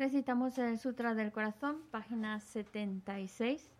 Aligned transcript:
Recitamos 0.00 0.56
el 0.56 0.78
Sutra 0.78 1.14
del 1.14 1.30
Corazón, 1.30 1.82
página 1.90 2.40
76. 2.40 3.70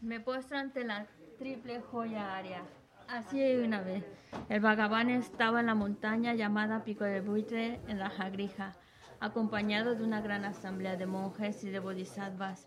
Me 0.00 0.18
puesto 0.20 0.54
ante 0.56 0.82
la 0.82 1.06
triple 1.38 1.82
joya 1.82 2.38
área. 2.38 2.62
Así 3.06 3.56
una 3.56 3.82
vez, 3.82 4.02
el 4.48 4.62
Bhagavan 4.62 5.10
estaba 5.10 5.60
en 5.60 5.66
la 5.66 5.74
montaña 5.74 6.32
llamada 6.32 6.84
Pico 6.84 7.04
del 7.04 7.20
Buitre 7.20 7.82
en 7.86 7.98
la 7.98 8.08
Jagrija, 8.08 8.76
acompañado 9.20 9.94
de 9.94 10.04
una 10.04 10.22
gran 10.22 10.46
asamblea 10.46 10.96
de 10.96 11.04
monjes 11.04 11.62
y 11.64 11.68
de 11.68 11.80
bodhisattvas 11.80 12.66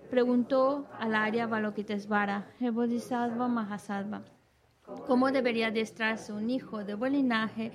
preguntó 0.11 0.89
al 0.99 1.15
Arya 1.15 1.47
Balokitesvara, 1.47 2.45
el 2.59 2.73
Bodhisattva 2.73 3.47
Mahasattva, 3.47 4.23
cómo 5.07 5.31
debería 5.31 5.67
adiestrarse 5.67 6.33
un 6.33 6.49
hijo 6.49 6.83
de 6.83 6.95
buen 6.95 7.13
linaje 7.13 7.71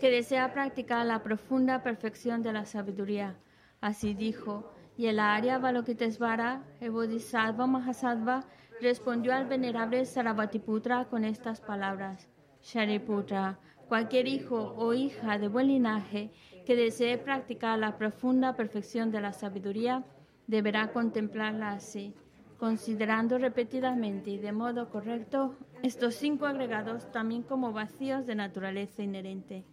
que 0.00 0.10
desea 0.10 0.54
practicar 0.54 1.04
la 1.04 1.22
profunda 1.22 1.82
perfección 1.82 2.42
de 2.42 2.54
la 2.54 2.64
sabiduría. 2.64 3.36
Así 3.82 4.14
dijo, 4.14 4.72
y 4.96 5.08
el 5.08 5.18
Arya 5.20 5.58
Balokitesvara, 5.58 6.64
el 6.80 6.90
Bodhisattva 6.90 7.66
Mahasattva, 7.66 8.46
respondió 8.80 9.34
al 9.34 9.44
venerable 9.44 10.06
Sarabhatiputra 10.06 11.04
con 11.10 11.22
estas 11.22 11.60
palabras. 11.60 12.30
Shariputra, 12.62 13.58
cualquier 13.88 14.26
hijo 14.26 14.74
o 14.78 14.94
hija 14.94 15.36
de 15.36 15.48
buen 15.48 15.66
linaje 15.66 16.30
que 16.64 16.76
desee 16.76 17.18
practicar 17.18 17.78
la 17.78 17.98
profunda 17.98 18.56
perfección 18.56 19.10
de 19.10 19.20
la 19.20 19.34
sabiduría, 19.34 20.02
deberá 20.46 20.92
contemplarla 20.92 21.70
así, 21.70 22.14
considerando 22.58 23.38
repetidamente 23.38 24.30
y 24.30 24.38
de 24.38 24.52
modo 24.52 24.88
correcto 24.90 25.56
estos 25.82 26.14
cinco 26.14 26.46
agregados 26.46 27.10
también 27.12 27.42
como 27.42 27.72
vacíos 27.72 28.26
de 28.26 28.34
naturaleza 28.34 29.02
inherente. 29.02 29.64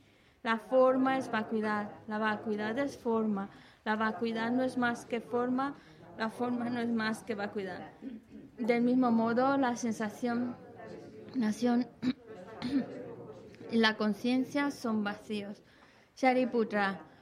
La 0.44 0.58
forma 0.58 1.18
es 1.18 1.30
vacuidad, 1.30 1.92
la 2.08 2.18
vacuidad 2.18 2.78
es 2.80 2.98
forma, 2.98 3.50
la 3.86 3.96
vacuidad 3.96 4.52
no 4.52 4.64
es 4.64 4.78
más 4.78 5.06
que 5.06 5.22
forma, 5.22 5.76
la 6.18 6.30
forma 6.30 6.70
no 6.70 6.80
es 6.80 6.90
más 6.90 7.24
que 7.24 7.36
vacuidad. 7.36 7.92
Del 8.58 8.82
mismo 8.82 9.12
modo, 9.12 9.58
la 9.58 9.76
sensación, 9.76 10.56
nación 11.36 11.88
y 13.72 13.78
la 13.78 13.98
conciencia 13.98 14.72
son 14.72 15.04
vacíos. 15.04 15.64
Shariputra, 16.16 17.02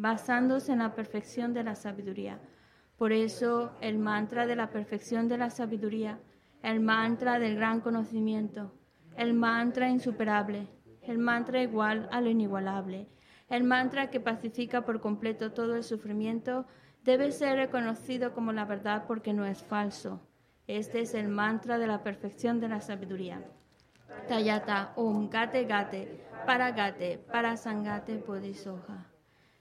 basándose 0.00 0.72
en 0.72 0.80
la 0.80 0.94
perfección 0.94 1.54
de 1.54 1.64
la 1.64 1.74
sabiduría. 1.74 2.38
Por 2.98 3.12
eso 3.12 3.72
el 3.80 3.98
mantra 3.98 4.46
de 4.46 4.54
la 4.54 4.70
perfección 4.70 5.26
de 5.28 5.38
la 5.38 5.50
sabiduría, 5.50 6.18
el 6.62 6.80
mantra 6.80 7.38
del 7.38 7.56
gran 7.56 7.80
conocimiento, 7.80 8.72
el 9.16 9.32
mantra 9.32 9.88
insuperable, 9.88 10.68
el 11.02 11.18
mantra 11.18 11.62
igual 11.62 12.08
a 12.12 12.20
lo 12.20 12.28
inigualable, 12.28 13.08
el 13.48 13.64
mantra 13.64 14.10
que 14.10 14.20
pacifica 14.20 14.84
por 14.84 15.00
completo 15.00 15.52
todo 15.52 15.76
el 15.76 15.84
sufrimiento, 15.84 16.66
debe 17.04 17.32
ser 17.32 17.56
reconocido 17.56 18.34
como 18.34 18.52
la 18.52 18.64
verdad 18.64 19.04
porque 19.06 19.32
no 19.32 19.46
es 19.46 19.62
falso. 19.62 20.20
Este 20.66 21.00
es 21.00 21.14
el 21.14 21.28
mantra 21.28 21.78
de 21.78 21.86
la 21.86 22.02
perfección 22.02 22.60
de 22.60 22.68
la 22.68 22.80
sabiduría. 22.80 23.42
Tayata 24.28 24.92
Om 24.96 25.30
Gate 25.30 25.64
Gate 25.64 26.26
Para 26.44 26.72
Gate 26.72 27.18
Para 27.30 27.56
Sangate 27.56 28.18
Bodhisoha. 28.18 29.15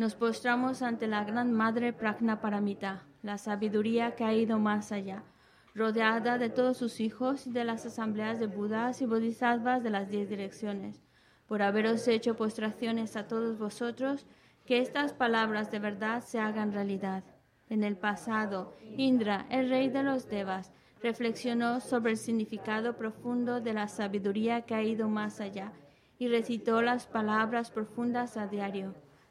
Nos 0.00 0.14
postramos 0.14 0.80
ante 0.80 1.06
la 1.06 1.24
Gran 1.24 1.52
Madre 1.52 1.92
Prajna 1.92 2.40
Paramita, 2.40 3.02
la 3.22 3.36
sabiduría 3.36 4.14
que 4.14 4.24
ha 4.24 4.32
ido 4.32 4.58
más 4.58 4.92
allá 4.92 5.24
rodeada 5.74 6.38
de 6.38 6.48
todos 6.48 6.78
sus 6.78 7.00
hijos 7.00 7.46
y 7.46 7.52
de 7.52 7.64
las 7.64 7.84
asambleas 7.84 8.40
de 8.40 8.46
Budas 8.46 9.02
y 9.02 9.04
Bodhisattvas 9.04 9.82
de 9.82 9.90
las 9.90 10.08
diez 10.08 10.26
direcciones, 10.30 11.02
por 11.46 11.60
haberos 11.60 12.08
hecho 12.08 12.34
postraciones 12.34 13.14
a 13.14 13.28
todos 13.28 13.58
vosotros, 13.58 14.26
que 14.64 14.78
estas 14.78 15.12
palabras 15.12 15.70
de 15.70 15.80
verdad 15.80 16.24
se 16.24 16.40
hagan 16.40 16.72
realidad. 16.72 17.22
En 17.68 17.84
el 17.84 17.98
pasado, 17.98 18.78
Indra, 18.96 19.44
el 19.50 19.68
rey 19.68 19.90
de 19.90 20.02
los 20.02 20.30
Devas, 20.30 20.72
reflexionó 21.02 21.78
sobre 21.80 22.12
el 22.12 22.16
significado 22.16 22.96
profundo 22.96 23.60
de 23.60 23.74
la 23.74 23.86
sabiduría 23.86 24.62
que 24.62 24.74
ha 24.74 24.82
ido 24.82 25.10
más 25.10 25.42
allá 25.42 25.74
y 26.18 26.28
recitó 26.28 26.80
las 26.80 27.06
palabras 27.06 27.70
profundas 27.70 28.38
a 28.38 28.46
diario, 28.46 28.94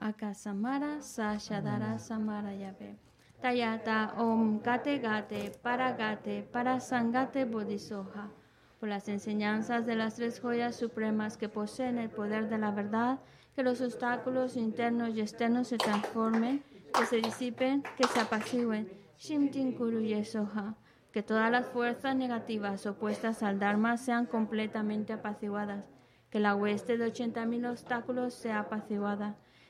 Akasamara 0.00 1.02
Sashadara 1.02 1.98
Samara 1.98 2.54
Yabe. 2.54 2.96
Tayata 3.42 4.14
Om 4.16 4.60
Gate 4.62 5.00
Gate 5.00 5.58
Para 5.60 5.92
Gate 5.92 6.42
Para 6.52 6.78
Sangate 6.78 7.44
Bodhisoha. 7.44 8.30
Por 8.78 8.88
las 8.88 9.08
enseñanzas 9.08 9.86
de 9.86 9.96
las 9.96 10.14
tres 10.14 10.38
joyas 10.40 10.76
supremas 10.76 11.36
que 11.36 11.48
poseen 11.48 11.98
el 11.98 12.10
poder 12.10 12.48
de 12.48 12.58
la 12.58 12.70
verdad, 12.70 13.18
que 13.56 13.64
los 13.64 13.80
obstáculos 13.80 14.56
internos 14.56 15.16
y 15.16 15.20
externos 15.20 15.66
se 15.66 15.78
transformen, 15.78 16.62
que 16.96 17.04
se 17.06 17.16
disipen, 17.16 17.82
que 17.96 18.06
se 18.06 18.20
apacigüen. 18.20 18.88
Shimtin 19.18 19.72
Kuru 19.72 20.00
Yesoha. 20.00 20.76
Que 21.10 21.24
todas 21.24 21.50
las 21.50 21.66
fuerzas 21.66 22.14
negativas 22.14 22.86
opuestas 22.86 23.42
al 23.42 23.58
Dharma 23.58 23.96
sean 23.96 24.26
completamente 24.26 25.12
apaciguadas. 25.12 25.84
Que 26.30 26.38
la 26.38 26.54
hueste 26.54 26.98
de 26.98 27.12
80.000 27.12 27.68
obstáculos 27.68 28.34
sea 28.34 28.60
apaciguada 28.60 29.34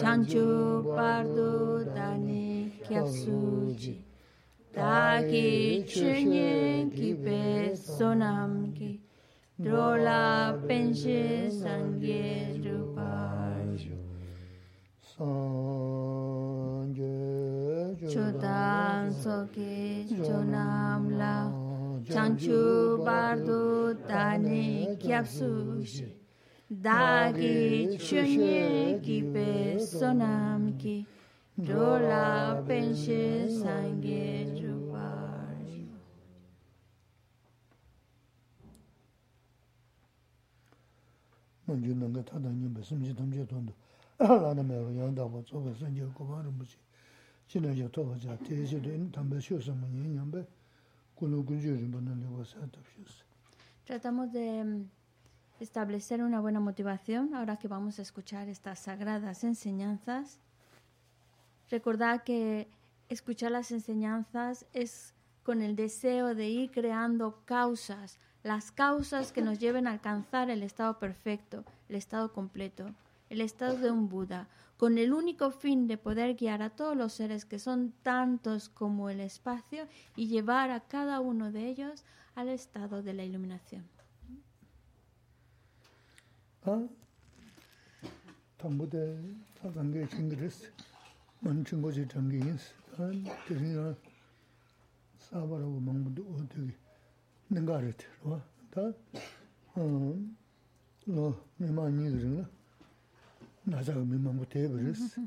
chanchu 0.00 0.44
pardu 0.96 1.84
dani 1.96 2.72
kyapsuji. 2.86 3.94
Taki 4.74 5.84
chunye 5.86 6.52
kipe 6.96 7.42
sonam 7.76 8.52
ki, 8.76 8.90
drola 9.60 10.56
penche 10.66 11.50
sangye 11.60 12.24
rupajo. 12.64 13.98
Sangye 15.12 15.36
chodam 18.12 19.12
soke 19.22 20.06
chonam 20.24 21.02
la, 21.20 21.36
chanchu 22.08 22.60
pardu 23.04 23.60
dani 24.08 24.96
kyapsuji. 25.02 26.19
dāgi 26.70 27.98
chūnyē 27.98 29.02
ki 29.02 29.16
pē 29.34 29.46
sonam 29.82 30.68
ki 30.78 30.92
dōla 31.58 32.62
pēnshē 32.68 33.50
sāngē 33.50 34.28
chūpāri. 34.54 35.80
Nōngyū 41.66 41.96
nāngā 41.98 42.22
tātā 42.30 42.54
nyōmbā 42.54 42.86
sīmchī 42.86 43.16
tamchē 43.18 43.48
tōndu, 43.50 43.74
lāna 44.22 44.62
mē 44.62 44.78
rō 44.78 44.94
yāndā 45.00 45.26
wā 45.26 45.42
tsōgā 45.50 45.74
sāngyē 45.82 46.06
kōpā 46.14 46.38
rōmbuchī, 46.46 46.78
chīnā 47.50 47.74
yā 47.74 47.90
tōgā 47.90 48.14
chā 48.22 48.38
tēshī 48.46 48.78
tō 48.78 48.94
yīn 48.94 49.10
tāmbā 49.10 49.42
shio 49.42 49.58
sāma 49.58 49.90
yīn 49.90 50.22
yāmbā, 50.22 50.46
kūlō 51.18 51.42
guñchū 51.50 51.74
rīmbā 51.82 52.06
nā 52.06 52.14
lī 52.22 52.30
wā 52.30 52.46
sā 52.46 52.62
tāp 52.70 52.86
shio 52.94 53.10
sā. 53.10 53.26
Tratamos 53.90 54.30
de 54.30 54.46
establecer 55.60 56.22
una 56.22 56.40
buena 56.40 56.58
motivación 56.58 57.34
ahora 57.34 57.58
que 57.58 57.68
vamos 57.68 57.98
a 57.98 58.02
escuchar 58.02 58.48
estas 58.48 58.80
sagradas 58.80 59.44
enseñanzas. 59.44 60.40
Recordad 61.70 62.22
que 62.24 62.68
escuchar 63.08 63.52
las 63.52 63.70
enseñanzas 63.70 64.66
es 64.72 65.14
con 65.42 65.62
el 65.62 65.76
deseo 65.76 66.34
de 66.34 66.48
ir 66.48 66.70
creando 66.70 67.42
causas, 67.44 68.18
las 68.42 68.72
causas 68.72 69.32
que 69.32 69.42
nos 69.42 69.58
lleven 69.58 69.86
a 69.86 69.92
alcanzar 69.92 70.48
el 70.48 70.62
estado 70.62 70.98
perfecto, 70.98 71.64
el 71.88 71.96
estado 71.96 72.32
completo, 72.32 72.86
el 73.28 73.40
estado 73.40 73.76
de 73.76 73.90
un 73.90 74.08
Buda, 74.08 74.48
con 74.78 74.96
el 74.96 75.12
único 75.12 75.50
fin 75.50 75.86
de 75.86 75.98
poder 75.98 76.36
guiar 76.36 76.62
a 76.62 76.70
todos 76.70 76.96
los 76.96 77.12
seres 77.12 77.44
que 77.44 77.58
son 77.58 77.92
tantos 78.02 78.70
como 78.70 79.10
el 79.10 79.20
espacio 79.20 79.86
y 80.16 80.28
llevar 80.28 80.70
a 80.70 80.80
cada 80.80 81.20
uno 81.20 81.52
de 81.52 81.68
ellos 81.68 82.04
al 82.34 82.48
estado 82.48 83.02
de 83.02 83.12
la 83.12 83.24
iluminación. 83.24 83.99
당부대 88.58 89.18
사관계 89.60 90.06
친구들스 90.08 90.70
먼친 91.40 91.80
거지 91.80 92.06
전기인스 92.06 92.74
한 92.96 93.24
대신에 93.48 93.94
사바라고 95.18 95.80
먹는데 95.80 96.22
어떻게 96.22 96.74
능가를 97.48 97.94
들어 97.96 98.42
다 98.70 98.92
음. 99.78 100.36
너 101.06 101.34
매만 101.56 101.96
니들은 101.96 102.46
나자가 103.64 104.00
매만 104.00 104.36
못 104.36 104.54
해버렸어. 104.54 105.22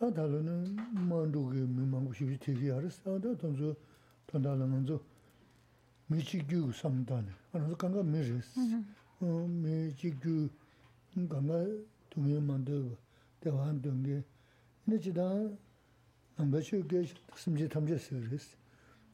아 0.00 0.10
달로는 0.12 0.74
만두게 1.08 1.60
매만 1.60 2.04
못 2.04 2.12
싶이 2.14 2.36
되게 2.38 2.72
알았어. 2.72 3.16
아 3.16 3.18
돈조 3.20 3.76
돈달은 4.26 4.70
먼저 4.70 5.00
미치규 6.08 6.72
삼단. 6.72 7.28
아서 7.52 7.76
강가 7.76 8.02
미르스. 8.02 8.60
mē 9.20 9.90
chī 9.98 10.14
gyū 10.22 10.48
gāngā 11.26 11.58
tūngi 12.10 12.38
māndu 12.38 12.96
대화 13.40 13.66
한 13.66 13.80
동게 13.80 14.22
근데 14.84 14.98
지다 14.98 15.22
남바쇼 16.36 16.86
게 16.86 17.04
심지 17.36 17.68
탐제 17.68 17.98
서비스 17.98 18.56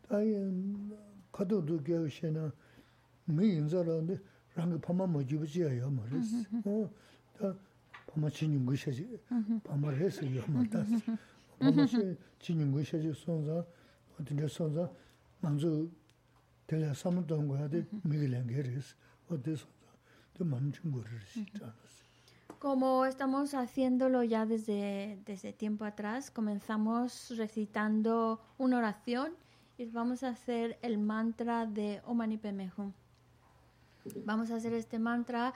아이 0.08 0.32
카도도 1.32 1.82
게시나 1.82 2.52
미 3.26 3.54
인자라는데 3.56 4.18
랑게 4.54 4.80
파마 4.80 5.06
모지부지야 5.06 5.88
말이스 5.88 6.44
어다 6.64 7.56
파마 8.06 8.30
친인 8.30 8.64
것이지 8.64 9.20
파마 9.64 9.90
해서 9.90 10.24
요 10.34 10.44
말다 10.48 10.84
파마 11.58 11.86
친인 12.38 12.72
것이지 12.72 13.12
손자 13.12 13.64
어떤데 14.18 14.48
손자 14.48 14.90
만주 15.40 15.90
대야 16.66 16.94
삼도 16.94 17.36
온 17.36 17.48
거야 17.48 17.68
돼 17.68 17.84
미글랭 18.04 18.46
게리스 18.46 18.94
어디서 19.28 19.73
Como 22.58 23.04
estamos 23.04 23.54
haciéndolo 23.54 24.22
ya 24.22 24.46
desde, 24.46 25.18
desde 25.26 25.52
tiempo 25.52 25.84
atrás, 25.84 26.30
comenzamos 26.30 27.34
recitando 27.36 28.40
una 28.58 28.78
oración 28.78 29.34
y 29.76 29.84
vamos 29.86 30.22
a 30.22 30.28
hacer 30.28 30.78
el 30.82 30.98
mantra 30.98 31.66
de 31.66 32.00
Om 32.06 32.16
Mani 32.16 32.38
Padme 32.38 32.70
Hum. 32.76 32.92
Vamos 34.24 34.50
a 34.50 34.56
hacer 34.56 34.74
este 34.74 34.98
mantra, 34.98 35.54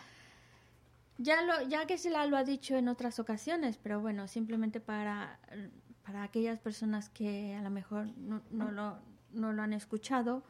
ya, 1.19 1.43
lo, 1.43 1.69
ya 1.69 1.87
que 1.87 1.99
se 1.99 2.11
lo 2.11 2.37
ha 2.37 2.45
dicho 2.45 2.77
en 2.77 2.89
otras 2.89 3.19
ocasiones, 3.19 3.77
pero 3.77 4.01
bueno, 4.01 4.27
simplemente 4.27 4.81
para, 4.81 5.39
para 6.05 6.23
aquellas 6.23 6.59
personas 6.59 7.11
que 7.11 7.55
a 7.55 7.63
lo 7.63 7.71
mejor 7.71 8.07
no, 8.17 8.41
no 8.51 8.71
lo, 8.71 8.99
no 9.33 9.53
lo 9.53 9.63
han 9.63 9.75
escuchado, 9.75 10.43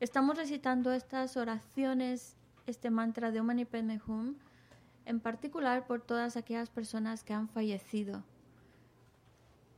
estamos 0.00 0.36
recitando 0.36 0.92
estas 0.92 1.36
oraciones, 1.38 2.36
este 2.66 2.90
mantra 2.90 3.30
de 3.30 3.40
Om 3.40 3.46
Mani 3.46 3.64
Padme 3.64 4.00
Hum, 4.06 4.34
en 5.04 5.20
particular 5.20 5.86
por 5.86 6.00
todas 6.00 6.36
aquellas 6.36 6.70
personas 6.70 7.24
que 7.24 7.32
han 7.32 7.48
fallecido. 7.48 8.22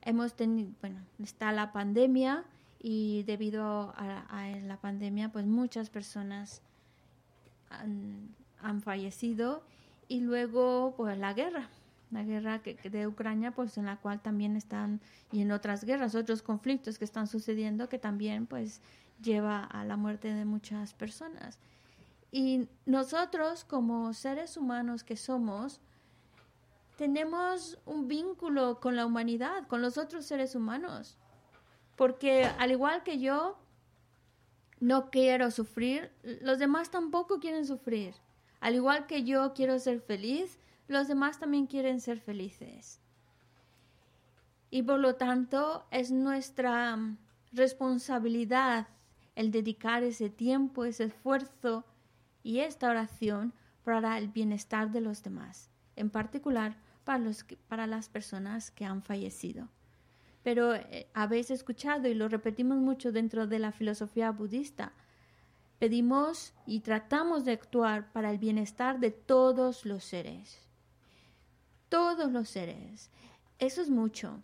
Hemos 0.03 0.35
tenido, 0.35 0.71
bueno, 0.81 1.01
está 1.23 1.51
la 1.53 1.73
pandemia 1.73 2.45
y 2.79 3.23
debido 3.23 3.95
a, 3.97 4.51
la 4.63 4.77
pandemia, 4.77 5.33
pues 5.33 5.47
muchas 5.47 5.89
personas 5.89 6.61
han, 7.71 8.35
han, 8.61 8.83
fallecido 8.83 9.65
y 10.07 10.21
luego, 10.21 10.95
pues 10.97 11.17
la 11.17 11.33
guerra, 11.33 11.71
la 12.11 12.23
guerra 12.23 12.63
que 12.63 12.75
de 12.91 13.07
Ucrania, 13.07 13.53
pues 13.53 13.79
en 13.79 13.87
la 13.87 13.97
cual 13.97 14.21
también 14.21 14.57
están 14.57 15.01
y 15.33 15.41
en 15.41 15.53
otras 15.53 15.85
guerras, 15.85 16.15
otros 16.15 16.43
conflictos 16.43 16.99
que 16.99 17.07
están 17.07 17.27
sucediendo 17.27 17.89
que 17.89 17.99
también, 17.99 18.47
pues 18.47 18.83
lleva 19.23 19.65
a 19.65 19.85
la 19.85 19.97
muerte 19.97 20.35
de 20.35 20.45
muchas 20.45 20.93
personas. 20.93 21.59
Y 22.35 22.67
nosotros 22.85 23.63
como 23.65 24.13
seres 24.13 24.57
humanos 24.57 25.05
que 25.05 25.17
somos, 25.17 25.81
tenemos 26.97 27.79
un 27.87 28.09
vínculo 28.09 28.81
con 28.81 28.97
la 28.97 29.07
humanidad, 29.07 29.69
con 29.69 29.81
los 29.81 29.99
otros 29.99 30.27
seres 30.27 30.57
humanos. 30.57 31.17
Porque 31.95 32.47
al 32.59 32.73
igual 32.73 33.05
que 33.05 33.21
yo 33.21 33.57
no 34.81 35.13
quiero 35.13 35.53
sufrir, 35.53 36.11
los 36.25 36.59
demás 36.59 36.91
tampoco 36.91 37.39
quieren 37.39 37.67
sufrir. 37.67 38.17
Al 38.59 38.75
igual 38.75 39.07
que 39.07 39.23
yo 39.23 39.55
quiero 39.55 39.79
ser 39.79 40.01
feliz, 40.01 40.59
los 40.89 41.07
demás 41.07 41.39
también 41.39 41.69
quieren 41.69 42.01
ser 42.01 42.19
felices. 42.19 42.99
Y 44.71 44.83
por 44.83 44.99
lo 44.99 45.15
tanto 45.15 45.87
es 45.93 46.11
nuestra 46.11 46.99
responsabilidad 47.53 48.89
el 49.37 49.53
dedicar 49.53 50.03
ese 50.03 50.31
tiempo, 50.31 50.85
ese 50.85 51.05
esfuerzo, 51.05 51.85
y 52.45 52.61
esta 52.61 52.89
oración 52.89 53.53
para 53.83 54.17
el 54.19 54.29
bienestar 54.29 54.93
de 54.93 55.01
los 55.01 55.25
demás, 55.25 55.71
en 55.97 56.11
particular 56.11 56.77
para, 57.03 57.19
los 57.19 57.45
para 57.67 57.89
las 57.89 58.09
personas 58.09 58.71
que 58.71 58.85
han 58.85 59.03
fallecido. 59.03 59.69
Pero 60.45 60.75
eh, 60.75 61.09
habéis 61.15 61.51
escuchado 61.51 62.07
y 62.07 62.15
lo 62.15 62.29
repetimos 62.29 62.79
mucho 62.79 63.11
dentro 63.11 63.47
de 63.47 63.59
la 63.59 63.73
filosofía 63.73 64.31
budista, 64.31 64.93
pedimos 65.79 66.53
y 66.67 66.81
tratamos 66.81 67.45
de 67.45 67.53
actuar 67.53 68.13
para 68.13 68.31
el 68.31 68.39
bienestar 68.39 69.01
de 69.01 69.11
todos 69.11 69.85
los 69.85 70.05
seres. 70.05 70.61
Todos 71.89 72.31
los 72.31 72.49
seres. 72.49 73.11
Eso 73.59 73.81
es 73.83 73.91
mucho. 73.91 74.43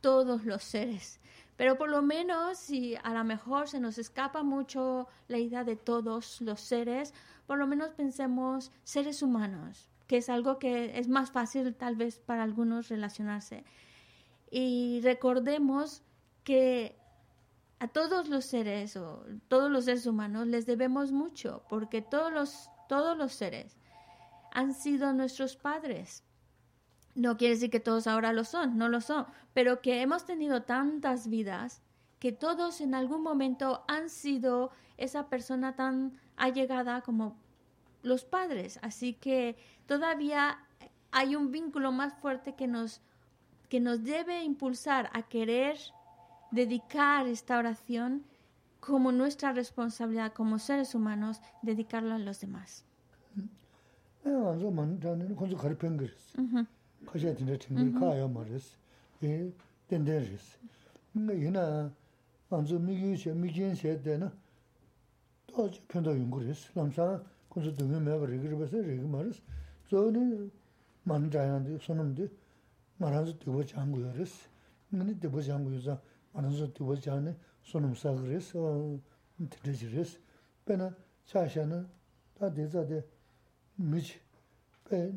Todos 0.00 0.44
los 0.44 0.62
seres. 0.62 1.20
Pero 1.56 1.78
por 1.78 1.88
lo 1.88 2.02
menos, 2.02 2.58
si 2.58 2.96
a 3.02 3.14
lo 3.14 3.24
mejor 3.24 3.68
se 3.68 3.80
nos 3.80 3.98
escapa 3.98 4.42
mucho 4.42 5.08
la 5.28 5.38
idea 5.38 5.64
de 5.64 5.76
todos 5.76 6.40
los 6.40 6.60
seres, 6.60 7.14
por 7.46 7.58
lo 7.58 7.66
menos 7.66 7.90
pensemos 7.90 8.72
seres 8.84 9.22
humanos, 9.22 9.90
que 10.06 10.18
es 10.18 10.28
algo 10.28 10.58
que 10.58 10.98
es 10.98 11.08
más 11.08 11.30
fácil 11.30 11.74
tal 11.74 11.96
vez 11.96 12.18
para 12.18 12.42
algunos 12.42 12.88
relacionarse. 12.88 13.64
Y 14.50 15.00
recordemos 15.02 16.02
que 16.44 16.96
a 17.80 17.88
todos 17.88 18.28
los 18.28 18.44
seres 18.44 18.96
o 18.96 19.24
todos 19.48 19.70
los 19.70 19.84
seres 19.84 20.06
humanos 20.06 20.46
les 20.46 20.66
debemos 20.66 21.12
mucho, 21.12 21.64
porque 21.68 22.02
todos 22.02 22.32
los, 22.32 22.70
todos 22.88 23.16
los 23.16 23.32
seres 23.32 23.76
han 24.52 24.72
sido 24.72 25.12
nuestros 25.12 25.56
padres. 25.56 26.22
No 27.14 27.36
quiere 27.36 27.54
decir 27.54 27.70
que 27.70 27.80
todos 27.80 28.06
ahora 28.06 28.32
lo 28.32 28.44
son, 28.44 28.78
no 28.78 28.88
lo 28.88 29.00
son, 29.00 29.26
pero 29.52 29.82
que 29.82 30.00
hemos 30.00 30.24
tenido 30.24 30.62
tantas 30.62 31.28
vidas 31.28 31.82
que 32.18 32.32
todos 32.32 32.80
en 32.80 32.94
algún 32.94 33.22
momento 33.22 33.84
han 33.86 34.08
sido 34.08 34.70
esa 34.96 35.28
persona 35.28 35.76
tan 35.76 36.18
allegada 36.36 37.02
como 37.02 37.36
los 38.02 38.24
padres. 38.24 38.78
Así 38.82 39.14
que 39.14 39.56
todavía 39.86 40.58
hay 41.10 41.36
un 41.36 41.50
vínculo 41.50 41.92
más 41.92 42.14
fuerte 42.14 42.54
que 42.54 42.66
nos, 42.66 43.00
que 43.68 43.80
nos 43.80 44.04
debe 44.04 44.42
impulsar 44.42 45.10
a 45.12 45.22
querer 45.22 45.78
dedicar 46.50 47.26
esta 47.26 47.58
oración 47.58 48.24
como 48.80 49.12
nuestra 49.12 49.52
responsabilidad 49.52 50.32
como 50.32 50.58
seres 50.58 50.94
humanos, 50.94 51.40
dedicarla 51.62 52.16
a 52.16 52.18
los 52.18 52.40
demás. 52.40 52.84
kaxia 65.53 65.81
tinda 65.87 66.11
tingir 66.11 66.21
kaya 66.21 66.25
ma 66.25 66.39
res, 66.39 66.65
e 66.65 66.73
denden 66.73 66.89
res. 66.89 66.91
Nga 66.91 66.91
ina 66.91 66.91
anzu 66.91 66.91
migyu 66.91 66.93
xe, 66.93 66.93
migjin 66.93 66.93
xe 66.93 66.93
dena, 66.93 67.05
to 67.05 67.07
penda 67.07 67.19
yungu 67.19 67.19
res, 67.19 67.21
lamsa 67.21 67.23
kunzu 67.49 67.71
dungi 67.71 67.99
meba 67.99 68.25
rigi 68.25 68.55
basa 68.55 68.77
rigi 68.81 69.07
ma 69.07 69.21
res, 69.21 69.41
zo 69.89 70.09
ni 70.09 70.51
man 71.03 71.29
jayan 71.29 71.63
di, 71.63 71.79
sonam 71.79 72.13
di, 72.13 72.29
maranzu 72.97 73.33
dibo 73.39 73.63
jangu 73.63 73.99
ya 73.99 74.11
res, 74.13 74.33
nga 74.89 75.03
ni 75.03 75.13
dibo 75.17 75.41
jangu 75.41 75.71
yu 75.71 75.79
za, 75.79 76.01
maranzu 76.33 76.67
dibo 76.73 76.95
jani, 76.95 77.35
sonam 77.63 77.95
sag 77.95 78.19
res, 78.25 78.51
tinda 78.51 79.87
res, 79.95 80.17
pena 80.63 80.95
cha 81.25 81.47
xa 81.47 81.65
na, 81.65 81.85
ta 82.37 82.49
di 82.49 82.67
za 82.67 82.83
di, 82.83 83.01
mij, 83.75 84.19
pe 84.83 85.13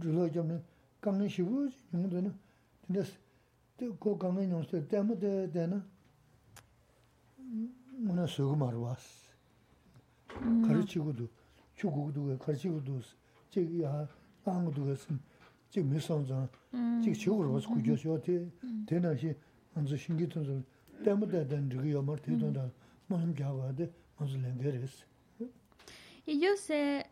rilo 0.00 0.28
jamni, 0.28 0.62
강은 1.00 1.28
쉬고 1.28 1.68
용도는 1.94 2.34
근데 2.86 3.04
그 3.78 4.18
강은 4.18 4.50
용서 4.50 4.86
때문에 4.88 5.50
되나 5.50 5.84
뭐나 7.98 8.26
쓰고 8.26 8.56
말어 8.56 8.80
왔어 8.80 9.21
가르치고도 10.66 11.28
주고도 11.74 12.38
가르치고도 12.38 13.00
저기야 13.50 14.08
아무도 14.44 14.88
했음 14.88 15.20
지금 15.70 15.90
몇 15.90 16.00
선자 16.00 16.48
지금 17.02 17.14
저걸 17.14 17.46
와서 17.46 17.74
그저서 17.74 18.20
돼 18.20 18.50
되나시 18.86 19.34
먼저 19.74 19.96
신기 19.96 20.28
던져 20.28 20.62
때문에 21.04 21.46
된 21.46 21.70
저기 21.70 21.92
여말 21.92 22.16
되던다 22.18 22.70
뭐는 23.06 23.34
잡아야 23.36 23.72
먼저 24.18 24.36
랭게레스 24.38 25.06
Y 26.26 26.40
yo 26.40 26.58
sé 26.58 27.06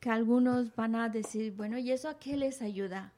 que 0.00 0.08
algunos 0.08 0.74
van 0.74 0.94
a 0.94 1.10
decir, 1.10 1.54
bueno, 1.54 1.76
¿y 1.76 1.92
eso 1.92 2.08
a 2.08 2.18
qué 2.18 2.38
les 2.38 2.62
ayuda? 2.62 3.12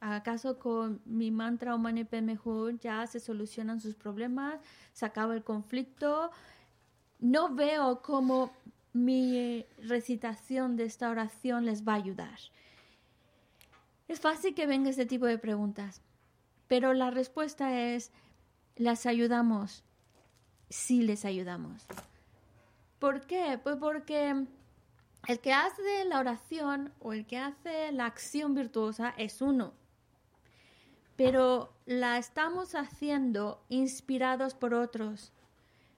¿Acaso 0.00 0.58
con 0.58 1.00
mi 1.04 1.30
mantra 1.30 1.72
o 1.72 1.78
Mani 1.78 2.04
mejor 2.20 2.78
ya 2.80 3.06
se 3.06 3.20
solucionan 3.20 3.80
sus 3.80 3.94
problemas? 3.94 4.60
¿Se 4.92 5.06
acaba 5.06 5.34
el 5.34 5.44
conflicto? 5.44 6.30
No 7.21 7.55
veo 7.55 8.01
cómo 8.01 8.51
mi 8.91 9.65
recitación 9.81 10.75
de 10.75 10.83
esta 10.83 11.09
oración 11.09 11.65
les 11.65 11.87
va 11.87 11.93
a 11.93 11.95
ayudar. 11.95 12.37
Es 14.09 14.19
fácil 14.19 14.53
que 14.53 14.67
venga 14.67 14.89
este 14.89 15.05
tipo 15.05 15.25
de 15.25 15.37
preguntas, 15.37 16.01
pero 16.67 16.93
la 16.93 17.09
respuesta 17.09 17.79
es, 17.79 18.11
las 18.75 19.05
ayudamos, 19.05 19.85
sí 20.69 21.01
les 21.01 21.23
ayudamos. 21.23 21.85
¿Por 22.99 23.21
qué? 23.21 23.57
Pues 23.63 23.77
porque 23.77 24.45
el 25.27 25.39
que 25.39 25.53
hace 25.53 26.03
la 26.03 26.19
oración 26.19 26.91
o 26.99 27.13
el 27.13 27.25
que 27.25 27.37
hace 27.37 27.93
la 27.93 28.07
acción 28.07 28.53
virtuosa 28.53 29.13
es 29.17 29.41
uno 29.41 29.73
pero 31.21 31.71
la 31.85 32.17
estamos 32.17 32.73
haciendo 32.73 33.63
inspirados 33.69 34.55
por 34.55 34.73
otros, 34.73 35.31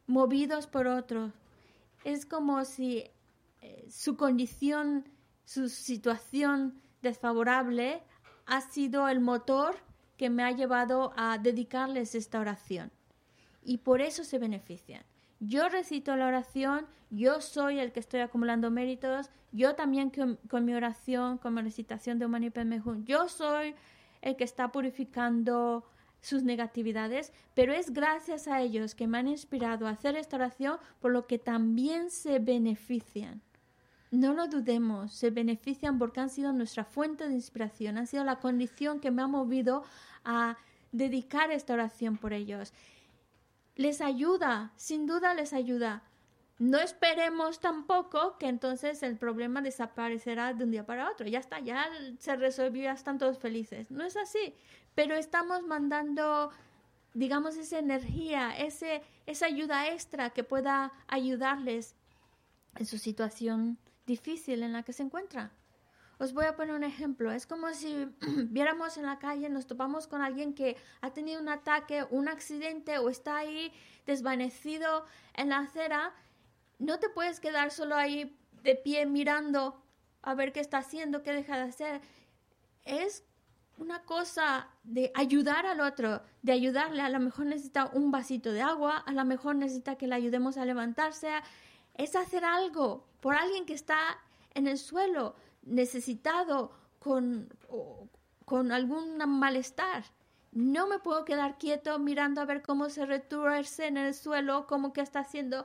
movidos 0.07 0.67
por 0.67 0.87
otros. 0.87 1.31
Es 2.03 2.25
como 2.25 2.65
si 2.65 3.09
eh, 3.61 3.87
su 3.89 4.17
condición, 4.17 5.07
su 5.45 5.69
situación 5.69 6.81
desfavorable 7.01 8.03
ha 8.45 8.61
sido 8.61 9.07
el 9.07 9.19
motor 9.19 9.75
que 10.17 10.29
me 10.29 10.43
ha 10.43 10.51
llevado 10.51 11.13
a 11.15 11.37
dedicarles 11.37 12.15
esta 12.15 12.39
oración. 12.39 12.91
Y 13.63 13.77
por 13.77 14.01
eso 14.01 14.23
se 14.23 14.39
benefician. 14.39 15.03
Yo 15.39 15.67
recito 15.67 16.15
la 16.15 16.27
oración, 16.27 16.87
yo 17.09 17.41
soy 17.41 17.79
el 17.79 17.91
que 17.91 17.99
estoy 17.99 18.21
acumulando 18.21 18.71
méritos, 18.71 19.29
yo 19.51 19.75
también 19.75 20.11
con, 20.49 20.65
mi 20.65 20.73
oración, 20.73 21.37
con 21.37 21.53
mi 21.53 21.61
recitación 21.61 22.17
de 22.17 22.25
Humani 22.25 22.51
yo 23.03 23.27
soy 23.27 23.75
el 24.21 24.35
que 24.37 24.43
está 24.45 24.71
purificando 24.71 25.85
sus 26.23 26.43
negatividades, 26.43 27.33
pero 27.53 27.73
es 27.73 27.91
gracias 27.91 28.47
a 28.47 28.61
ellos 28.61 28.95
que 28.95 29.07
me 29.07 29.17
han 29.17 29.27
inspirado 29.27 29.85
a 29.85 29.91
hacer 29.91 30.15
esta 30.15 30.37
oración, 30.37 30.77
por 31.01 31.11
lo 31.11 31.27
que 31.27 31.37
también 31.37 32.09
se 32.09 32.39
benefician. 32.39 33.41
No 34.09 34.33
lo 34.33 34.47
dudemos, 34.47 35.11
se 35.11 35.31
benefician 35.31 35.99
porque 35.99 36.21
han 36.21 36.29
sido 36.29 36.53
nuestra 36.53 36.85
fuente 36.85 37.27
de 37.27 37.33
inspiración, 37.33 37.97
han 37.97 38.07
sido 38.07 38.23
la 38.23 38.39
condición 38.39 39.01
que 39.01 39.11
me 39.11 39.21
ha 39.21 39.27
movido 39.27 39.83
a 40.23 40.55
dedicar 40.93 41.51
esta 41.51 41.73
oración 41.73 42.17
por 42.17 42.31
ellos. 42.31 42.71
Les 43.75 43.99
ayuda, 43.99 44.71
sin 44.77 45.05
duda 45.07 45.33
les 45.33 45.51
ayuda, 45.51 46.03
no 46.59 46.79
esperemos 46.79 47.59
tampoco 47.59 48.37
que 48.37 48.47
entonces 48.47 49.01
el 49.03 49.17
problema 49.17 49.61
desaparecerá 49.61 50.53
de 50.53 50.63
un 50.63 50.71
día 50.71 50.85
para 50.85 51.09
otro. 51.09 51.27
Ya 51.27 51.39
está, 51.39 51.59
ya 51.59 51.89
se 52.19 52.35
resolvió, 52.35 52.83
ya 52.83 52.93
están 52.93 53.17
todos 53.17 53.39
felices. 53.39 53.89
No 53.89 54.03
es 54.03 54.15
así, 54.15 54.53
pero 54.93 55.15
estamos 55.15 55.63
mandando, 55.63 56.51
digamos, 57.13 57.57
esa 57.57 57.79
energía, 57.79 58.55
ese, 58.57 59.01
esa 59.25 59.47
ayuda 59.47 59.89
extra 59.89 60.29
que 60.29 60.43
pueda 60.43 60.93
ayudarles 61.07 61.95
en 62.75 62.85
su 62.85 62.97
situación 62.97 63.79
difícil 64.05 64.61
en 64.63 64.73
la 64.73 64.83
que 64.83 64.93
se 64.93 65.03
encuentra. 65.03 65.51
Os 66.19 66.33
voy 66.33 66.45
a 66.45 66.55
poner 66.55 66.75
un 66.75 66.83
ejemplo. 66.83 67.31
Es 67.31 67.47
como 67.47 67.73
si 67.73 68.07
viéramos 68.49 68.97
en 68.97 69.07
la 69.07 69.17
calle, 69.17 69.49
nos 69.49 69.65
topamos 69.65 70.05
con 70.05 70.21
alguien 70.21 70.53
que 70.53 70.77
ha 71.01 71.11
tenido 71.11 71.41
un 71.41 71.49
ataque, 71.49 72.05
un 72.11 72.27
accidente 72.27 72.99
o 72.99 73.09
está 73.09 73.37
ahí 73.37 73.73
desvanecido 74.05 75.05
en 75.33 75.49
la 75.49 75.59
acera 75.59 76.13
no 76.83 76.99
te 76.99 77.09
puedes 77.09 77.39
quedar 77.39 77.71
solo 77.71 77.95
ahí 77.95 78.37
de 78.61 78.75
pie 78.75 79.05
mirando 79.05 79.81
a 80.21 80.35
ver 80.35 80.51
qué 80.51 80.59
está 80.59 80.79
haciendo, 80.79 81.23
qué 81.23 81.31
deja 81.31 81.55
de 81.55 81.63
hacer. 81.63 82.01
Es 82.83 83.23
una 83.77 84.03
cosa 84.03 84.67
de 84.83 85.11
ayudar 85.15 85.65
al 85.65 85.79
otro, 85.79 86.21
de 86.41 86.51
ayudarle. 86.51 87.01
A 87.01 87.09
lo 87.09 87.21
mejor 87.21 87.45
necesita 87.45 87.89
un 87.93 88.11
vasito 88.11 88.51
de 88.51 88.61
agua, 88.61 88.97
a 88.97 89.13
lo 89.13 89.23
mejor 89.23 89.55
necesita 89.55 89.95
que 89.95 90.07
le 90.07 90.15
ayudemos 90.15 90.57
a 90.57 90.65
levantarse. 90.65 91.29
Es 91.93 92.15
hacer 92.17 92.43
algo 92.43 93.05
por 93.21 93.35
alguien 93.35 93.65
que 93.65 93.73
está 93.73 94.19
en 94.53 94.67
el 94.67 94.77
suelo, 94.77 95.35
necesitado, 95.63 96.73
con, 96.99 97.49
con 98.43 98.73
algún 98.73 99.17
malestar. 99.17 100.03
No 100.51 100.87
me 100.87 100.99
puedo 100.99 101.23
quedar 101.23 101.57
quieto 101.57 101.97
mirando 101.97 102.41
a 102.41 102.45
ver 102.45 102.61
cómo 102.61 102.89
se 102.89 103.05
retuerce 103.05 103.87
en 103.87 103.95
el 103.95 104.13
suelo, 104.13 104.67
cómo 104.67 104.91
que 104.91 105.01
está 105.01 105.19
haciendo. 105.19 105.63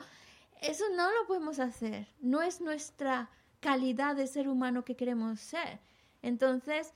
Eso 0.61 0.85
no 0.94 1.11
lo 1.12 1.27
podemos 1.27 1.59
hacer. 1.59 2.09
No 2.21 2.42
es 2.42 2.61
nuestra 2.61 3.31
calidad 3.61 4.16
de 4.16 4.27
ser 4.27 4.49
humano 4.49 4.85
que 4.85 4.97
queremos 4.97 5.40
ser. 5.40 5.81
Entonces, 6.23 6.94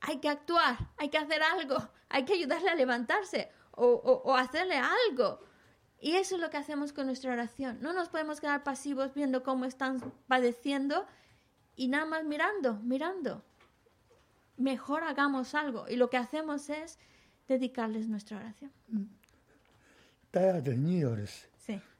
hay 0.00 0.18
que 0.20 0.28
actuar, 0.28 0.90
hay 0.96 1.08
que 1.08 1.18
hacer 1.18 1.42
algo, 1.42 1.76
hay 2.08 2.24
que 2.24 2.34
ayudarle 2.34 2.70
a 2.70 2.74
levantarse 2.74 3.50
o, 3.72 4.34
hacerle 4.36 4.76
algo. 4.76 5.40
Y 6.00 6.16
eso 6.16 6.34
es 6.34 6.40
lo 6.40 6.50
que 6.50 6.58
hacemos 6.58 6.92
con 6.92 7.06
nuestra 7.06 7.32
oración. 7.32 7.78
No 7.80 7.92
nos 7.92 8.08
podemos 8.08 8.40
quedar 8.40 8.62
pasivos 8.62 9.14
viendo 9.14 9.42
cómo 9.42 9.64
están 9.64 10.00
padeciendo 10.28 11.06
y 11.76 11.88
nada 11.88 12.04
más 12.04 12.24
mirando, 12.24 12.74
mirando. 12.82 13.42
Mejor 14.56 15.02
hagamos 15.02 15.54
algo. 15.54 15.86
Y 15.88 15.96
lo 15.96 16.10
que 16.10 16.18
hacemos 16.18 16.68
es 16.68 16.98
dedicarles 17.48 18.08
nuestra 18.08 18.36
oración. 18.36 18.70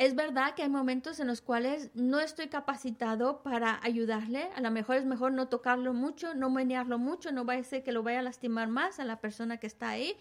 Es 0.00 0.14
verdad 0.14 0.54
que 0.54 0.62
hay 0.62 0.70
momentos 0.70 1.20
en 1.20 1.26
los 1.26 1.42
cuales 1.42 1.90
no 1.92 2.20
estoy 2.20 2.48
capacitado 2.48 3.42
para 3.42 3.78
ayudarle. 3.82 4.48
A 4.56 4.62
lo 4.62 4.70
mejor 4.70 4.96
es 4.96 5.04
mejor 5.04 5.32
no 5.32 5.48
tocarlo 5.48 5.92
mucho, 5.92 6.34
no 6.34 6.48
menearlo 6.48 6.98
mucho, 6.98 7.32
no 7.32 7.44
vaya 7.44 7.60
a 7.60 7.64
ser 7.64 7.82
que 7.82 7.92
lo 7.92 8.02
vaya 8.02 8.20
a 8.20 8.22
lastimar 8.22 8.68
más 8.68 8.98
a 8.98 9.04
la 9.04 9.20
persona 9.20 9.58
que 9.58 9.66
está 9.66 9.90
ahí. 9.90 10.16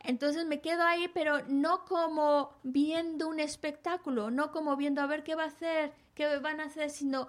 Entonces 0.00 0.46
me 0.46 0.62
quedo 0.62 0.82
ahí, 0.82 1.10
pero 1.12 1.46
no 1.46 1.84
como 1.84 2.54
viendo 2.62 3.28
un 3.28 3.38
espectáculo, 3.38 4.30
no 4.30 4.50
como 4.50 4.78
viendo 4.78 5.02
a 5.02 5.06
ver 5.06 5.24
qué 5.24 5.34
va 5.34 5.42
a 5.42 5.48
hacer, 5.48 5.92
qué 6.14 6.38
van 6.38 6.60
a 6.60 6.64
hacer, 6.64 6.88
sino 6.88 7.28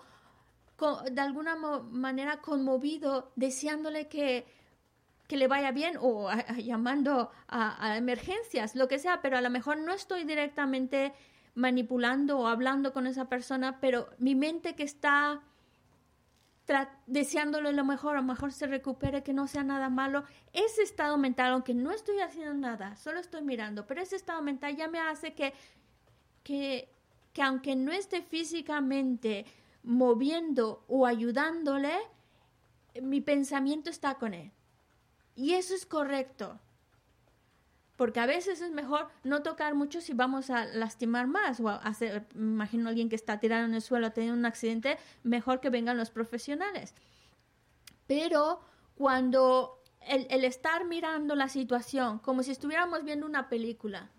de 1.11 1.19
alguna 1.19 1.57
manera 1.57 2.37
conmovido, 2.37 3.33
deseándole 3.35 4.07
que, 4.07 4.45
que 5.27 5.37
le 5.37 5.47
vaya 5.47 5.71
bien 5.71 5.97
o 5.99 6.29
llamando 6.57 7.31
a, 7.47 7.97
emergencias, 7.97 8.75
lo 8.75 8.87
que 8.87 8.99
sea, 8.99 9.21
pero 9.21 9.37
a 9.37 9.41
lo 9.41 9.49
mejor 9.49 9.77
no 9.77 9.93
estoy 9.93 10.23
directamente 10.23 11.13
manipulando 11.55 12.37
o 12.39 12.47
hablando 12.47 12.93
con 12.93 13.07
esa 13.07 13.29
persona, 13.29 13.79
pero 13.79 14.09
mi 14.19 14.35
mente 14.35 14.75
que 14.75 14.83
está 14.83 15.41
deseándole 17.05 17.73
lo 17.73 17.85
mejor, 17.85 18.17
a 18.17 18.21
lo 18.21 18.27
mejor 18.27 18.51
se 18.51 18.65
recupere, 18.65 19.23
que 19.23 19.33
no 19.33 19.47
sea 19.47 19.63
nada 19.63 19.89
malo, 19.89 20.23
ese 20.51 20.81
estado 20.81 21.17
mental, 21.17 21.53
aunque 21.53 21.75
no 21.75 21.91
estoy 21.91 22.19
haciendo 22.19 22.55
nada, 22.55 22.95
solo 22.95 23.19
estoy 23.19 23.43
mirando, 23.43 23.85
pero 23.85 24.01
ese 24.01 24.15
estado 24.15 24.41
mental 24.41 24.75
ya 24.75 24.87
me 24.87 24.99
hace 24.99 25.33
que, 25.33 25.53
que 26.43 26.89
aunque 27.41 27.75
no 27.75 27.91
esté 27.91 28.21
físicamente 28.21 29.45
moviendo 29.83 30.83
o 30.87 31.05
ayudándole, 31.05 31.93
mi 33.01 33.21
pensamiento 33.21 33.89
está 33.89 34.15
con 34.15 34.33
él. 34.33 34.51
Y 35.35 35.53
eso 35.53 35.75
es 35.75 35.85
correcto. 35.85 36.59
Porque 37.95 38.19
a 38.19 38.25
veces 38.25 38.61
es 38.61 38.71
mejor 38.71 39.07
no 39.23 39.41
tocar 39.41 39.73
mucho 39.73 40.01
si 40.01 40.13
vamos 40.13 40.49
a 40.49 40.65
lastimar 40.65 41.27
más 41.27 41.59
o 41.61 41.69
hacer, 41.69 42.27
imagino 42.35 42.87
a 42.87 42.89
alguien 42.89 43.07
que 43.07 43.15
está 43.15 43.39
tirado 43.39 43.65
en 43.65 43.73
el 43.73 43.81
suelo, 43.81 44.07
ha 44.07 44.09
tenido 44.09 44.33
un 44.33 44.45
accidente, 44.45 44.97
mejor 45.23 45.61
que 45.61 45.69
vengan 45.69 45.97
los 45.97 46.09
profesionales. 46.09 46.93
Pero 48.05 48.59
cuando 48.95 49.81
el, 50.01 50.27
el 50.29 50.43
estar 50.43 50.85
mirando 50.85 51.35
la 51.35 51.47
situación 51.47 52.19
como 52.19 52.43
si 52.43 52.51
estuviéramos 52.51 53.03
viendo 53.03 53.25
una 53.25 53.47
película, 53.47 54.09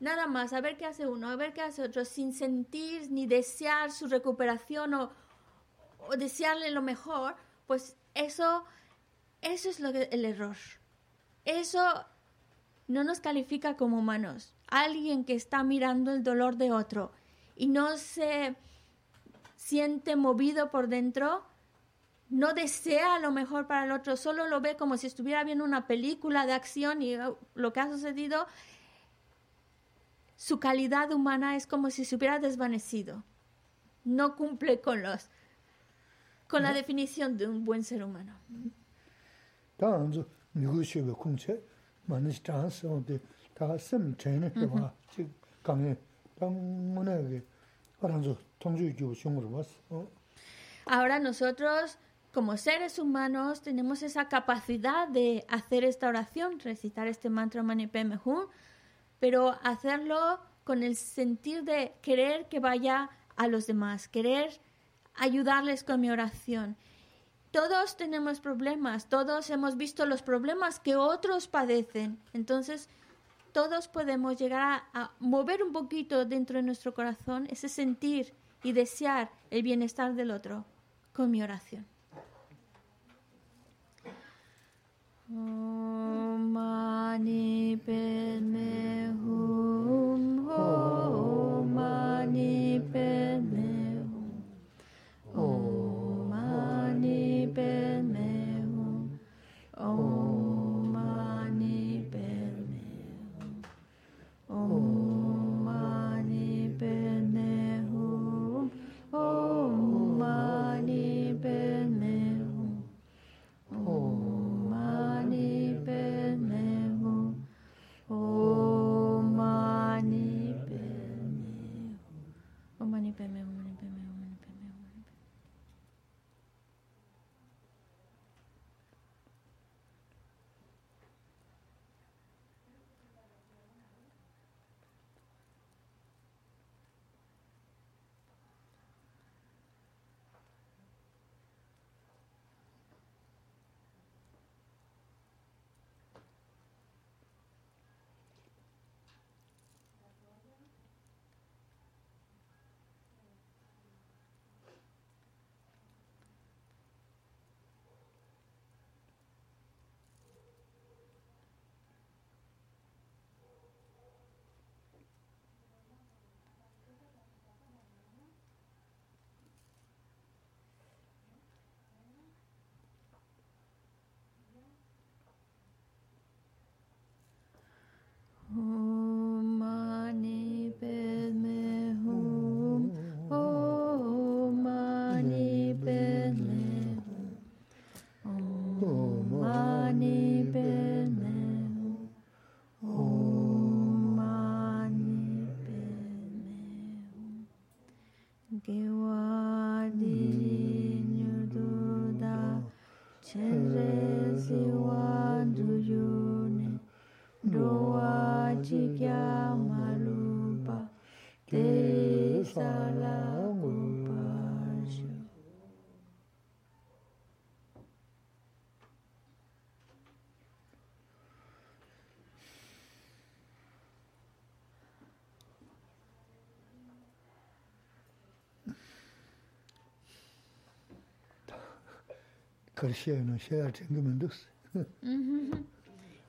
nada 0.00 0.26
más, 0.26 0.52
a 0.54 0.60
ver 0.60 0.76
qué 0.76 0.86
hace 0.86 1.06
uno, 1.06 1.28
a 1.28 1.36
ver 1.36 1.52
qué 1.52 1.60
hace 1.60 1.82
otro, 1.82 2.04
sin 2.04 2.32
sentir 2.32 3.10
ni 3.10 3.26
desear 3.26 3.92
su 3.92 4.08
recuperación 4.08 4.94
o, 4.94 5.12
o 5.98 6.16
desearle 6.16 6.70
lo 6.70 6.82
mejor, 6.82 7.36
pues 7.66 7.96
eso, 8.14 8.64
eso 9.42 9.70
es 9.70 9.80
lo 9.80 9.92
que, 9.92 10.08
el 10.12 10.24
error. 10.24 10.56
Eso 11.44 12.06
no 12.88 13.04
nos 13.04 13.20
califica 13.20 13.76
como 13.76 13.98
humanos. 13.98 14.54
Alguien 14.68 15.24
que 15.24 15.34
está 15.34 15.62
mirando 15.62 16.12
el 16.12 16.22
dolor 16.22 16.56
de 16.56 16.72
otro 16.72 17.12
y 17.56 17.68
no 17.68 17.96
se 17.96 18.56
siente 19.56 20.16
movido 20.16 20.70
por 20.70 20.88
dentro, 20.88 21.44
no 22.28 22.54
desea 22.54 23.18
lo 23.18 23.30
mejor 23.30 23.66
para 23.66 23.84
el 23.84 23.92
otro, 23.92 24.16
solo 24.16 24.48
lo 24.48 24.60
ve 24.60 24.76
como 24.76 24.96
si 24.96 25.06
estuviera 25.06 25.44
viendo 25.44 25.64
una 25.64 25.86
película 25.86 26.46
de 26.46 26.52
acción 26.52 27.02
y 27.02 27.16
uh, 27.16 27.36
lo 27.54 27.72
que 27.72 27.80
ha 27.80 27.90
sucedido, 27.90 28.46
su 30.36 30.58
calidad 30.58 31.12
humana 31.12 31.56
es 31.56 31.66
como 31.66 31.90
si 31.90 32.04
se 32.04 32.16
hubiera 32.16 32.38
desvanecido. 32.38 33.24
No 34.04 34.36
cumple 34.36 34.80
con 34.80 35.02
los 35.02 35.28
con 36.48 36.64
la 36.64 36.72
definición 36.72 37.38
de 37.38 37.46
un 37.46 37.64
buen 37.64 37.84
ser 37.84 38.02
humano. 38.02 38.36
다은저 39.79 40.25
미국식의 40.53 41.13
공채 41.13 41.61
많은 42.05 42.31
스타스한테 42.31 43.19
다 43.53 43.77
섬체는 43.77 44.55
해봐. 44.55 44.93
즉 45.11 45.29
강에 45.63 45.95
당문에게 46.39 47.43
알아서 48.01 48.37
통주 48.59 48.93
교육으로 48.95 49.51
왔어. 49.51 49.71
어? 49.89 50.07
Ahora 50.87 51.17
nosotros, 51.17 51.97
como 52.31 52.57
seres 52.57 52.99
humanos, 52.99 53.61
tenemos 53.61 54.03
esa 54.03 54.27
capacidad 54.29 55.07
de 55.07 55.43
hacer 55.47 55.83
esta 55.83 56.07
oración, 56.07 56.59
recitar 56.59 57.07
este 57.07 57.29
mantra 57.29 57.63
Mani 57.63 57.87
Padme 57.87 58.19
Hum, 58.23 58.47
pero 59.19 59.57
hacerlo 59.63 60.39
con 60.63 60.83
el 60.83 60.95
sentir 60.95 61.63
de 61.63 61.95
querer 62.01 62.47
que 62.49 62.59
vaya 62.59 63.09
a 63.35 63.47
los 63.47 63.65
demás, 63.65 64.07
querer 64.07 64.49
ayudarles 65.15 65.83
con 65.83 66.01
mi 66.01 66.11
oración. 66.11 66.75
Todos 67.50 67.96
tenemos 67.96 68.40
problemas, 68.40 69.06
todos 69.08 69.50
hemos 69.50 69.76
visto 69.76 70.06
los 70.06 70.22
problemas 70.22 70.78
que 70.78 70.94
otros 70.94 71.48
padecen, 71.48 72.18
entonces 72.32 72.88
todos 73.52 73.88
podemos 73.88 74.36
llegar 74.36 74.84
a, 74.94 75.10
mover 75.18 75.62
un 75.64 75.72
poquito 75.72 76.24
dentro 76.24 76.56
de 76.58 76.62
nuestro 76.62 76.94
corazón 76.94 77.48
ese 77.50 77.68
sentir 77.68 78.32
y 78.62 78.72
desear 78.72 79.30
el 79.50 79.62
bienestar 79.62 80.14
del 80.14 80.30
otro 80.30 80.64
con 81.12 81.30
mi 81.30 81.42
oración. 81.42 81.84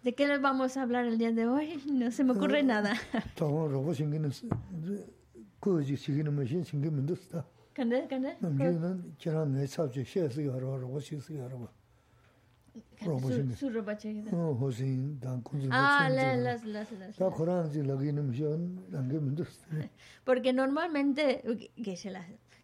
¿De 0.03 0.15
qué 0.15 0.27
les 0.27 0.41
vamos 0.41 0.77
a 0.77 0.81
hablar 0.81 1.05
el 1.05 1.17
día 1.17 1.31
de 1.31 1.47
hoy? 1.47 1.81
No 1.91 2.11
se 2.11 2.23
me 2.23 2.31
ocurre 2.31 2.63
nada. 2.63 2.93
Tawang 3.35 3.71
robo 3.71 3.93
shingi 3.93 4.19
nas, 4.19 4.43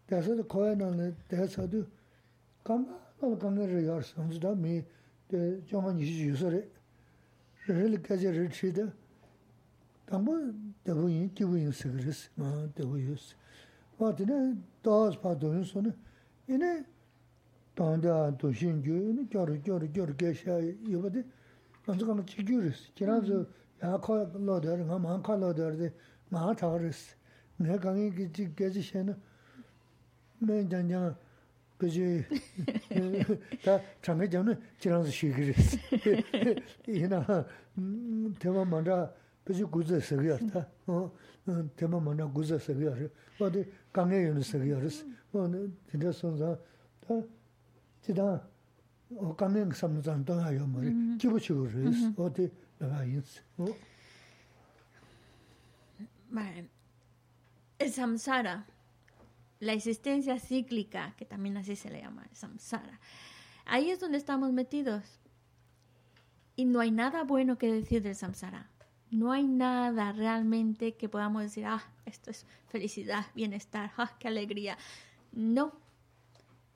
그래서 0.07 0.43
코에는 0.43 1.17
대해서도 1.29 1.87
감방 2.65 3.39
감을 3.39 3.87
열선지다 3.87 4.55
미 4.57 4.83
정한 5.69 5.99
이시 6.01 6.25
유서래 6.27 6.67
릴까지 7.69 8.31
리치다 8.31 8.93
담보 10.07 10.53
대부인 10.83 11.33
기부인 11.33 11.71
스그레스 11.71 12.31
아 12.39 12.69
대부유스 12.75 13.37
어디는 13.99 14.65
도스 14.83 15.21
파도는 15.21 15.63
손에 15.63 15.93
이네 16.49 16.85
dī 17.80 17.84
nē 17.84 18.00
dāz 18.06 18.36
pā 18.36 18.38
dō 18.40 18.52
yīn 18.56 18.80
sō 18.82 18.86
nē 18.86 18.86
yī 18.86 18.86
nē 18.86 18.86
dāng 18.86 18.86
dā 18.86 18.86
dō 18.86 18.86
shīn 18.86 18.86
jū 18.86 18.96
yī 18.96 19.12
nē 19.16 19.24
gyā 19.32 19.42
rī 19.50 19.58
gyā 19.66 19.76
rī 19.82 19.88
gyā 19.96 20.04
rī 20.10 20.16
gyā 20.22 20.32
shā 20.40 20.56
yī 20.64 20.98
bā 21.04 21.10
dī 21.12 21.22
ngā 21.88 21.94
kāna 22.08 22.24
chī 22.30 22.40
gyū 22.48 22.58
rī 22.64 22.72
sī 22.72 22.88
kī 22.96 23.04
rā 23.10 23.16
sō 23.26 23.38
yā 23.84 23.92
kā 24.06 24.14
lō 24.48 24.56
dā 24.64 24.72
rī, 24.80 24.84
ngā 24.88 24.98
mā 25.04 25.20
kā 25.26 25.36
lō 25.36 25.50
dā 25.56 25.68
rī 25.76 25.92
ngā 26.32 26.56
tā 26.60 26.72
rī 26.80 26.92
sī 26.92 27.16
ngā 27.60 27.76
kāngi 27.84 28.08
kī 28.18 28.26
chī 28.36 28.44
gājā 28.56 28.82
shā 28.90 29.04
nē 29.08 29.16
mē 30.46 30.56
jāng 30.72 30.90
jāng 30.92 31.16
그지 31.78 32.24
다 33.64 33.80
장에 34.02 34.30
전에 34.30 34.56
지랑서 34.80 35.10
시기리스 35.10 35.78
이나 36.88 37.46
대만 38.40 38.70
만다 38.70 39.12
그지 39.44 39.64
구제 39.64 40.00
서기였다 40.00 40.68
어 40.88 41.12
대만 41.76 42.04
만다 42.04 42.26
구제 42.28 42.58
서기야 42.58 42.96
어디 43.40 43.66
강에 43.92 44.22
있는 44.22 44.42
서기야스 44.42 45.06
어네 45.34 45.68
진짜 45.92 46.12
선자 46.12 46.58
다 47.02 47.22
지다 48.02 48.48
어 49.18 49.36
강에 49.36 49.66
삼는 49.74 50.26
또 50.26 50.34
하요 50.34 50.66
머리 50.68 51.18
기부치고리스 51.18 52.14
어디 52.18 52.52
내가 52.80 53.04
있어 53.06 53.42
어 53.58 53.66
Vale. 56.36 56.70
El 57.80 57.92
samsara, 57.92 58.66
la 59.60 59.74
existencia 59.74 60.38
cíclica, 60.38 61.14
que 61.18 61.26
también 61.26 61.56
así 61.56 61.76
se 61.76 61.90
le 61.90 62.02
llama, 62.02 62.26
el 62.30 62.36
samsara. 62.36 63.00
Ahí 63.66 63.90
es 63.90 64.00
donde 64.00 64.18
estamos 64.18 64.52
metidos. 64.52 65.04
Y 66.58 66.66
no 66.66 66.80
hay 66.80 66.92
nada 66.92 67.24
bueno 67.24 67.58
que 67.58 67.72
decir 67.72 68.02
del 68.02 68.16
samsara. 68.16 68.70
No 69.12 69.32
hay 69.32 69.48
nada 69.48 70.12
realmente 70.12 70.96
que 70.96 71.08
podamos 71.08 71.44
decir, 71.44 71.66
ah, 71.66 71.84
esto 72.06 72.32
es 72.32 72.46
felicidad, 72.68 73.26
bienestar, 73.34 73.92
ah, 73.98 74.12
qué 74.20 74.28
alegría. 74.28 74.78
No, 75.32 75.74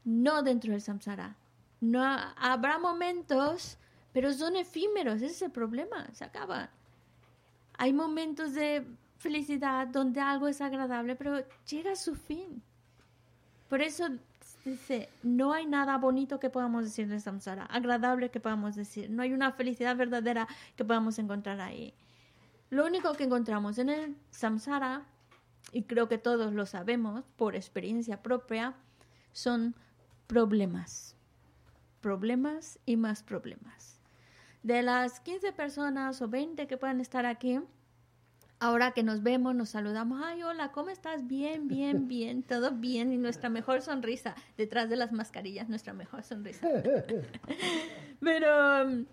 no 0.05 0.43
dentro 0.43 0.73
del 0.73 0.81
samsara. 0.81 1.37
No 1.81 2.03
ha- 2.03 2.33
habrá 2.39 2.79
momentos, 2.79 3.79
pero 4.13 4.33
son 4.33 4.57
efímeros, 4.57 5.17
ese 5.17 5.27
es 5.27 5.43
el 5.43 5.51
problema, 5.51 6.07
se 6.13 6.25
acaban. 6.25 6.71
Hay 7.77 7.93
momentos 7.93 8.55
de 8.55 8.87
felicidad 9.19 9.87
donde 9.89 10.21
algo 10.21 10.49
es 10.49 10.61
agradable, 10.61 11.17
pero 11.17 11.43
llega 11.69 11.93
a 11.93 11.97
su 11.97 12.15
fin. 12.15 12.63
Por 13.69 13.81
eso 13.83 14.07
dice, 14.65 15.09
no 15.23 15.53
hay 15.53 15.67
nada 15.67 15.99
bonito 15.99 16.39
que 16.39 16.51
podamos 16.51 16.85
decir 16.85 17.09
de 17.09 17.19
samsara, 17.21 17.65
agradable 17.67 18.31
que 18.31 18.41
podamos 18.41 18.77
decir. 18.77 19.11
No 19.11 19.23
hay 19.23 19.33
una 19.33 19.53
felicidad 19.53 19.97
verdadera 19.97 20.47
que 20.77 20.85
podamos 20.85 21.19
encontrar 21.19 21.61
ahí. 21.61 21.93
Lo 22.71 22.87
único 22.87 23.13
que 23.15 23.25
encontramos 23.25 23.79
en 23.79 23.89
el 23.89 24.17
samsara, 24.31 25.03
y 25.73 25.83
creo 25.83 26.09
que 26.09 26.19
todos 26.19 26.53
lo 26.53 26.67
sabemos 26.67 27.25
por 27.37 27.57
experiencia 27.57 28.23
propia, 28.23 28.75
son 29.33 29.75
problemas. 30.27 31.17
Problemas 32.01 32.79
y 32.87 32.97
más 32.97 33.23
problemas. 33.23 34.01
De 34.63 34.83
las 34.83 35.21
15 35.21 35.53
personas 35.53 36.21
o 36.23 36.29
20 36.29 36.67
que 36.67 36.77
puedan 36.77 37.01
estar 37.01 37.27
aquí, 37.27 37.61
ahora 38.61 38.93
que 38.93 39.03
nos 39.03 39.23
vemos, 39.23 39.55
nos 39.55 39.71
saludamos, 39.71 40.23
ay, 40.25 40.43
hola, 40.43 40.73
¿cómo 40.73 40.91
estás? 40.91 41.27
Bien, 41.27 41.69
bien, 41.69 42.09
bien, 42.09 42.43
todo 42.43 42.73
bien. 42.73 43.13
Y 43.13 43.19
nuestra 43.19 43.49
mejor 43.49 43.83
sonrisa, 43.83 44.35
detrás 44.57 44.89
de 44.89 44.97
las 44.97 45.13
mascarillas, 45.13 45.69
nuestra 45.69 45.93
mejor 45.93 46.23
sonrisa. 46.23 46.67
Pero 48.21 48.85
um, 48.87 49.05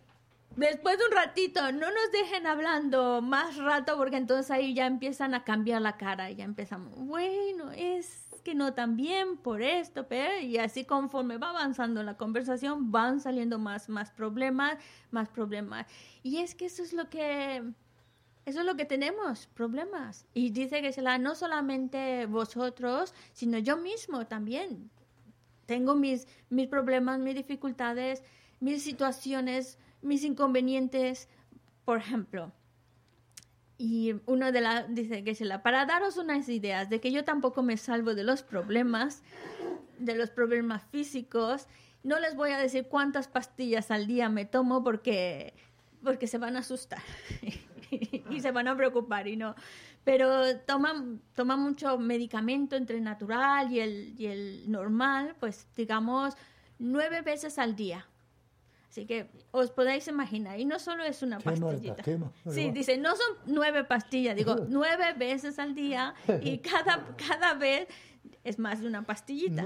después 0.56 0.98
de 0.98 1.06
un 1.06 1.12
ratito, 1.12 1.72
no 1.72 1.88
nos 1.92 2.12
dejen 2.14 2.48
hablando 2.48 3.22
más 3.22 3.58
rato 3.58 3.98
porque 3.98 4.18
entonces 4.18 4.52
ahí 4.52 4.74
ya 4.74 4.86
empiezan 4.86 5.34
a 5.34 5.44
cambiar 5.44 5.82
la 5.82 5.98
cara 5.98 6.32
y 6.32 6.36
ya 6.36 6.46
empezamos, 6.46 6.96
bueno, 6.96 7.72
es 7.72 8.21
que 8.42 8.56
no 8.56 8.74
tan 8.74 8.96
bien 8.98 9.38
por 9.38 9.62
esto, 9.62 10.08
pero 10.08 10.40
y 10.40 10.58
así 10.58 10.86
conforme 10.86 11.38
va 11.38 11.50
avanzando 11.50 12.04
la 12.04 12.18
conversación 12.18 12.92
van 12.92 13.20
saliendo 13.20 13.60
más 13.60 13.90
más 13.90 14.12
problemas, 14.12 14.78
más 15.12 15.30
problemas. 15.30 15.88
Y 16.24 16.38
es 16.38 16.56
que 16.56 16.66
eso 16.66 16.84
es 16.84 16.94
lo 16.94 17.10
que 17.10 17.64
eso 18.46 18.60
es 18.62 18.66
lo 18.66 18.76
que 18.76 18.86
tenemos, 18.86 19.48
problemas. 19.54 20.26
Y 20.34 20.50
dice 20.50 20.82
que 20.82 20.92
se 20.92 21.02
la 21.02 21.18
no 21.18 21.36
solamente 21.36 22.26
vosotros, 22.26 23.14
sino 23.34 23.60
yo 23.60 23.78
mismo 23.78 24.26
también 24.26 24.90
tengo 25.66 25.96
mis, 25.96 26.28
mis 26.50 26.68
problemas, 26.68 27.20
mis 27.20 27.36
dificultades, 27.36 28.24
mis 28.60 28.84
situaciones, 28.84 29.78
mis 30.02 30.24
inconvenientes, 30.24 31.30
por 31.86 32.00
ejemplo. 32.00 32.52
Y 33.84 34.14
uno 34.28 34.52
de 34.52 34.62
las, 34.62 34.94
dice 34.94 35.44
la, 35.44 35.64
para 35.64 35.88
daros 35.88 36.18
unas 36.18 36.48
ideas 36.50 36.88
de 36.88 37.02
que 37.02 37.12
yo 37.12 37.24
tampoco 37.24 37.64
me 37.64 37.78
salvo 37.78 38.14
de 38.14 38.24
los 38.24 38.44
problemas, 38.44 39.24
de 39.98 40.14
los 40.14 40.30
problemas 40.30 40.84
físicos, 40.92 41.66
no 42.04 42.20
les 42.20 42.36
voy 42.36 42.52
a 42.52 42.60
decir 42.60 42.86
cuántas 42.88 43.28
pastillas 43.28 43.90
al 43.90 44.06
día 44.06 44.30
me 44.30 44.46
tomo 44.46 44.84
porque, 44.84 45.56
porque 46.04 46.28
se 46.28 46.38
van 46.38 46.58
a 46.58 46.60
asustar 46.60 47.02
y 48.30 48.40
se 48.40 48.52
van 48.52 48.68
a 48.68 48.78
preocupar 48.78 49.28
y 49.28 49.36
no. 49.36 49.56
Pero 50.04 50.60
toma, 50.60 51.04
toma 51.34 51.58
mucho 51.58 51.98
medicamento 51.98 52.76
entre 52.76 52.98
el 52.98 53.04
natural 53.04 53.74
y 53.74 53.80
el, 53.80 54.14
y 54.16 54.28
el 54.28 54.72
normal, 54.72 55.36
pues 55.40 55.68
digamos 55.76 56.36
nueve 56.78 57.22
veces 57.22 57.58
al 57.58 57.76
día. 57.76 58.06
Así 58.92 59.06
que 59.06 59.30
os 59.52 59.72
podéis 59.72 60.10
imaginar, 60.10 60.60
y 60.60 60.66
no 60.66 60.78
solo 60.78 61.06
es 61.06 61.24
una 61.24 61.38
Tema, 61.38 61.72
pastillita. 61.72 62.04
Sí, 62.50 62.72
dice, 62.72 62.98
no 62.98 63.16
son 63.16 63.38
nueve 63.46 63.86
pastillas, 63.86 64.36
digo, 64.36 64.58
nueve 64.68 65.14
veces 65.18 65.60
al 65.60 65.74
día 65.74 66.14
y 66.42 66.58
cada, 66.72 67.16
cada 67.16 67.54
vez 67.54 67.88
es 68.44 68.60
más 68.60 68.82
de 68.82 68.88
una 68.88 69.06
pastillita. 69.06 69.66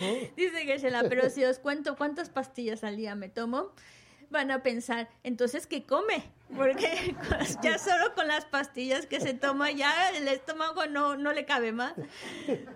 Dice 0.36 0.64
que 0.64 0.78
pero 1.10 1.28
si 1.28 1.44
os 1.44 1.58
cuento 1.58 1.94
cuántas 1.94 2.30
pastillas 2.30 2.84
al 2.84 2.96
día 2.96 3.14
me 3.14 3.28
tomo, 3.28 3.72
van 4.32 4.50
a 4.50 4.62
pensar, 4.62 5.08
entonces, 5.22 5.66
¿qué 5.66 5.84
come? 5.84 6.24
Porque 6.56 7.14
ya 7.62 7.78
solo 7.78 8.14
con 8.14 8.26
las 8.26 8.44
pastillas 8.46 9.06
que 9.06 9.20
se 9.20 9.34
toma, 9.34 9.70
ya 9.70 10.10
el 10.10 10.26
estómago 10.28 10.86
no, 10.86 11.16
no 11.16 11.32
le 11.32 11.44
cabe 11.44 11.72
más. 11.72 11.94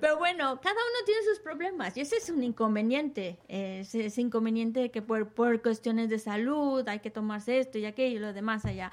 Pero 0.01 0.19
bueno, 0.19 0.61
cada 0.61 0.75
uno 0.75 1.05
tiene 1.05 1.23
sus 1.25 1.41
problemas 1.41 1.97
y 1.97 2.03
ese 2.03 2.17
es 2.17 2.31
un 2.31 2.43
inconveniente. 2.43 3.39
Ese 3.49 4.07
es 4.07 4.19
inconveniente 4.19 4.91
que 4.91 5.03
por, 5.03 5.29
por 5.29 5.61
cuestiones 5.61 6.09
de 6.09 6.19
salud 6.19 6.87
hay 6.89 7.01
que 7.01 7.11
tomarse 7.11 7.59
esto 7.59 7.79
y 7.79 7.87
aquello 7.87 8.17
y 8.17 8.21
lo 8.21 8.33
demás 8.33 8.65
allá. 8.65 8.91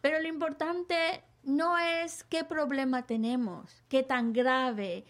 Pero 0.00 0.20
lo 0.20 0.28
importante 0.28 1.22
no 1.44 1.78
es 1.78 2.24
qué 2.24 2.44
problema 2.44 3.06
tenemos, 3.06 3.84
qué 3.88 4.02
tan 4.02 4.32
grave, 4.32 5.04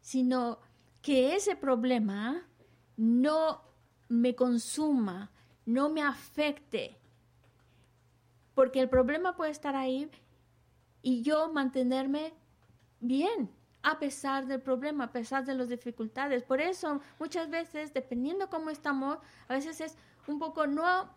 sino 0.00 0.58
que 1.02 1.34
ese 1.34 1.56
problema 1.56 2.46
no 2.96 3.62
me 4.08 4.34
consuma, 4.34 5.30
no 5.66 5.88
me 5.88 6.02
afecte. 6.02 6.96
Porque 8.54 8.80
el 8.80 8.88
problema 8.88 9.36
puede 9.36 9.50
estar 9.50 9.74
ahí 9.74 10.10
y 11.02 11.22
yo 11.22 11.52
mantenerme 11.52 12.32
bien 13.00 13.50
a 13.82 13.98
pesar 13.98 14.46
del 14.46 14.62
problema, 14.62 15.04
a 15.04 15.12
pesar 15.12 15.44
de 15.44 15.54
las 15.54 15.68
dificultades. 15.68 16.42
Por 16.42 16.60
eso 16.60 17.00
muchas 17.18 17.50
veces, 17.50 17.92
dependiendo 17.92 18.48
cómo 18.48 18.70
estamos, 18.70 19.18
a 19.46 19.54
veces 19.54 19.80
es 19.80 19.96
un 20.26 20.38
poco 20.38 20.66
no, 20.66 21.10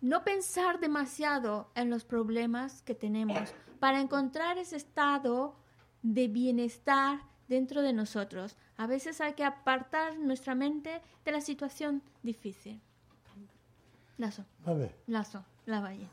no 0.00 0.22
pensar 0.22 0.78
demasiado 0.78 1.70
en 1.74 1.90
los 1.90 2.04
problemas 2.04 2.82
que 2.82 2.94
tenemos 2.94 3.52
para 3.80 4.00
encontrar 4.00 4.58
ese 4.58 4.76
estado 4.76 5.56
de 6.02 6.28
bienestar 6.28 7.20
dentro 7.48 7.82
de 7.82 7.92
nosotros. 7.92 8.56
A 8.76 8.86
veces 8.86 9.20
hay 9.20 9.32
que 9.32 9.44
apartar 9.44 10.18
nuestra 10.18 10.54
mente 10.54 11.02
de 11.24 11.32
la 11.32 11.40
situación 11.40 12.02
difícil. 12.22 12.80
Lazo. 14.18 14.44
Ver. 14.66 14.94
Lazo, 15.06 15.44
la 15.66 15.80
valle. 15.80 16.08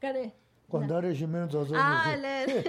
Kare. 0.00 0.32
Cuando 0.68 1.00
shimen 1.12 1.48
nik. 1.48 1.72
Ah, 1.74 2.16
le. 2.16 2.66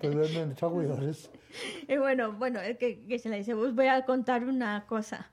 Pero 0.00 0.28
men 0.28 0.54
chago 0.56 0.82
yares. 0.82 1.30
Y 1.86 1.96
bueno, 1.98 2.32
bueno, 2.32 2.60
es 2.60 2.78
que, 2.78 3.06
que 3.06 3.18
se 3.18 3.28
le 3.28 3.36
dice, 3.36 3.54
voy 3.54 3.86
a 3.86 4.04
contar 4.04 4.44
una 4.44 4.84
cosa. 4.86 5.30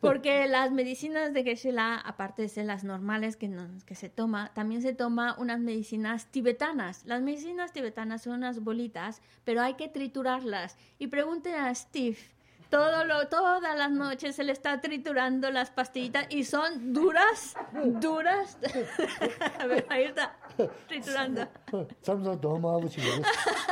Porque 0.00 0.46
las 0.48 0.70
medicinas 0.70 1.32
de 1.32 1.44
geshe 1.44 1.72
aparte 1.78 2.42
de 2.42 2.48
ser 2.48 2.66
las 2.66 2.84
normales 2.84 3.36
que, 3.36 3.94
se 3.94 4.08
toma, 4.08 4.52
también 4.54 4.82
se 4.82 4.92
toma 4.92 5.34
unas 5.38 5.60
medicinas 5.60 6.26
tibetanas. 6.30 7.04
Las 7.06 7.22
medicinas 7.22 7.72
tibetanas 7.72 8.22
son 8.22 8.34
unas 8.34 8.60
bolitas, 8.60 9.22
pero 9.44 9.62
hay 9.62 9.74
que 9.74 9.88
triturarlas. 9.88 10.76
Y 10.98 11.06
pregúntenle 11.06 11.58
a 11.58 11.74
Steve, 11.74 12.18
todo 12.74 13.04
lo, 13.04 13.28
todas 13.28 13.78
las 13.78 13.92
noches 13.92 14.34
se 14.34 14.42
le 14.42 14.50
está 14.50 14.80
triturando 14.80 15.48
las 15.52 15.70
pastillitas 15.70 16.26
y 16.28 16.42
son 16.42 16.92
duras, 16.92 17.54
duras. 18.00 18.58
a 19.60 19.66
ver, 19.68 19.86
ahí 19.88 20.02
está, 20.06 20.36
triturando. 20.88 21.46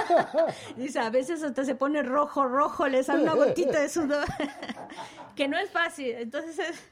Dice, 0.77 1.01
a 1.01 1.11
veces 1.11 1.43
hasta 1.43 1.65
se 1.65 1.75
pone 1.75 2.05
rojo, 2.05 2.47
rojo, 2.47 2.87
le 2.87 3.03
sale 3.03 3.25
una 3.25 3.35
gotita 3.35 3.81
de 3.81 3.89
sudor. 3.89 4.25
que 5.35 5.49
no 5.49 5.59
es 5.59 5.69
fácil, 5.69 6.13
entonces 6.13 6.61
es... 6.61 6.85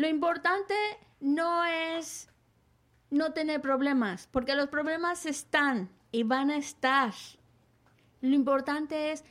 Lo 0.00 0.08
importante 0.08 0.74
no 1.20 1.62
es 1.66 2.30
no 3.10 3.34
tener 3.34 3.60
problemas, 3.60 4.30
porque 4.32 4.54
los 4.54 4.68
problemas 4.68 5.26
están 5.26 5.90
y 6.10 6.22
van 6.22 6.48
a 6.48 6.56
estar. 6.56 7.12
Lo 8.22 8.34
importante 8.34 9.12
es 9.12 9.24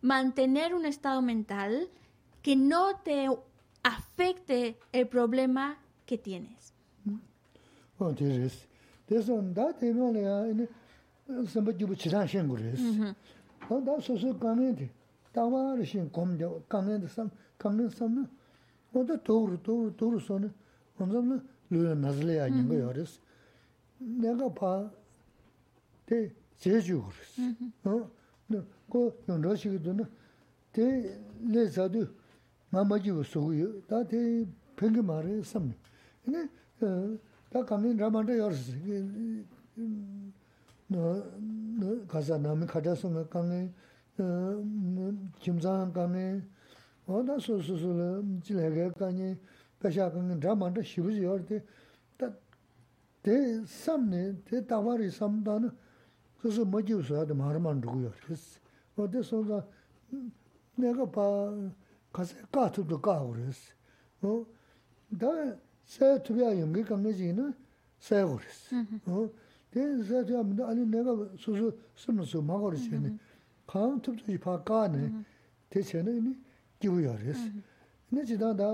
mantener 0.00 0.74
un 0.74 0.86
estado 0.86 1.20
mental 1.20 1.90
que 2.40 2.56
no 2.56 2.96
te 3.00 3.28
afecte 3.82 4.78
el 4.92 5.06
problema 5.06 5.76
que 6.06 6.16
tienes. 6.16 6.72
Oh, 7.98 8.14
tienes. 8.14 8.66
Eso 9.10 9.42
da 9.42 9.74
te 9.74 9.92
no 9.92 10.12
le 10.12 10.54
ne 10.54 10.66
samba 11.46 11.72
jubu 11.78 11.94
chiran 11.94 12.26
shen 12.26 12.48
gures. 12.48 12.80
Oh, 13.68 13.82
da 13.82 14.00
so 14.00 14.16
so 14.16 14.32
kame 14.38 14.90
Da 15.34 15.44
wa 15.44 15.74
ri 15.74 15.84
shen 15.84 16.08
kom 16.08 16.38
de 16.38 16.48
sam 17.08 17.30
sam 17.58 17.76
da 17.76 17.90
tour 17.90 17.90
tour 17.90 17.90
tour 17.90 17.90
so 17.90 18.08
ne. 18.08 18.22
On 18.22 18.35
oda 18.98 19.18
toru, 19.18 19.58
toru, 19.62 19.96
toru 19.96 20.20
soni, 20.20 20.48
onzamla 21.00 21.42
luya 21.70 21.94
nazlaya 21.94 22.48
nyinga 22.48 22.74
yaris. 22.74 23.18
Nega 24.00 24.54
pa, 24.54 24.90
te 26.06 26.32
zeju 26.60 27.02
uris. 27.08 27.38
Mm-hmm. 27.38 28.62
Ko 28.90 29.12
yonra 29.28 29.56
shigido 29.56 29.92
na, 29.92 30.04
te 30.72 31.18
le 31.52 31.66
zadu 31.66 32.08
nga 32.70 32.84
majiwa 32.84 33.24
suguyo, 33.24 33.82
ta 33.88 34.04
te 34.04 34.46
pengi 34.76 35.02
maari 35.02 35.44
samni. 35.44 35.74
Ine, 36.26 36.48
e, 36.82 37.18
ta 37.50 37.64
kamni 37.64 37.98
ramanda 37.98 38.32
yaris. 38.32 38.68
E, 38.86 39.04
e, 39.78 39.82
kaza 42.08 42.38
nami 42.38 42.66
kada 42.66 42.94
sunga 42.94 43.24
kamni, 43.24 43.72
kimzaan 45.40 45.92
kamni, 45.92 46.42
어 47.05 47.21
김장 47.21 47.35
강에 47.35 47.35
어나 47.35 47.39
소소소 47.39 48.23
지내게 48.41 48.91
강에 48.91 49.37
배샤 49.79 50.11
강에 50.11 50.39
라만데 50.39 50.83
쉬부지 50.83 51.23
열때 51.23 51.63
다대 52.17 53.65
삼네 53.65 54.43
대 54.45 54.65
다와리 54.65 55.09
삼다는 55.09 55.71
그래서 56.39 56.65
뭐지서 56.65 57.19
하도 57.19 57.35
말만 57.35 57.81
두고요 57.81 58.11
그래서 58.23 58.59
어디서가 58.95 59.65
내가 60.75 61.09
봐 61.09 61.53
가서 62.11 62.35
까투도 62.51 63.01
까고 63.01 63.33
그랬어 63.33 63.73
어다 64.21 65.57
sāyā 65.91 66.19
tūpiyā 66.23 66.51
yungi 66.55 66.83
kāngi 66.87 67.11
jī 67.17 67.31
na 67.35 67.49
sāyā 67.99 68.27
gōrīs. 68.29 68.59
Tē 69.71 69.81
sāyā 70.07 70.23
tūyā 70.27 70.43
mīndā 70.47 70.69
āni 70.71 70.85
nēgā 70.87 71.15
sūsū 71.41 71.71
sūma 71.99 72.23
sū 72.27 72.39
mā 72.45 72.59
gōrīs 72.61 72.87
chē 72.87 72.99
nē, 73.01 73.11
kāng 73.67 73.99
tūp 74.03 74.21
tū 74.21 74.31
jī 74.31 74.39
pā 74.39 74.55
kā 74.67 74.85
nē, 74.93 75.09
tē 75.71 75.83
chē 75.83 76.03
nē 76.07 76.13
nē 76.15 76.31
kīwū 76.31 76.31
yōrīs. 76.31 76.31
Nē 76.31 76.44
jī 76.80 78.36
tā 78.40 78.52
tā 78.58 78.68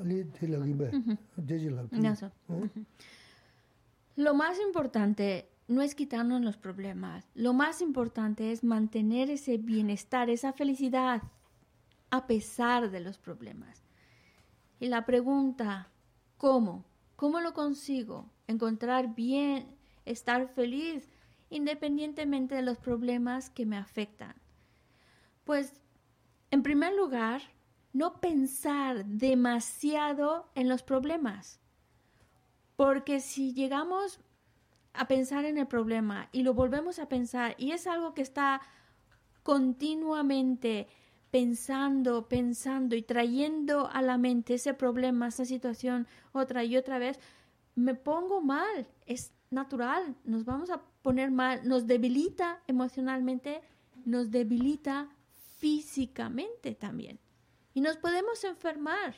āni 0.00 0.22
tē 0.36 0.48
lā 0.52 0.60
gīmbē, 0.62 0.88
tē 1.40 1.58
jī 1.62 1.70
lā 1.72 1.86
gīmbē. 1.90 2.68
Lo 4.16 4.32
más 4.34 4.58
importante 4.60 5.48
no 5.68 5.82
es 5.82 5.94
quitarnos 5.94 6.40
los 6.42 6.56
problemas. 6.56 7.28
Lo 7.34 7.52
más 7.52 7.82
importante 7.82 8.52
es 8.52 8.62
mantener 8.64 9.30
ese 9.30 9.58
bienestar, 9.58 10.30
esa 10.30 10.52
felicidad, 10.52 11.22
a 12.10 12.26
pesar 12.26 12.90
de 12.90 13.00
los 13.00 13.18
problemas. 13.18 13.82
Y 14.78 14.88
la 14.88 15.04
pregunta, 15.04 15.88
¿cómo? 16.36 16.84
¿Cómo 17.16 17.40
lo 17.40 17.52
consigo? 17.52 18.30
Encontrar 18.46 19.14
bien, 19.14 19.66
estar 20.04 20.48
feliz, 20.48 21.08
independientemente 21.50 22.54
de 22.54 22.62
los 22.62 22.78
problemas 22.78 23.50
que 23.50 23.66
me 23.66 23.76
afectan. 23.76 24.34
Pues, 25.44 25.72
en 26.56 26.62
primer 26.62 26.94
lugar, 26.94 27.42
no 27.92 28.18
pensar 28.18 29.04
demasiado 29.04 30.50
en 30.54 30.70
los 30.70 30.82
problemas. 30.82 31.60
Porque 32.76 33.20
si 33.20 33.52
llegamos 33.52 34.20
a 34.94 35.06
pensar 35.06 35.44
en 35.44 35.58
el 35.58 35.66
problema 35.66 36.30
y 36.32 36.44
lo 36.44 36.54
volvemos 36.54 36.98
a 36.98 37.10
pensar 37.10 37.54
y 37.58 37.72
es 37.72 37.86
algo 37.86 38.14
que 38.14 38.22
está 38.22 38.62
continuamente 39.42 40.88
pensando, 41.30 42.26
pensando 42.26 42.96
y 42.96 43.02
trayendo 43.02 43.90
a 43.92 44.00
la 44.00 44.16
mente 44.16 44.54
ese 44.54 44.72
problema, 44.72 45.28
esa 45.28 45.44
situación 45.44 46.06
otra 46.32 46.64
y 46.64 46.78
otra 46.78 46.98
vez, 46.98 47.20
me 47.74 47.94
pongo 47.94 48.40
mal. 48.40 48.88
Es 49.04 49.34
natural, 49.50 50.16
nos 50.24 50.46
vamos 50.46 50.70
a 50.70 50.80
poner 51.02 51.30
mal, 51.30 51.68
nos 51.68 51.86
debilita 51.86 52.62
emocionalmente, 52.66 53.60
nos 54.06 54.30
debilita 54.30 55.10
físicamente 55.58 56.74
también. 56.74 57.18
Y 57.74 57.80
nos 57.80 57.96
podemos 57.96 58.42
enfermar, 58.44 59.14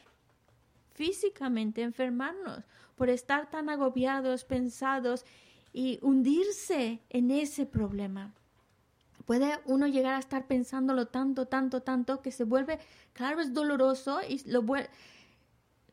físicamente 0.95 1.83
enfermarnos 1.83 2.65
por 2.97 3.09
estar 3.09 3.51
tan 3.51 3.69
agobiados, 3.69 4.45
pensados 4.45 5.25
y 5.73 5.99
hundirse 6.03 7.01
en 7.11 7.31
ese 7.31 7.67
problema 7.67 8.35
puede 9.29 9.61
uno 9.67 9.87
llegar 9.87 10.15
a 10.15 10.21
estar 10.21 10.47
pensándolo 10.47 11.09
tanto, 11.09 11.45
tanto, 11.45 11.83
tanto 11.83 12.23
que 12.23 12.33
se 12.33 12.45
vuelve, 12.45 12.79
claro, 13.13 13.43
es 13.43 13.53
doloroso 13.53 14.21
y 14.27 14.43
lo 14.51 14.65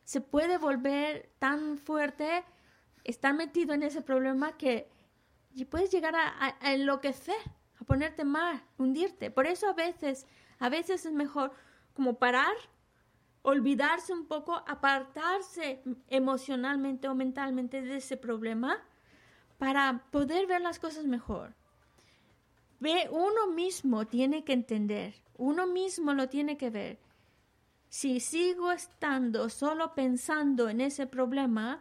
se 0.04 0.22
puede 0.22 0.56
volver 0.56 1.28
tan 1.38 1.76
fuerte, 1.76 2.44
estar 3.04 3.34
metido 3.34 3.74
en 3.74 3.82
ese 3.82 4.00
problema 4.00 4.56
que 4.56 4.88
puedes 5.68 5.90
llegar 5.90 6.14
a, 6.16 6.56
enloquecer, 6.72 7.36
ponerte 7.86 8.24
mal, 8.24 8.62
hundirte. 8.78 9.30
Por 9.30 9.46
eso 9.46 9.68
a 9.68 9.72
veces, 9.72 10.26
a 10.58 10.68
veces 10.68 11.06
es 11.06 11.12
mejor 11.12 11.52
como 11.94 12.18
parar, 12.18 12.54
olvidarse 13.42 14.12
un 14.12 14.26
poco, 14.26 14.62
apartarse 14.66 15.82
emocionalmente 16.08 17.08
o 17.08 17.14
mentalmente 17.14 17.80
de 17.80 17.96
ese 17.96 18.16
problema 18.16 18.82
para 19.58 20.04
poder 20.10 20.46
ver 20.46 20.60
las 20.60 20.78
cosas 20.78 21.06
mejor. 21.06 21.54
Ve, 22.80 23.08
uno 23.10 23.46
mismo 23.54 24.06
tiene 24.06 24.44
que 24.44 24.52
entender, 24.52 25.14
uno 25.38 25.66
mismo 25.66 26.12
lo 26.12 26.28
tiene 26.28 26.58
que 26.58 26.70
ver. 26.70 26.98
Si 27.88 28.20
sigo 28.20 28.72
estando 28.72 29.48
solo 29.48 29.94
pensando 29.94 30.68
en 30.68 30.80
ese 30.80 31.06
problema, 31.06 31.80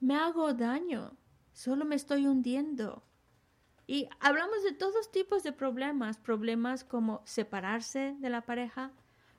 me 0.00 0.16
hago 0.16 0.52
daño, 0.52 1.16
solo 1.52 1.84
me 1.84 1.96
estoy 1.96 2.26
hundiendo. 2.26 3.07
Y 3.90 4.06
hablamos 4.20 4.62
de 4.64 4.72
todos 4.72 5.10
tipos 5.10 5.42
de 5.42 5.52
problemas, 5.52 6.18
problemas 6.18 6.84
como 6.84 7.22
separarse 7.24 8.14
de 8.20 8.28
la 8.28 8.42
pareja, 8.42 8.92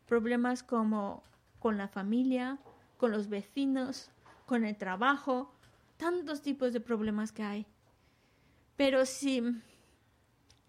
problemas 0.07 0.63
como 0.63 1.23
con 1.59 1.77
la 1.77 1.87
familia, 1.87 2.57
con 2.97 3.11
los 3.11 3.29
vecinos, 3.29 4.09
con 4.47 4.65
el 4.65 4.75
trabajo, 4.75 5.53
tantos 5.97 6.41
tipos 6.41 6.73
de 6.73 6.79
problemas 6.79 7.31
que 7.31 7.43
hay. 7.43 7.67
Pero 8.75 9.05
si 9.05 9.43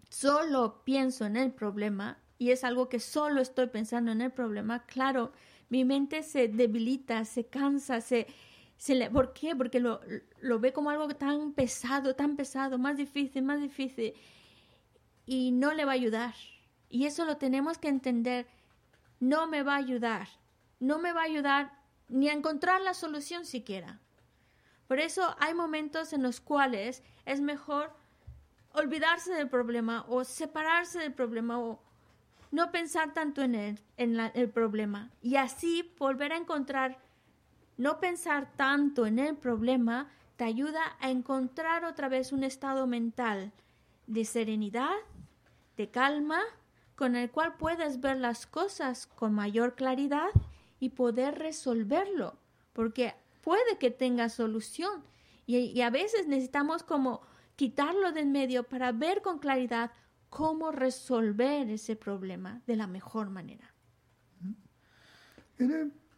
solo 0.09 0.83
pienso 0.83 1.25
en 1.25 1.35
el 1.35 1.51
problema 1.51 2.19
y 2.37 2.51
es 2.51 2.63
algo 2.63 2.87
que 2.87 2.99
solo 2.99 3.41
estoy 3.41 3.65
pensando 3.65 4.11
en 4.11 4.21
el 4.21 4.31
problema, 4.31 4.85
claro, 4.85 5.31
mi 5.69 5.85
mente 5.85 6.21
se 6.21 6.47
debilita, 6.47 7.25
se 7.25 7.47
cansa, 7.47 7.99
se, 7.99 8.27
¿por 9.11 9.33
qué? 9.33 9.55
Porque 9.55 9.79
lo, 9.79 10.01
lo 10.41 10.59
ve 10.59 10.73
como 10.73 10.89
algo 10.89 11.07
tan 11.09 11.53
pesado, 11.53 12.15
tan 12.15 12.35
pesado, 12.35 12.77
más 12.77 12.97
difícil, 12.97 13.43
más 13.43 13.61
difícil 13.61 14.13
y 15.25 15.51
no 15.51 15.73
le 15.73 15.85
va 15.85 15.91
a 15.91 15.95
ayudar. 15.95 16.33
Y 16.89 17.05
eso 17.05 17.25
lo 17.25 17.37
tenemos 17.37 17.77
que 17.77 17.87
entender. 17.87 18.47
No 19.19 19.47
me 19.47 19.63
va 19.63 19.75
a 19.75 19.77
ayudar. 19.77 20.27
No 20.79 20.99
me 20.99 21.13
va 21.13 21.21
a 21.21 21.25
ayudar 21.25 21.71
ni 22.09 22.27
a 22.27 22.33
encontrar 22.33 22.81
la 22.81 22.93
solución 22.93 23.45
siquiera. 23.45 23.99
Por 24.87 24.99
eso 24.99 25.35
hay 25.39 25.53
momentos 25.53 26.11
en 26.11 26.21
los 26.21 26.41
cuales 26.41 27.01
es 27.25 27.39
mejor 27.39 27.95
olvidarse 28.73 29.33
del 29.33 29.47
problema 29.47 30.05
o 30.09 30.25
separarse 30.25 30.99
del 30.99 31.13
problema 31.13 31.59
o 31.59 31.81
no 32.51 32.71
pensar 32.71 33.13
tanto 33.13 33.41
en 33.41 33.55
el, 33.55 33.79
en 33.95 34.19
el 34.19 34.49
problema 34.49 35.11
y 35.21 35.37
así 35.37 35.93
volver 35.97 36.33
a 36.33 36.37
encontrar, 36.37 36.97
no 37.81 37.99
pensar 37.99 38.55
tanto 38.57 39.07
en 39.07 39.17
el 39.17 39.35
problema, 39.35 40.07
te 40.37 40.43
ayuda 40.43 40.97
a 40.99 41.09
encontrar 41.09 41.83
otra 41.83 42.09
vez 42.09 42.31
un 42.31 42.43
estado 42.43 42.85
mental 42.85 43.51
de 44.05 44.23
serenidad, 44.23 44.93
de 45.77 45.89
calma, 45.89 46.41
con 46.95 47.15
el 47.15 47.31
cual 47.31 47.55
puedes 47.57 47.99
ver 47.99 48.17
las 48.17 48.45
cosas 48.45 49.07
con 49.07 49.33
mayor 49.33 49.73
claridad 49.73 50.29
y 50.79 50.89
poder 50.89 51.39
resolverlo, 51.39 52.37
porque 52.73 53.15
puede 53.41 53.79
que 53.79 53.89
tenga 53.89 54.29
solución 54.29 55.03
y, 55.47 55.81
a 55.81 55.89
veces 55.89 56.27
necesitamos 56.27 56.83
como 56.83 57.21
quitarlo 57.55 58.11
del 58.11 58.27
medio 58.27 58.61
para 58.61 58.91
ver 58.91 59.23
con 59.23 59.39
claridad 59.39 59.89
cómo 60.29 60.71
resolver 60.71 61.67
ese 61.71 61.95
problema 61.95 62.61
de 62.67 62.75
la 62.75 62.85
mejor 62.85 63.31
manera. 63.31 63.73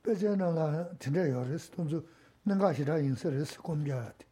peche 0.03 0.35
na 0.35 0.51
la 0.51 0.83
tinte 0.99 1.27
yo 1.27 1.43
res, 1.43 1.69
tunzu 1.69 2.05
nanga 2.43 2.73
shira 2.73 2.99
yinsa 2.99 3.29
res 3.29 3.57
gomja 3.57 3.95
yate. 3.95 4.25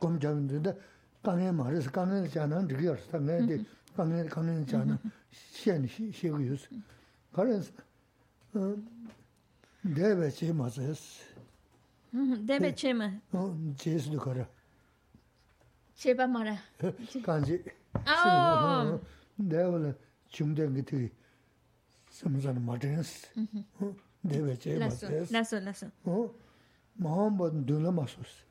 Gomja 0.00 0.30
yinsa 0.30 0.76
kange 1.22 1.52
ma 1.52 1.68
res, 1.70 1.86
kange 1.88 2.28
janan 2.28 2.66
dhiki 2.66 2.82
yo 2.82 2.94
res, 2.94 3.06
kange 3.10 3.46
di 3.46 3.66
kange 3.94 4.28
kange 4.28 4.64
janan 4.66 4.98
shen 5.30 5.86
shegu 5.86 6.40
yo 6.40 6.52
res. 6.52 6.68
Kare 7.32 7.52
res, 7.52 7.72
debe 9.80 10.30
che 10.32 10.52
ma 10.52 10.68
res. 10.68 11.20
Debe 12.10 12.72
che 12.74 12.92
ma? 12.92 13.06
Eh, 13.06 13.36
oh, 13.36 13.56
che 13.76 13.94
es 13.94 14.08
du 14.08 14.18
kare. 14.18 14.46
Sheba 15.94 16.26
mara. 16.26 16.58
Kanji. 17.22 17.62
Ah! 18.04 18.98
Debe 19.36 19.78
la 19.78 19.94
chungden 20.28 20.74
giti 20.74 21.10
samzana 22.10 22.58
ma 22.58 22.76
res. 22.76 23.30
Mm-hmm. 23.38 23.62
Oh, 23.80 23.94
dewe 24.22 24.56
che 24.56 24.78
ma 24.78 24.88
tes. 24.88 25.30
Laso, 25.30 25.60
laso. 25.60 25.90
O, 26.04 26.34
mahamba 26.96 27.50
dhula 27.50 27.90
masos. 27.90 28.46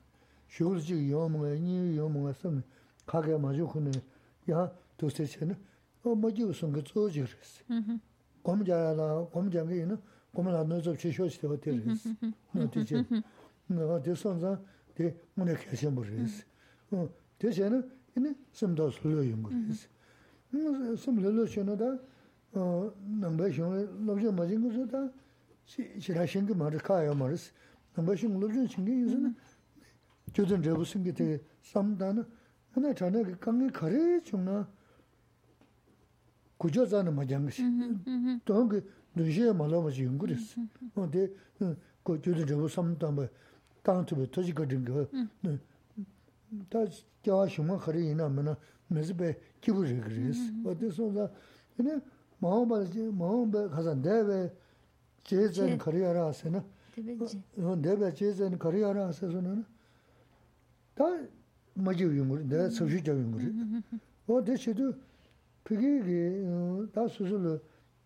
Shukul 0.48 0.82
chik 0.82 1.00
yomunga, 1.00 1.56
nyi 1.56 1.96
yomunga 1.96 2.34
sami, 2.34 2.62
kage 3.06 3.38
ma 3.38 3.52
yukune, 3.54 3.92
ya 4.46 4.70
duse 4.98 5.24
che 5.24 5.46
na, 5.46 5.58
o 6.02 6.14
ma 6.14 6.30
jivu 6.30 6.52
sunga 6.52 6.82
tso 6.82 7.10
jik 7.10 7.26
resi. 7.26 7.64
Gom 8.44 8.64
jaya 8.64 8.94
la, 8.94 9.28
gom 9.32 9.50
jangi 9.50 9.80
ina, 9.80 9.98
gom 10.32 10.48
la 10.50 10.64
nuzab 10.64 10.96
che 10.96 11.12
sho 11.12 11.28
chitewa 11.28 11.58
te 11.58 11.72
resi. 11.72 12.18
Na 12.52 12.68
ti 12.68 12.84
che, 12.84 13.06
na 13.68 14.00
ti 14.00 14.14
sonza, 14.14 14.62
ti 14.94 15.14
mune 15.36 15.54
keshe 15.54 15.90
mo 15.90 16.02
resi. 16.02 16.44
Ti 17.38 17.48
che 17.48 17.70
na, 17.70 17.82
ina 18.16 18.36
samda 18.52 18.90
sulu 18.90 19.22
yunga 19.22 19.50
resi. 19.50 19.88
Sam 20.98 21.18
lulu 21.18 21.46
che 21.46 21.64
na 21.64 21.76
da, 21.76 21.98
nangba 22.52 23.50
shunga, 23.50 23.88
lopsha 24.04 24.32
ma 24.32 24.46
jingu 24.46 24.70
su 24.70 24.86
da, 24.86 25.10
shirā 25.72 26.26
shingi 26.28 26.56
mārī, 26.58 26.80
kāyā 26.84 27.14
mārī, 27.16 27.38
nāmbā 27.96 28.16
shingi 28.20 28.40
lōbchūn 28.42 28.68
shingi 28.72 28.96
yīnsi 28.98 29.20
nā, 29.24 29.32
chūdhān 30.36 30.64
rēbu 30.66 30.86
shingi 30.88 31.14
tē 31.16 31.28
samdā 31.72 32.12
nā, 32.18 32.26
nā 32.76 32.94
chāna 32.98 33.24
kāngi 33.40 33.72
kārī 33.76 34.20
chūng 34.28 34.44
nā, 34.48 34.58
kujā 36.62 36.86
zāna 36.92 37.14
mā 37.16 37.26
jāngi 37.28 37.56
shī, 37.58 37.68
mm-hmm, 37.68 37.98
mm-hmm. 38.06 38.42
tōhān 38.48 38.70
kī 38.72 38.84
nūshiyā 39.20 39.56
mā 39.56 39.68
lō 39.72 39.84
mā 39.86 39.94
shī 39.96 40.08
yungu 40.08 40.32
rīs, 40.32 40.54
nā 40.96 41.08
tē 41.16 41.28
chūdhān 42.06 42.48
rēbu 42.52 42.72
samdā 42.72 43.12
mā, 43.16 43.28
tāng 43.88 44.06
tū 44.08 44.20
bē 44.20 44.28
tōshī 44.36 44.56
kā 44.58 44.68
rīngi, 44.68 45.58
tā 46.72 46.86
kiawā 47.24 47.48
shūngā 47.48 47.80
kārī 47.82 48.10
yīnā 48.12 48.28
mā 48.28 48.44
nā, 48.50 48.58
mē 48.92 49.04
sī 49.08 49.16
bē 49.18 49.36
kibu 49.64 49.86
rīg 49.88 50.08
rīs, 50.12 50.42
wā 50.66 50.76
tē 50.76 50.92
sō 50.92 51.12
zā, 51.16 51.30
nā 51.80 52.02
māo 52.44 52.66
bā, 52.68 52.82
māo 53.16 53.46
bā 53.50 53.68
khasā 53.72 53.96
ndē 53.98 54.18
bē, 54.28 54.40
제전 55.24 55.78
커리어라 55.78 56.28
하세나? 56.28 56.64
데베지. 56.96 57.42
어 57.60 57.80
데베 57.82 58.14
제전 58.14 58.58
커리어라 58.58 59.08
하세서는 59.08 59.66
다 60.96 61.06
맞이 61.74 62.04
용물 62.04 62.48
내 62.48 62.70
소시적 62.70 63.18
용물 63.18 63.82
어 64.28 64.44
대체도 64.44 64.94
그게 65.64 66.44
다 66.94 67.08
수술로 67.08 67.60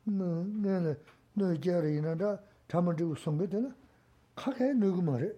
내가 0.06 0.96
너 1.34 1.54
자리나다 1.60 2.40
담아주고 2.68 3.16
송게되나? 3.16 3.74
카게 4.36 4.74
누구 4.74 5.02
말해? 5.02 5.32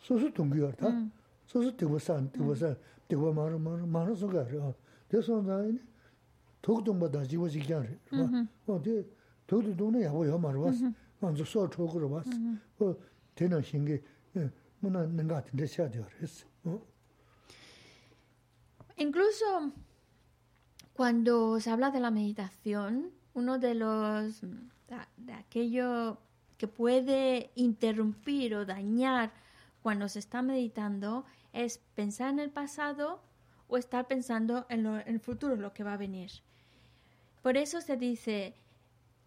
소소 0.00 0.32
동기였다. 0.32 0.88
소소 1.46 1.76
되고산 1.76 2.30
되고산 2.32 2.76
되고 3.08 3.32
말어 3.32 3.58
말어 3.58 3.86
말어 3.86 4.14
소가 4.14 4.44
그래서 5.08 5.40
나 5.42 5.62
독동보다 6.62 7.22
지워지게 7.24 7.74
하래. 7.74 7.96
어디 8.66 9.04
Incluso 18.96 19.72
cuando 20.94 21.60
se 21.60 21.70
habla 21.70 21.90
de 21.90 22.00
la 22.00 22.10
meditación, 22.10 23.10
uno 23.34 23.58
de 23.58 23.74
los 23.74 24.40
de 25.16 25.32
aquello 25.32 26.18
que 26.56 26.68
puede 26.68 27.50
interrumpir 27.54 28.54
o 28.54 28.64
dañar 28.64 29.32
cuando 29.82 30.08
se 30.08 30.18
está 30.18 30.42
meditando 30.42 31.24
es 31.52 31.78
pensar 31.94 32.30
en 32.30 32.38
el 32.40 32.50
pasado 32.50 33.20
o 33.68 33.76
estar 33.76 34.06
pensando 34.06 34.66
en, 34.68 34.82
lo, 34.82 34.98
en 34.98 35.08
el 35.08 35.20
futuro, 35.20 35.56
lo 35.56 35.72
que 35.72 35.84
va 35.84 35.94
a 35.94 35.98
venir. 35.98 36.30
Por 37.42 37.56
eso 37.56 37.80
se 37.80 37.96
dice, 37.96 38.54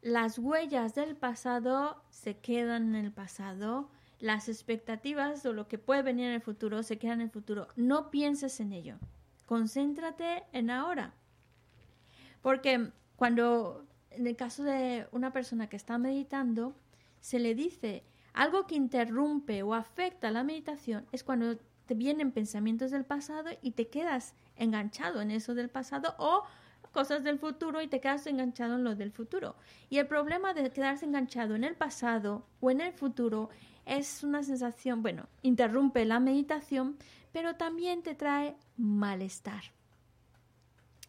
las 0.02 0.40
huellas 0.40 0.96
del 0.96 1.16
pasado 1.16 2.02
se 2.10 2.38
quedan 2.38 2.96
en 2.96 3.06
el 3.06 3.12
pasado, 3.12 3.90
las 4.20 4.50
expectativas 4.50 5.46
o 5.46 5.54
lo 5.54 5.68
que 5.68 5.78
puede 5.78 6.02
venir 6.02 6.28
en 6.28 6.34
el 6.34 6.42
futuro 6.42 6.84
se 6.84 6.98
quedan 6.98 7.22
en 7.22 7.28
el 7.28 7.32
futuro. 7.32 7.68
No 7.76 8.10
pienses 8.10 8.60
en 8.60 8.74
ello, 8.74 8.98
concéntrate 9.46 10.44
en 10.54 10.70
ahora. 10.70 11.14
Porque 12.42 12.92
cuando, 13.16 13.86
en 14.12 14.28
el 14.28 14.36
caso 14.36 14.64
de 14.64 15.08
una 15.12 15.32
persona 15.34 15.68
que 15.68 15.76
está 15.76 15.98
meditando, 15.98 16.76
se 17.20 17.40
le 17.40 17.56
dice 17.56 18.04
algo 18.34 18.68
que 18.68 18.76
interrumpe 18.76 19.64
o 19.64 19.74
afecta 19.74 20.32
la 20.32 20.44
meditación 20.44 21.06
es 21.12 21.24
cuando 21.24 21.58
te 21.86 21.96
vienen 21.96 22.32
pensamientos 22.32 22.92
del 22.92 23.04
pasado 23.04 23.50
y 23.62 23.72
te 23.72 23.90
quedas 23.90 24.36
enganchado 24.56 25.22
en 25.22 25.32
eso 25.32 25.56
del 25.56 25.70
pasado 25.70 26.16
o 26.20 26.44
cosas 26.92 27.24
del 27.24 27.40
futuro 27.40 27.82
y 27.82 27.88
te 27.88 28.00
quedas 28.00 28.28
enganchado 28.28 28.76
en 28.76 28.84
lo 28.84 28.96
del 28.96 29.12
futuro. 29.12 29.56
Y 29.90 29.98
el 29.98 30.08
problema 30.08 30.54
de 30.54 30.72
quedarse 30.72 31.06
enganchado 31.06 31.56
en 31.56 31.64
el 31.64 31.76
pasado 31.76 32.46
o 32.62 32.72
en 32.72 32.82
el 32.82 32.94
futuro 32.94 33.50
es 33.86 34.24
una 34.24 34.44
sensación, 34.44 35.02
bueno, 35.02 35.28
interrumpe 35.42 36.06
la 36.06 36.20
meditación, 36.20 36.98
pero 37.32 37.56
también 37.56 38.04
te 38.04 38.16
trae 38.16 38.56
malestar. 38.78 39.64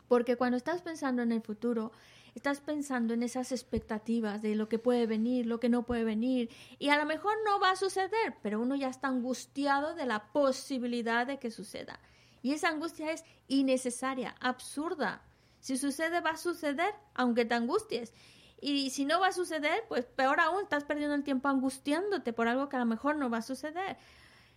Porque 0.09 0.37
cuando 0.37 0.57
estás 0.57 0.83
pensando 0.83 1.23
en 1.23 1.33
el 1.33 1.43
futuro, 1.43 1.93
estás 2.35 2.61
pensando 2.61 3.15
en 3.15 3.23
esas 3.23 3.53
expectativas 3.53 4.43
de 4.43 4.55
lo 4.55 4.69
que 4.69 4.79
puede 4.79 5.07
venir, 5.07 5.47
lo 5.47 5.61
que 5.61 5.69
no 5.69 5.85
puede 5.85 6.05
venir, 6.05 6.51
y 6.79 6.89
a 6.89 6.99
lo 6.99 7.07
mejor 7.07 7.35
no 7.45 7.61
va 7.61 7.73
a 7.73 7.77
suceder, 7.77 8.35
pero 8.43 8.61
uno 8.61 8.77
ya 8.77 8.89
está 8.89 9.09
angustiado 9.09 9.95
de 9.95 10.07
la 10.07 10.33
posibilidad 10.33 11.27
de 11.27 11.39
que 11.39 11.51
suceda. 11.51 12.01
Y 12.43 12.53
esa 12.53 12.69
angustia 12.69 13.13
es 13.13 13.25
innecesaria, 13.49 14.35
absurda. 14.41 15.23
Si 15.61 15.77
sucede, 15.77 16.21
va 16.21 16.31
a 16.31 16.37
suceder, 16.37 16.95
aunque 17.15 17.45
te 17.45 17.55
angusties. 17.55 18.13
Y 18.61 18.91
si 18.91 19.05
no 19.05 19.21
va 19.21 19.29
a 19.29 19.33
suceder, 19.33 19.85
pues 19.89 20.05
peor 20.05 20.41
aún, 20.41 20.63
estás 20.63 20.85
perdiendo 20.85 21.15
el 21.15 21.25
tiempo 21.25 21.49
angustiándote 21.49 22.33
por 22.33 22.49
algo 22.49 22.69
que 22.69 22.77
a 22.77 22.81
lo 22.81 22.87
mejor 22.87 23.17
no 23.17 23.31
va 23.31 23.39
a 23.39 23.43
suceder. 23.43 23.97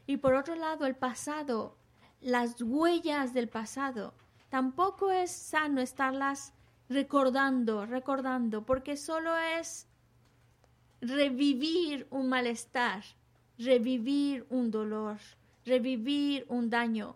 Y 0.08 0.18
por 0.18 0.34
otro 0.34 0.56
lado, 0.56 0.86
el 0.86 0.96
pasado, 0.96 1.78
las 2.20 2.62
huellas 2.62 3.34
del 3.34 3.48
pasado, 3.48 4.14
tampoco 4.50 5.12
es 5.12 5.32
sano 5.32 5.80
estarlas 5.80 6.54
recordando, 6.90 7.86
recordando, 7.86 8.66
porque 8.66 8.98
solo 8.98 9.38
es 9.38 9.88
revivir 11.02 12.08
un 12.10 12.28
malestar, 12.28 13.04
revivir 13.58 14.46
un 14.50 14.70
dolor, 14.70 15.18
revivir 15.66 16.46
un 16.50 16.70
daño. 16.70 17.16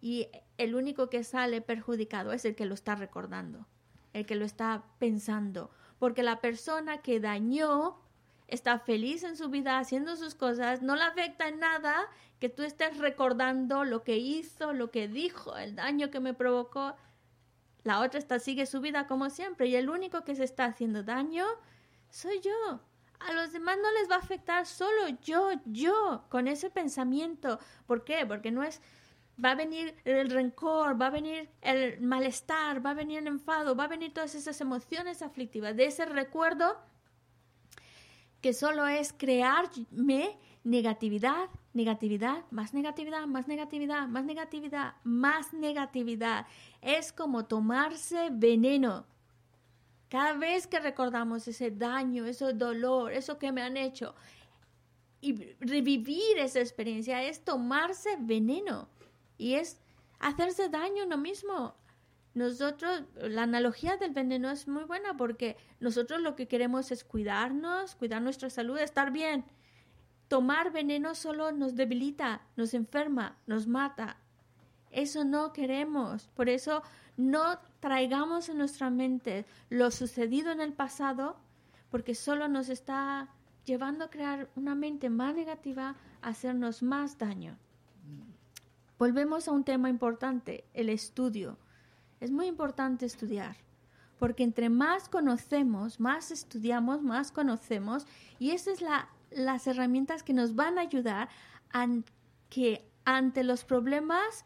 Y 0.00 0.28
el 0.56 0.74
único 0.74 1.10
que 1.10 1.24
sale 1.24 1.60
perjudicado 1.60 2.32
es 2.32 2.44
el 2.44 2.54
que 2.54 2.66
lo 2.66 2.74
está 2.74 2.94
recordando, 2.94 3.66
el 4.12 4.26
que 4.26 4.36
lo 4.36 4.44
está 4.44 4.84
pensando, 4.98 5.70
porque 5.98 6.22
la 6.22 6.40
persona 6.40 6.98
que 6.98 7.20
dañó 7.20 7.98
está 8.48 8.78
feliz 8.78 9.22
en 9.24 9.36
su 9.36 9.50
vida 9.50 9.78
haciendo 9.78 10.16
sus 10.16 10.34
cosas, 10.34 10.82
no 10.82 10.96
le 10.96 11.02
afecta 11.02 11.48
en 11.48 11.60
nada 11.60 12.08
que 12.40 12.48
tú 12.48 12.62
estés 12.62 12.96
recordando 12.98 13.84
lo 13.84 14.02
que 14.02 14.16
hizo, 14.16 14.72
lo 14.72 14.90
que 14.90 15.06
dijo, 15.06 15.56
el 15.56 15.76
daño 15.76 16.10
que 16.10 16.20
me 16.20 16.34
provocó. 16.34 16.96
La 17.84 18.00
otra 18.00 18.18
está 18.18 18.38
sigue 18.38 18.66
su 18.66 18.80
vida 18.80 19.06
como 19.06 19.30
siempre 19.30 19.66
y 19.66 19.76
el 19.76 19.90
único 19.90 20.24
que 20.24 20.34
se 20.34 20.44
está 20.44 20.64
haciendo 20.64 21.02
daño 21.02 21.44
soy 22.10 22.40
yo. 22.40 22.80
A 23.20 23.32
los 23.32 23.52
demás 23.52 23.76
no 23.82 23.90
les 23.92 24.10
va 24.10 24.16
a 24.16 24.20
afectar 24.20 24.64
solo 24.64 25.08
yo, 25.22 25.50
yo, 25.66 26.24
con 26.28 26.48
ese 26.48 26.70
pensamiento. 26.70 27.58
¿Por 27.86 28.04
qué? 28.04 28.24
Porque 28.24 28.50
no 28.50 28.62
es 28.62 28.80
va 29.42 29.52
a 29.52 29.54
venir 29.54 29.94
el 30.04 30.30
rencor, 30.30 31.00
va 31.00 31.06
a 31.06 31.10
venir 31.10 31.48
el 31.62 32.00
malestar, 32.00 32.84
va 32.84 32.90
a 32.90 32.94
venir 32.94 33.18
el 33.18 33.26
enfado, 33.28 33.76
va 33.76 33.84
a 33.84 33.88
venir 33.88 34.12
todas 34.12 34.34
esas 34.34 34.60
emociones 34.60 35.22
aflictivas 35.22 35.76
de 35.76 35.86
ese 35.86 36.04
recuerdo 36.06 36.76
que 38.40 38.52
solo 38.52 38.86
es 38.86 39.12
crearme 39.12 40.38
negatividad, 40.64 41.48
negatividad, 41.72 42.44
más 42.50 42.74
negatividad, 42.74 43.26
más 43.26 43.48
negatividad, 43.48 44.08
más 44.08 44.24
negatividad, 44.24 44.94
más 45.04 45.52
negatividad. 45.52 46.46
Es 46.80 47.12
como 47.12 47.46
tomarse 47.46 48.28
veneno. 48.30 49.06
Cada 50.08 50.34
vez 50.34 50.66
que 50.66 50.78
recordamos 50.78 51.46
ese 51.48 51.70
daño, 51.70 52.26
ese 52.26 52.52
dolor, 52.52 53.12
eso 53.12 53.38
que 53.38 53.52
me 53.52 53.62
han 53.62 53.76
hecho, 53.76 54.14
y 55.20 55.34
revivir 55.60 56.38
esa 56.38 56.60
experiencia 56.60 57.22
es 57.24 57.44
tomarse 57.44 58.16
veneno 58.20 58.88
y 59.38 59.54
es 59.54 59.80
hacerse 60.18 60.68
daño 60.68 61.04
uno 61.06 61.16
mismo. 61.16 61.74
Nosotros, 62.34 63.04
la 63.16 63.44
analogía 63.44 63.96
del 63.96 64.12
veneno 64.12 64.50
es 64.50 64.68
muy 64.68 64.84
buena 64.84 65.16
porque 65.16 65.56
nosotros 65.80 66.20
lo 66.20 66.36
que 66.36 66.46
queremos 66.46 66.92
es 66.92 67.04
cuidarnos, 67.04 67.94
cuidar 67.94 68.20
nuestra 68.20 68.50
salud, 68.50 68.78
estar 68.78 69.10
bien. 69.12 69.44
Tomar 70.28 70.72
veneno 70.72 71.14
solo 71.14 71.52
nos 71.52 71.74
debilita, 71.74 72.42
nos 72.56 72.74
enferma, 72.74 73.38
nos 73.46 73.66
mata. 73.66 74.18
Eso 74.90 75.24
no 75.24 75.52
queremos. 75.52 76.28
Por 76.28 76.48
eso 76.48 76.82
no 77.16 77.58
traigamos 77.80 78.48
en 78.48 78.58
nuestra 78.58 78.90
mente 78.90 79.46
lo 79.70 79.90
sucedido 79.90 80.52
en 80.52 80.60
el 80.60 80.74
pasado 80.74 81.36
porque 81.90 82.14
solo 82.14 82.48
nos 82.48 82.68
está 82.68 83.28
llevando 83.64 84.04
a 84.04 84.10
crear 84.10 84.50
una 84.56 84.74
mente 84.74 85.10
más 85.10 85.34
negativa, 85.34 85.96
a 86.22 86.28
hacernos 86.28 86.82
más 86.82 87.18
daño. 87.18 87.58
Volvemos 88.98 89.46
a 89.46 89.52
un 89.52 89.62
tema 89.62 89.88
importante, 89.88 90.64
el 90.74 90.88
estudio. 90.88 91.56
Es 92.18 92.32
muy 92.32 92.46
importante 92.46 93.06
estudiar, 93.06 93.56
porque 94.18 94.42
entre 94.42 94.70
más 94.70 95.08
conocemos, 95.08 96.00
más 96.00 96.32
estudiamos, 96.32 97.02
más 97.02 97.30
conocemos, 97.30 98.06
y 98.40 98.50
esas 98.50 98.80
son 98.80 98.88
las 99.30 99.66
herramientas 99.68 100.24
que 100.24 100.32
nos 100.32 100.56
van 100.56 100.78
a 100.78 100.82
ayudar 100.82 101.28
a 101.72 101.86
que 102.50 102.90
ante 103.04 103.44
los 103.44 103.64
problemas 103.64 104.44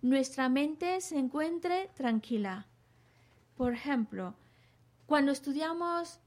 nuestra 0.00 0.48
mente 0.48 1.00
se 1.02 1.18
encuentre 1.18 1.90
tranquila. 1.94 2.66
Por 3.56 3.74
ejemplo, 3.74 4.34
cuando 5.04 5.30
estudiamos 5.30 6.20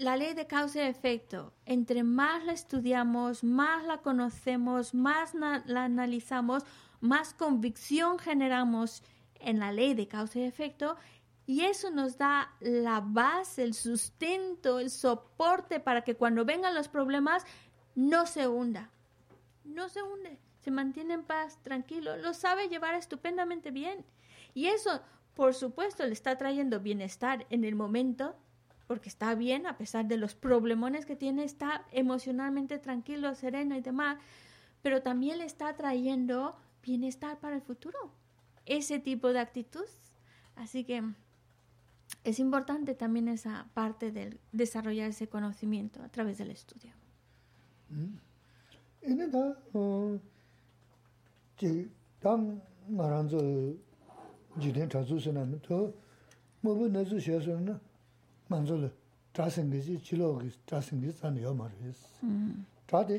la 0.00 0.16
ley 0.16 0.32
de 0.32 0.46
causa 0.46 0.78
y 0.78 0.88
efecto, 0.88 1.52
entre 1.66 2.04
más 2.04 2.42
la 2.46 2.52
estudiamos, 2.52 3.44
más 3.44 3.84
la 3.84 3.98
conocemos, 3.98 4.94
más 4.94 5.34
la 5.34 5.84
analizamos, 5.84 6.64
más 7.00 7.34
convicción 7.34 8.18
generamos 8.18 9.02
en 9.40 9.58
la 9.58 9.72
ley 9.72 9.92
de 9.92 10.08
causa 10.08 10.38
y 10.38 10.44
efecto 10.44 10.96
y 11.44 11.66
eso 11.66 11.90
nos 11.90 12.16
da 12.16 12.50
la 12.60 13.02
base, 13.02 13.62
el 13.62 13.74
sustento, 13.74 14.78
el 14.78 14.88
soporte 14.88 15.80
para 15.80 16.02
que 16.02 16.16
cuando 16.16 16.46
vengan 16.46 16.74
los 16.74 16.88
problemas 16.88 17.44
no 17.94 18.24
se 18.24 18.48
hunda. 18.48 18.90
No 19.64 19.90
se 19.90 20.02
hunde, 20.02 20.38
se 20.60 20.70
mantiene 20.70 21.12
en 21.12 21.24
paz, 21.24 21.58
tranquilo, 21.62 22.16
lo 22.16 22.32
sabe 22.32 22.70
llevar 22.70 22.94
estupendamente 22.94 23.70
bien. 23.70 24.06
Y 24.54 24.68
eso, 24.68 25.02
por 25.34 25.52
supuesto, 25.52 26.06
le 26.06 26.14
está 26.14 26.38
trayendo 26.38 26.80
bienestar 26.80 27.46
en 27.50 27.64
el 27.64 27.74
momento, 27.74 28.34
porque 28.90 29.08
está 29.08 29.36
bien, 29.36 29.68
a 29.68 29.78
pesar 29.78 30.08
de 30.08 30.16
los 30.16 30.34
problemones 30.34 31.06
que 31.06 31.14
tiene, 31.14 31.44
está 31.44 31.86
emocionalmente 31.92 32.76
tranquilo, 32.80 33.32
sereno 33.36 33.76
y 33.76 33.80
demás, 33.80 34.18
pero 34.82 35.00
también 35.00 35.38
le 35.38 35.44
está 35.44 35.76
trayendo 35.76 36.56
bienestar 36.82 37.38
para 37.38 37.54
el 37.54 37.62
futuro, 37.62 38.10
ese 38.66 38.98
tipo 38.98 39.32
de 39.32 39.38
actitud. 39.38 39.84
Así 40.56 40.82
que 40.82 41.04
es 42.24 42.40
importante 42.40 42.96
también 42.96 43.28
esa 43.28 43.68
parte 43.74 44.10
del 44.10 44.40
desarrollar 44.50 45.10
ese 45.10 45.28
conocimiento 45.28 46.02
a 46.02 46.08
través 46.08 46.38
del 46.38 46.50
estudio. 46.50 46.90
만졸 58.54 58.90
자생기지 59.32 60.02
지로기 60.02 60.50
자생기 60.66 61.12
산이요 61.12 61.54
말이스. 61.54 62.04
자데 62.88 63.18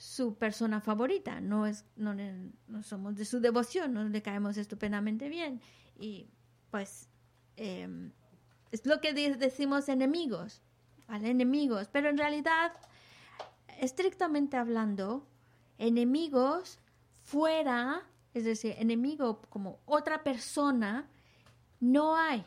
su 0.00 0.34
persona 0.36 0.80
favorita, 0.80 1.42
no, 1.42 1.66
es, 1.66 1.84
no, 1.96 2.14
no 2.68 2.82
somos 2.82 3.16
de 3.16 3.26
su 3.26 3.38
devoción, 3.38 3.92
no 3.92 4.02
le 4.04 4.22
caemos 4.22 4.56
estupendamente 4.56 5.28
bien. 5.28 5.60
Y 5.98 6.26
pues 6.70 7.06
em, 7.56 8.10
es 8.72 8.86
lo 8.86 9.02
que 9.02 9.12
de- 9.12 9.34
decimos 9.36 9.90
enemigos, 9.90 10.62
¿vale? 11.06 11.28
Enemigos, 11.28 11.88
pero 11.92 12.08
en 12.08 12.16
realidad, 12.16 12.72
estrictamente 13.78 14.56
hablando, 14.56 15.26
enemigos 15.76 16.78
fuera, 17.22 18.02
es 18.32 18.44
decir, 18.44 18.74
enemigo 18.78 19.42
como 19.50 19.80
otra 19.84 20.22
persona, 20.24 21.10
no 21.78 22.16
hay. 22.16 22.42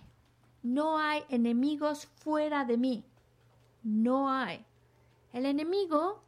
No 0.64 0.98
hay 0.98 1.22
enemigos 1.30 2.08
fuera 2.16 2.66
de 2.66 2.78
mí. 2.78 3.06
No 3.84 4.32
hay. 4.32 4.66
El 5.34 5.46
enemigo 5.46 6.24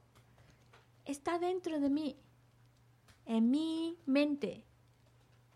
está 1.06 1.40
dentro 1.40 1.80
de 1.80 1.90
mí, 1.90 2.18
en 3.26 3.52
mi 3.52 3.98
mente. 4.06 4.64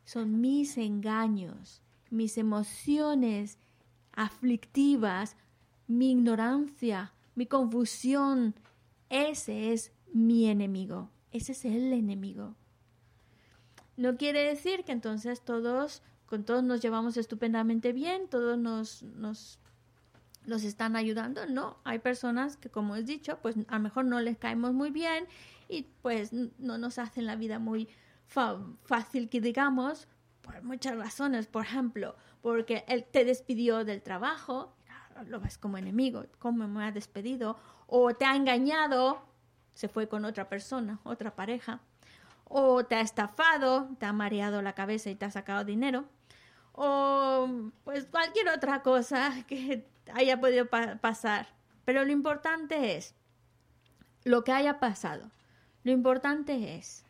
Son 0.06 0.42
mis 0.42 0.78
engaños, 0.78 1.82
mis 2.10 2.38
emociones 2.38 3.60
aflictivas, 4.14 5.36
mi 5.88 6.12
ignorancia, 6.12 7.14
mi 7.36 7.46
confusión. 7.46 8.56
Ese 9.10 9.74
es 9.74 9.92
mi 10.14 10.48
enemigo. 10.48 11.10
Ese 11.32 11.52
es 11.52 11.66
el 11.66 11.94
enemigo. 11.94 12.56
No 13.98 14.18
quiere 14.18 14.44
decir 14.44 14.84
que 14.84 14.92
entonces 14.92 15.42
todos, 15.42 16.02
con 16.26 16.44
todos 16.44 16.64
nos 16.64 16.82
llevamos 16.82 17.18
estupendamente 17.18 17.94
bien, 17.94 18.28
todos 18.30 18.58
nos, 18.58 19.04
nos, 19.04 19.59
nos 20.50 20.64
están 20.64 20.96
ayudando. 20.96 21.46
No, 21.46 21.78
hay 21.84 22.00
personas 22.00 22.58
que, 22.58 22.70
como 22.70 22.96
he 22.96 23.04
dicho, 23.04 23.40
pues 23.42 23.56
a 23.68 23.76
lo 23.76 23.80
mejor 23.80 24.06
no 24.06 24.20
les 24.20 24.38
caemos 24.38 24.74
muy 24.74 24.92
bien 24.92 25.28
y 25.68 25.84
pues 26.02 26.34
no 26.34 26.78
nos 26.78 27.00
hacen 27.00 27.26
la 27.26 27.36
vida 27.36 27.60
muy 27.60 27.88
fácil, 28.28 29.30
que 29.30 29.42
digamos, 29.42 30.08
por 30.42 30.62
muchas 30.64 30.98
razones. 30.98 31.48
Por 31.48 31.66
ejemplo, 31.66 32.16
porque 32.42 32.84
él 32.88 33.06
te 33.10 33.24
despidió 33.26 33.86
del 33.86 34.02
trabajo, 34.02 34.76
lo 35.28 35.40
ves 35.40 35.58
como 35.58 35.78
enemigo, 35.78 36.26
¿cómo 36.40 36.68
me 36.68 36.86
ha 36.86 36.92
despedido? 36.92 37.58
O 37.88 38.14
te 38.14 38.26
ha 38.26 38.36
engañado, 38.36 39.24
se 39.74 39.88
fue 39.88 40.08
con 40.10 40.26
otra 40.26 40.50
persona, 40.50 41.00
otra 41.04 41.36
pareja 41.36 41.82
o 42.50 42.84
te 42.84 42.96
ha 42.96 43.02
estafado, 43.02 43.90
te 44.00 44.06
ha 44.06 44.14
mareado 44.14 44.62
la 44.62 44.74
cabeza 44.74 45.10
y 45.10 45.16
te 45.16 45.26
ha 45.26 45.32
sacado 45.32 45.64
dinero, 45.64 46.06
o 46.74 47.48
pues 47.84 48.06
cualquier 48.08 48.50
otra 48.50 48.82
cosa 48.82 49.32
que 49.48 49.88
haya 50.14 50.40
podido 50.40 50.68
pa- 50.70 50.98
pasar. 50.98 51.48
Pero 51.86 52.06
lo 52.06 52.12
importante 52.12 52.96
es 52.96 53.16
lo 54.24 54.44
que 54.44 54.52
haya 54.52 54.80
pasado. 54.80 55.32
Lo 55.84 55.92
importante 55.92 56.76
es 56.76 57.04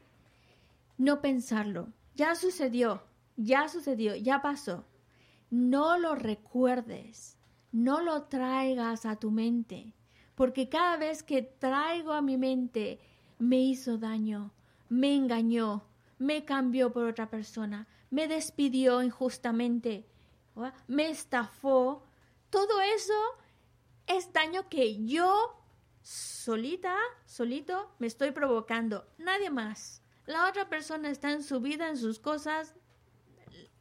no 0.97 1.21
pensarlo. 1.21 1.89
Ya 2.15 2.35
sucedió, 2.35 3.03
ya 3.37 3.67
sucedió, 3.69 4.15
ya 4.15 4.41
pasó. 4.41 4.85
No 5.49 5.97
lo 5.97 6.15
recuerdes, 6.15 7.37
no 7.71 8.01
lo 8.01 8.23
traigas 8.23 9.05
a 9.05 9.15
tu 9.15 9.31
mente, 9.31 9.93
porque 10.35 10.69
cada 10.69 10.97
vez 10.97 11.23
que 11.23 11.41
traigo 11.41 12.13
a 12.13 12.21
mi 12.21 12.37
mente 12.37 12.99
me 13.39 13.57
hizo 13.59 13.97
daño, 13.97 14.51
me 14.89 15.15
engañó, 15.15 15.83
me 16.19 16.45
cambió 16.45 16.91
por 16.91 17.05
otra 17.05 17.29
persona, 17.29 17.87
me 18.11 18.27
despidió 18.27 19.01
injustamente, 19.01 20.05
me 20.87 21.09
estafó. 21.09 22.03
Todo 22.49 22.81
eso 22.81 23.13
es 24.07 24.33
daño 24.33 24.69
que 24.69 25.05
yo 25.05 25.55
solita, 26.01 26.95
solito, 27.25 27.91
me 27.99 28.07
estoy 28.07 28.31
provocando. 28.31 29.07
Nadie 29.17 29.49
más. 29.49 30.01
La 30.25 30.47
otra 30.47 30.69
persona 30.69 31.09
está 31.09 31.31
en 31.31 31.43
su 31.43 31.59
vida, 31.59 31.89
en 31.89 31.97
sus 31.97 32.19
cosas. 32.19 32.73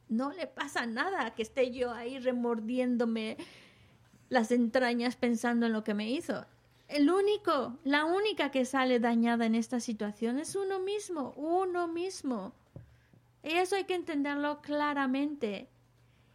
No 0.07 0.31
le 0.31 0.47
pasa 0.47 0.85
nada 0.85 1.33
que 1.35 1.43
esté 1.43 1.71
yo 1.71 1.91
ahí 1.91 2.19
remordiéndome 2.19 3.37
las 4.29 4.51
entrañas 4.51 5.15
pensando 5.15 5.65
en 5.65 5.73
lo 5.73 5.83
que 5.83 5.93
me 5.93 6.09
hizo. 6.09 6.45
El 6.87 7.09
único, 7.11 7.77
la 7.83 8.05
única 8.05 8.49
que 8.49 8.65
sale 8.65 8.99
dañada 8.99 9.45
en 9.45 9.53
esta 9.53 9.79
situación 9.79 10.39
es 10.39 10.55
uno 10.55 10.79
mismo, 10.79 11.33
uno 11.37 11.87
mismo. 11.87 12.53
Y 13.43 13.51
eso 13.51 13.75
hay 13.75 13.83
que 13.83 13.93
entenderlo 13.93 14.61
claramente. 14.61 15.69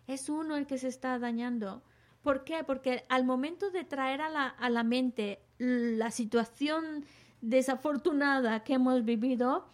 Es 0.07 0.29
uno 0.29 0.57
el 0.57 0.67
que 0.67 0.79
se 0.79 0.89
está 0.89 1.19
dañando. 1.19 1.83
¿Por 2.25 2.43
qué? 2.43 2.65
Porque 2.65 3.05
al 3.11 3.25
momento 3.25 3.71
de 3.71 3.85
traer 3.85 4.23
a 4.23 4.31
la, 4.31 4.49
a 4.49 4.71
la 4.71 4.83
mente 4.83 5.41
la 5.59 6.11
situación 6.11 7.05
desafortunada 7.43 8.65
que 8.65 8.73
hemos 8.73 9.05
vivido, 9.05 9.67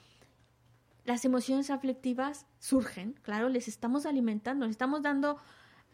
las 1.04 1.24
emociones 1.24 1.70
aflictivas 1.70 2.46
surgen, 2.58 3.14
claro, 3.22 3.48
les 3.48 3.68
estamos 3.68 4.04
alimentando, 4.04 4.66
les 4.66 4.72
estamos 4.72 5.00
dando 5.00 5.38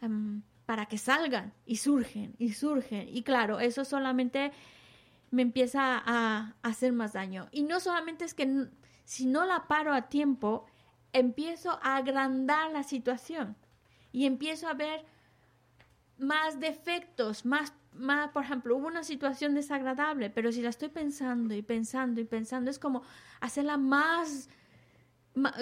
em, 0.01 0.41
para 0.65 0.87
que 0.87 0.97
salgan 0.97 1.53
y 1.67 1.77
surgen 1.77 2.33
y 2.39 2.53
surgen. 2.53 3.07
Y 3.07 3.21
claro, 3.21 3.59
eso 3.59 3.85
solamente 3.85 4.51
me 5.29 5.43
empieza 5.43 5.95
a, 5.95 6.55
a 6.63 6.67
hacer 6.67 6.91
más 6.91 7.13
daño. 7.13 7.49
Y 7.51 7.63
no 7.63 7.79
solamente 7.79 8.25
es 8.25 8.33
que 8.33 8.67
si 9.05 9.27
no 9.27 9.45
la 9.45 9.67
paro 9.67 9.93
a 9.93 10.09
tiempo, 10.09 10.65
empiezo 11.13 11.77
a 11.83 11.97
agrandar 11.97 12.71
la 12.71 12.81
situación 12.81 13.55
y 14.11 14.25
empiezo 14.25 14.67
a 14.67 14.73
ver 14.73 15.05
más 16.17 16.59
defectos, 16.59 17.45
más, 17.45 17.73
más, 17.93 18.29
por 18.31 18.43
ejemplo, 18.43 18.75
hubo 18.75 18.87
una 18.87 19.03
situación 19.03 19.53
desagradable, 19.53 20.29
pero 20.29 20.51
si 20.51 20.61
la 20.61 20.69
estoy 20.69 20.89
pensando 20.89 21.53
y 21.53 21.61
pensando 21.61 22.21
y 22.21 22.25
pensando, 22.25 22.71
es 22.71 22.79
como 22.79 23.03
hacerla 23.39 23.77
más, 23.77 24.49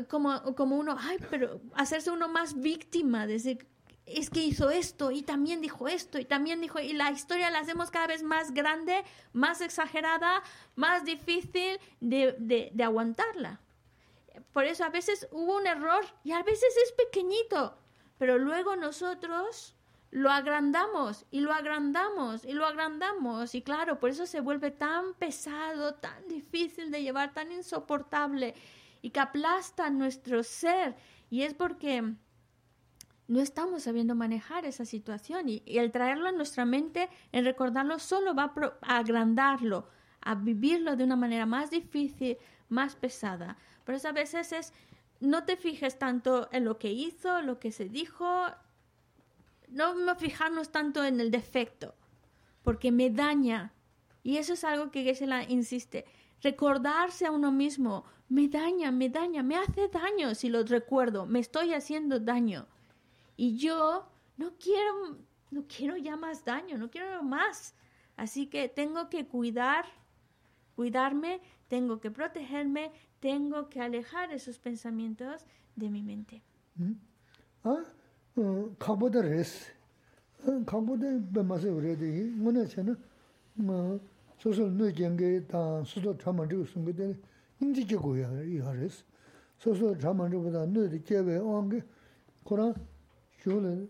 como, 0.10 0.56
como 0.56 0.78
uno, 0.78 0.95
ay, 0.99 1.18
pero 1.30 1.62
hacerse 1.74 2.12
uno 2.12 2.28
más 2.28 2.60
víctima, 2.60 3.28
decir, 3.28 3.68
es 4.06 4.30
que 4.30 4.43
hizo 4.43 4.70
esto 4.70 5.12
y 5.12 5.24
también 5.24 5.62
dijo 5.62 5.88
esto 5.88 6.20
y 6.20 6.26
también 6.26 6.62
dijo, 6.62 6.80
y 6.80 6.93
la 6.93 7.12
historia 7.12 7.49
la 7.49 7.60
hacemos 7.60 7.89
cada 7.89 8.08
vez 8.08 8.24
más 8.24 8.53
grande, 8.53 9.03
más 9.34 9.62
exagerada, 9.62 10.43
más 10.76 11.03
difícil 11.06 11.80
de, 11.99 12.36
de, 12.38 12.70
de 12.74 12.84
aguantarla. 12.84 13.60
Por 14.53 14.66
eso 14.66 14.84
a 14.86 14.89
veces 14.89 15.28
hubo 15.32 15.58
un 15.58 15.68
error 15.68 16.06
y 16.24 16.32
a 16.32 16.43
veces 16.43 16.74
es 16.84 16.91
pequeñito, 16.91 17.78
pero 18.18 18.38
luego 18.38 18.76
nosotros 18.76 19.76
lo 20.12 20.32
agrandamos 20.32 21.26
y 21.32 21.41
lo 21.41 21.53
agrandamos 21.53 22.45
y 22.45 22.53
lo 22.53 22.66
agrandamos. 22.66 23.53
Y 23.56 23.62
claro, 23.62 23.99
por 23.99 24.10
eso 24.10 24.26
se 24.26 24.39
vuelve 24.39 24.72
tan 24.72 25.14
pesado, 25.16 25.95
tan 25.95 26.28
difícil 26.28 26.91
de 26.91 27.03
llevar, 27.03 27.34
tan 27.34 27.51
insoportable 27.51 28.53
y 29.01 29.10
que 29.10 29.20
aplasta 29.20 29.89
nuestro 29.89 30.43
ser. 30.43 30.95
Y 31.30 31.41
es 31.41 31.53
porque 31.53 32.16
no 33.28 33.41
estamos 33.41 33.84
sabiendo 33.84 34.16
manejar 34.16 34.66
esa 34.66 34.86
situación. 34.86 35.49
Y, 35.49 35.64
el 35.66 35.91
traerlo 35.91 36.30
a 36.30 36.32
nuestra 36.32 36.66
mente, 36.66 37.10
el 37.32 37.45
recordarlo, 37.45 37.99
solo 37.99 38.34
va 38.36 38.53
a, 38.56 38.93
a 38.93 38.97
agrandarlo, 38.99 39.89
a 40.22 40.36
vivirlo 40.36 40.95
de 40.95 41.03
una 41.03 41.16
manera 41.16 41.45
más 41.45 41.70
difícil, 41.72 42.38
más 42.70 42.95
pesada. 42.95 43.58
Por 43.84 43.95
eso 43.95 44.08
a 44.08 44.14
veces 44.14 44.51
es, 44.51 44.74
no 45.20 45.43
te 45.43 45.58
fijes 45.58 45.97
tanto 45.99 46.47
en 46.51 46.66
lo 46.66 46.78
que 46.78 46.91
hizo, 46.91 47.41
lo 47.41 47.60
que 47.60 47.72
se 47.72 47.89
dijo, 47.89 48.47
no, 49.70 49.93
no 49.95 50.16
fijarnos 50.16 50.72
tanto 50.72 51.03
en 51.03 51.20
el 51.20 51.32
defecto, 51.32 51.95
porque 52.63 52.91
me 52.91 53.09
daña. 53.09 53.74
Y 54.24 54.38
eso 54.38 54.53
es 54.53 54.63
algo 54.63 54.91
que 54.91 55.03
Geshe-la 55.03 55.43
insiste. 55.43 56.05
Recordarse 56.41 57.26
a 57.26 57.32
uno 57.32 57.51
mismo, 57.51 58.05
me 58.30 58.47
daña, 58.47 58.91
me 58.91 59.09
daña, 59.09 59.43
me 59.43 59.55
hace 59.55 59.88
daño 59.88 60.36
si 60.36 60.49
lo 60.49 60.63
recuerdo, 60.63 61.26
me 61.26 61.39
estoy 61.39 61.74
haciendo 61.74 62.20
daño. 62.20 62.68
Y 63.38 63.57
yo 63.57 64.07
no 64.38 64.53
quiero, 64.57 65.18
no 65.51 65.66
quiero 65.68 65.97
ya 65.97 66.16
más 66.16 66.43
daño, 66.43 66.78
no 66.78 66.89
quiero 66.89 67.24
más. 67.24 67.76
Así 68.18 68.47
que 68.47 68.70
tengo 68.70 69.09
que 69.09 69.28
cuidar, 69.28 69.86
cuidarme, 70.76 71.41
tengo 71.68 71.99
que 71.99 72.11
protegerme, 72.11 72.91
tengo 73.20 73.70
que 73.70 73.82
alejar 73.82 74.32
esos 74.32 74.59
pensamientos 74.59 75.45
de 75.76 75.89
mi 75.89 76.01
mente. 76.01 76.41
아, 77.63 77.84
어, 78.36 78.70
카보다 78.78 79.22
레스. 79.22 79.72
어, 80.45 80.64
카보다 80.64 81.07
베마세 81.34 81.68
우레디. 81.68 82.05
뭐네 82.36 82.66
쟤는 82.66 82.97
뭐 83.55 84.01
소소 84.38 84.68
느경게 84.68 85.47
다 85.47 85.84
수도 85.84 86.16
참만 86.16 86.49
저 86.49 86.64
숨게 86.64 87.14
인지 87.61 87.86
지고야 87.86 88.43
이하레스 88.43 89.05
소소 89.59 89.97
참만 89.99 90.30
저보다 90.30 90.64
느리 90.64 91.03
개베 91.05 91.36
온게 91.36 91.82
그러나 92.47 92.74
쇼는 93.43 93.88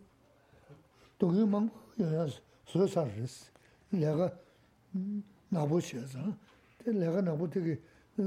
동의만 1.19 1.71
야야 2.01 2.27
소사르스 2.67 3.53
내가 3.91 4.33
나보셔서 5.51 6.19
내가 6.85 7.21
나보 7.21 7.49
되게 7.49 7.81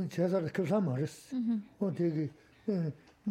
제사를 0.10 0.48
그사 0.54 0.80
말했어 0.80 1.36
어 1.80 1.92
되게 1.94 2.30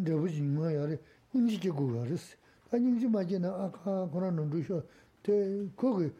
저부지 0.05 0.41
뭐야 0.41 0.95
인지 1.33 1.59
지고야 1.59 2.03
그랬어 2.03 2.37
아니 2.71 2.85
인지 2.85 3.07
맞이나 3.07 3.49
아까 3.49 4.09
그러나 4.11 4.41
눈주셔 4.41 4.81
대 5.21 5.67
거기 5.75 6.11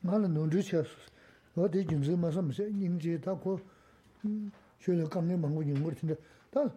나는 0.00 0.34
눈주셔 0.34 0.82
어디 1.56 1.84
김수 1.84 2.16
마서 2.16 2.42
무슨 2.42 2.80
인지 2.80 3.20
다고 3.20 3.58
쇼를 4.80 5.08
감내 5.08 5.36
망고 5.36 5.62
인 5.62 5.82
같은데 5.82 6.16
다 6.50 6.68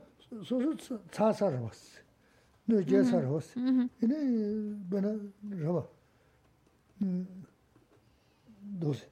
소소 0.43 0.75
차사를 1.11 1.59
왔어 1.59 2.01
너 2.65 2.83
제사를 2.83 3.27
왔어 3.27 3.59
이네 4.01 4.15
뭐나 4.89 5.17
저봐 5.63 5.87
음 7.01 7.45
도스 8.79 9.07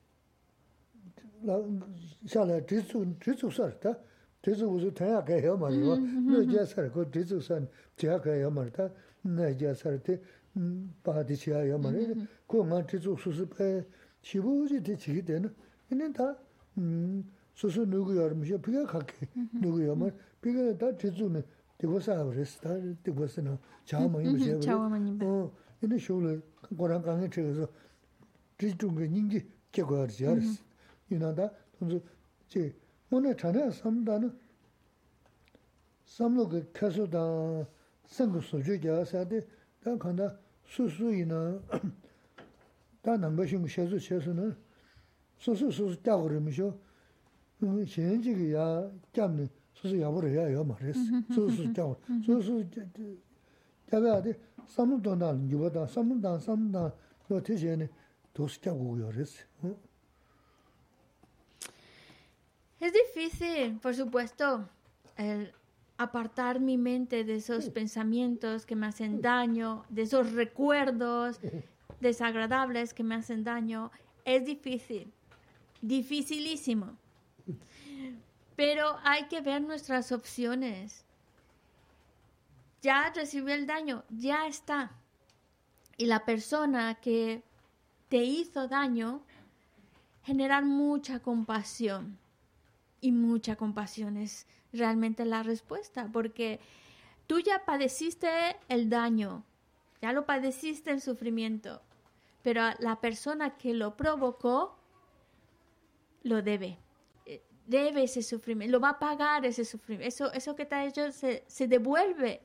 라 1.44 1.58
샤라 2.26 2.66
지수 2.66 3.16
지수 3.24 3.50
살다 3.50 3.98
dhizu 4.43 4.69
uzu 4.71 4.93
tanya 4.93 5.23
kaya 5.25 5.41
yo 5.43 5.57
mara 5.57 5.75
yo, 5.75 5.97
no 5.97 6.45
jaya 6.45 6.67
sara 6.67 6.91
ko 6.91 7.05
dhizu 7.05 7.41
san 7.41 7.69
jaya 7.97 8.21
kaya 8.21 8.41
yo 8.41 8.51
mara 8.51 8.71
ta, 8.71 8.91
na 9.23 9.53
jaya 9.55 9.75
sara 9.75 9.99
ti 9.99 10.19
mm, 10.57 10.89
paadi 11.03 11.37
chiya 11.37 11.65
yo 11.65 11.79
mara, 11.79 11.97
mm-hmm, 11.97 12.13
mm-hmm. 12.13 12.27
ko 12.47 12.65
nga 12.65 12.83
dhizu 12.83 13.17
susu 13.17 13.47
paya 13.47 13.85
shibu 14.21 14.63
uzi 14.63 14.83
ti 14.83 14.97
chigi 14.97 15.23
tena, 15.23 15.53
ina 15.91 16.11
ta 16.13 16.37
mm, 16.77 17.23
susu 17.55 17.87
nugu 17.87 18.13
yo 18.15 18.29
ramisho 18.29 18.59
piga 18.59 18.85
kaki 18.85 19.29
mm-hmm, 19.37 19.61
nugu 19.63 19.81
yo 19.81 19.95
mara, 19.95 20.13
piga 20.41 20.77
ta 20.77 20.91
dhizu 20.91 21.29
na 21.31 21.43
dikwa 21.79 22.01
saa 22.01 22.25
waris, 22.25 22.59
ta 22.61 22.75
dikwa 23.03 23.29
sana 23.29 23.59
chawa 23.85 24.09
ma 24.09 24.21
yinba 24.21 24.39
shaya 24.61 24.77
oh, 24.77 24.91
waris, 24.91 25.51
ina 25.83 25.99
shogla 25.99 26.41
korang 26.77 27.03
kange 27.05 27.29
chiga 27.31 27.55
so, 27.55 27.69
dhizu 28.59 28.91
nga 28.91 29.07
nyingi 29.07 29.47
kya 29.71 29.85
kwaya 29.85 30.07
waris, 30.31 30.59
ina 31.11 31.33
ta, 31.33 31.53
tunzu, 31.79 32.03
chi 32.49 32.75
되고 33.12 33.34
사버렸어 33.34 33.36
다 33.36 33.52
되고 33.52 33.72
쓰나 33.72 34.16
자만 34.16 34.32
이제 34.32 34.50
어 34.50 34.50
이는 34.50 34.50
쇼를 34.50 34.50
거랑 34.50 34.50
강에 34.50 34.50
쳐서 34.50 34.50
지중게 34.50 34.50
닝기 34.50 34.50
개거지 34.50 34.50
알았어 34.50 34.50
이나다 34.50 34.50
그래서 34.50 34.54
제 34.54 34.68
오늘 34.70 34.98
전에 34.98 35.32
삼다는 35.32 35.68
삼로그 36.06 36.72
캐서다 36.74 37.68
생고 38.06 38.42
소주가 38.42 39.06
사데 39.06 39.46
다 39.84 39.98
간다 39.98 40.38
수수이나 40.66 41.62
다 43.02 43.18
남가신 43.18 43.68
셔서 43.68 44.00
셔서는 44.00 44.56
수수수 45.38 46.02
짜고 46.04 46.24
그러면서 46.24 46.78
음 47.64 47.84
현지가 47.86 48.92
잡는 49.14 49.48
수수 49.74 50.00
야버려야 50.02 50.54
요 50.54 50.64
말했어 50.64 51.00
수수 51.34 51.74
짜고 51.74 52.02
수수 52.26 52.66
잡아야 53.90 54.22
돼 54.22 54.40
삼도 54.68 55.16
난 55.16 55.50
이보다 55.50 55.88
삼도 55.88 56.40
삼도 56.40 56.92
너 57.30 57.42
대신에 57.42 57.90
도스 58.34 58.62
짜고 58.62 58.96
그랬어 58.96 59.44
Es 62.83 62.93
difícil, 62.93 63.79
por 63.79 63.95
supuesto, 63.95 64.69
el 65.17 65.53
apartar 65.99 66.59
mi 66.59 66.77
mente 66.77 67.23
de 67.23 67.37
esos 67.37 67.69
pensamientos 67.69 68.67
que 68.67 68.75
me 68.75 68.89
hacen 68.89 69.23
daño, 69.23 69.85
de 69.89 70.03
esos 70.03 70.33
recuerdos 70.33 71.39
desagradables 72.01 72.93
que 72.93 73.05
me 73.05 73.15
hacen 73.15 73.45
daño. 73.45 73.93
Es 74.25 74.45
difícil, 74.45 75.13
dificilísimo. 75.81 76.99
Pero 78.57 78.97
hay 79.05 79.29
que 79.29 79.41
ver 79.43 79.63
nuestras 79.63 80.11
opciones. 80.11 81.05
Ya 82.81 83.13
recibió 83.15 83.55
el 83.55 83.69
daño, 83.69 84.03
ya 84.11 84.49
está. 84.49 84.91
Y 85.97 86.07
la 86.07 86.25
persona 86.25 86.97
que 86.97 87.45
te 88.09 88.25
hizo 88.25 88.67
daño, 88.67 89.23
generar 90.25 90.65
mucha 90.65 91.21
compasión 91.21 92.21
y 93.03 93.13
mucha 93.13 93.57
compasión 93.57 94.17
es 94.17 94.47
realmente 94.73 95.27
la 95.27 95.43
respuesta, 95.43 96.09
porque 96.11 96.61
tú 97.27 97.41
ya 97.41 97.67
padeciste 97.67 98.57
el 98.69 98.89
daño, 98.89 99.45
ya 100.01 100.13
lo 100.13 100.25
padeciste 100.25 100.91
el 100.91 101.03
sufrimiento, 101.03 101.83
pero 102.43 102.63
la 102.79 103.01
persona 103.01 103.59
que 103.59 103.75
lo 103.75 103.97
provocó 103.97 104.79
lo 106.23 106.41
debe. 106.41 106.79
Debe 107.67 108.05
ese 108.05 108.23
sufrimiento, 108.23 108.73
lo 108.73 108.81
va 108.81 108.91
a 108.91 108.99
pagar 108.99 109.45
ese 109.45 109.65
sufrimiento. 109.65 110.09
Eso, 110.09 110.33
eso 110.33 110.57
que 110.57 110.65
te 110.65 110.75
ha 110.75 110.85
hecho 110.85 111.13
se, 111.13 111.45
se 111.47 111.67
devuelve, 111.69 112.41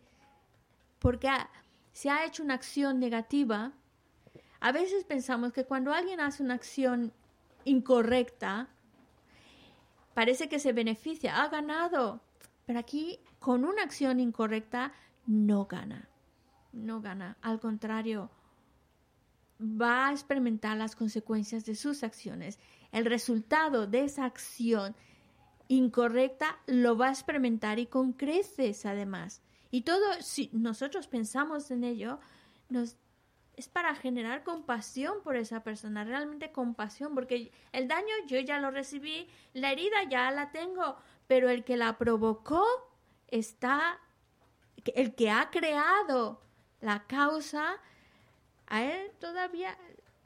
porque 1.00 1.28
ha, 1.28 1.50
se 1.92 2.10
ha 2.10 2.26
hecho 2.26 2.44
una 2.44 2.56
acción 2.56 3.00
negativa. 3.00 3.74
A 4.60 4.72
veces 4.72 5.04
pensamos 5.04 5.54
que 5.54 5.66
cuando 5.66 5.94
alguien 5.94 6.20
hace 6.20 6.42
una 6.42 6.56
acción 6.56 7.14
incorrecta, 7.66 8.70
parece 10.18 10.50
que 10.50 10.58
se 10.58 10.74
beneficia, 10.74 11.44
ha 11.44 11.48
ganado, 11.48 12.24
pero 12.66 12.80
aquí 12.80 13.20
con 13.38 13.64
una 13.64 13.84
acción 13.84 14.20
incorrecta 14.20 14.92
no 15.28 15.68
gana, 15.68 16.10
no 16.74 17.02
gana, 17.02 17.38
al 17.44 17.60
contrario, 17.60 18.32
va 19.62 20.08
a 20.08 20.12
experimentar 20.12 20.76
las 20.76 20.96
consecuencias 20.96 21.66
de 21.66 21.76
sus 21.76 22.02
acciones. 22.02 22.58
El 22.92 23.06
resultado 23.06 23.86
de 23.86 24.06
esa 24.06 24.26
acción 24.26 24.96
incorrecta 25.68 26.58
lo 26.66 26.98
va 26.98 27.10
a 27.10 27.12
experimentar 27.12 27.78
y 27.78 27.86
con 27.86 28.12
creces 28.12 28.88
además. 28.88 29.44
Y 29.70 29.84
todo, 29.84 30.04
si 30.22 30.50
nosotros 30.52 31.08
pensamos 31.08 31.70
en 31.70 31.84
ello, 31.84 32.20
nos 32.70 32.98
es 33.58 33.68
para 33.68 33.96
generar 33.96 34.44
compasión 34.44 35.24
por 35.24 35.36
esa 35.36 35.64
persona, 35.64 36.04
realmente 36.04 36.52
compasión, 36.52 37.16
porque 37.16 37.52
el 37.72 37.88
daño 37.88 38.14
yo 38.28 38.40
ya 38.40 38.60
lo 38.60 38.70
recibí, 38.70 39.28
la 39.54 39.72
herida 39.72 40.04
ya 40.10 40.30
la 40.30 40.52
tengo, 40.52 40.96
pero 41.26 41.50
el 41.50 41.64
que 41.64 41.76
la 41.76 41.98
provocó 41.98 42.64
está, 43.28 44.00
el 44.94 45.16
que 45.16 45.32
ha 45.32 45.50
creado 45.50 46.40
la 46.82 47.08
causa, 47.08 47.82
a 48.68 48.84
él 48.84 49.12
todavía 49.20 49.76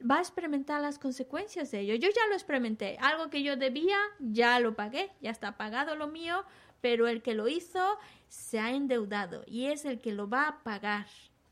va 0.09 0.17
a 0.17 0.21
experimentar 0.21 0.81
las 0.81 0.99
consecuencias 0.99 1.71
de 1.71 1.79
ello. 1.79 1.95
Yo 1.95 2.09
ya 2.09 2.27
lo 2.27 2.33
experimenté, 2.33 2.97
algo 2.99 3.29
que 3.29 3.43
yo 3.43 3.55
debía, 3.55 3.97
ya 4.19 4.59
lo 4.59 4.75
pagué, 4.75 5.09
ya 5.21 5.31
está 5.31 5.55
pagado 5.55 5.95
lo 5.95 6.07
mío, 6.07 6.43
pero 6.81 7.07
el 7.07 7.21
que 7.21 7.33
lo 7.33 7.47
hizo 7.47 7.97
se 8.27 8.59
ha 8.59 8.71
endeudado 8.71 9.43
y 9.47 9.67
es 9.67 9.85
el 9.85 10.01
que 10.01 10.11
lo 10.11 10.27
va 10.27 10.47
a 10.49 10.63
pagar 10.63 11.05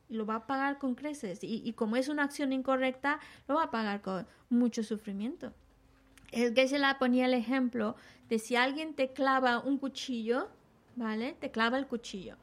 lo 0.09 0.25
va 0.25 0.35
a 0.35 0.47
pagar 0.47 0.77
con 0.77 0.95
creces. 0.95 1.43
Y, 1.43 1.61
y, 1.63 1.73
como 1.73 1.95
es 1.95 2.09
una 2.09 2.23
acción 2.23 2.51
incorrecta, 2.51 3.19
lo 3.47 3.55
va 3.55 3.63
a 3.63 3.71
pagar 3.71 4.01
con 4.01 4.27
mucho 4.49 4.83
sufrimiento. 4.83 5.53
El 6.31 6.53
que 6.53 6.67
se 6.67 6.79
la 6.79 6.99
ponía 6.99 7.25
el 7.25 7.33
ejemplo 7.33 7.95
de 8.27 8.39
si 8.39 8.55
alguien 8.55 8.93
te 8.93 9.09
clava 9.13 9.59
un 9.59 9.77
cuchillo, 9.77 10.49
¿vale? 10.95 11.35
Te 11.39 11.51
clava 11.51 11.77
el 11.77 11.87
cuchillo. 11.87 12.35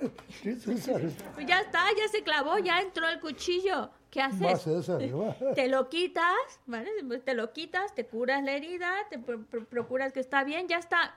Pues 0.42 1.46
ya 1.46 1.60
está, 1.60 1.84
ya 1.96 2.08
se 2.10 2.22
clavó, 2.22 2.58
ya 2.58 2.80
entró 2.80 3.06
el 3.06 3.20
cuchillo. 3.20 3.90
¿Qué 4.10 4.22
haces? 4.22 4.64
te 5.54 5.68
lo 5.68 5.88
quitas, 5.88 6.60
¿vale? 6.66 6.90
Te 7.24 7.34
lo 7.34 7.52
quitas, 7.52 7.94
te 7.94 8.06
curas 8.06 8.42
la 8.42 8.52
herida, 8.52 8.92
te 9.10 9.18
procuras 9.18 10.12
que 10.12 10.20
está 10.20 10.42
bien, 10.42 10.68
ya 10.68 10.78
está 10.78 11.14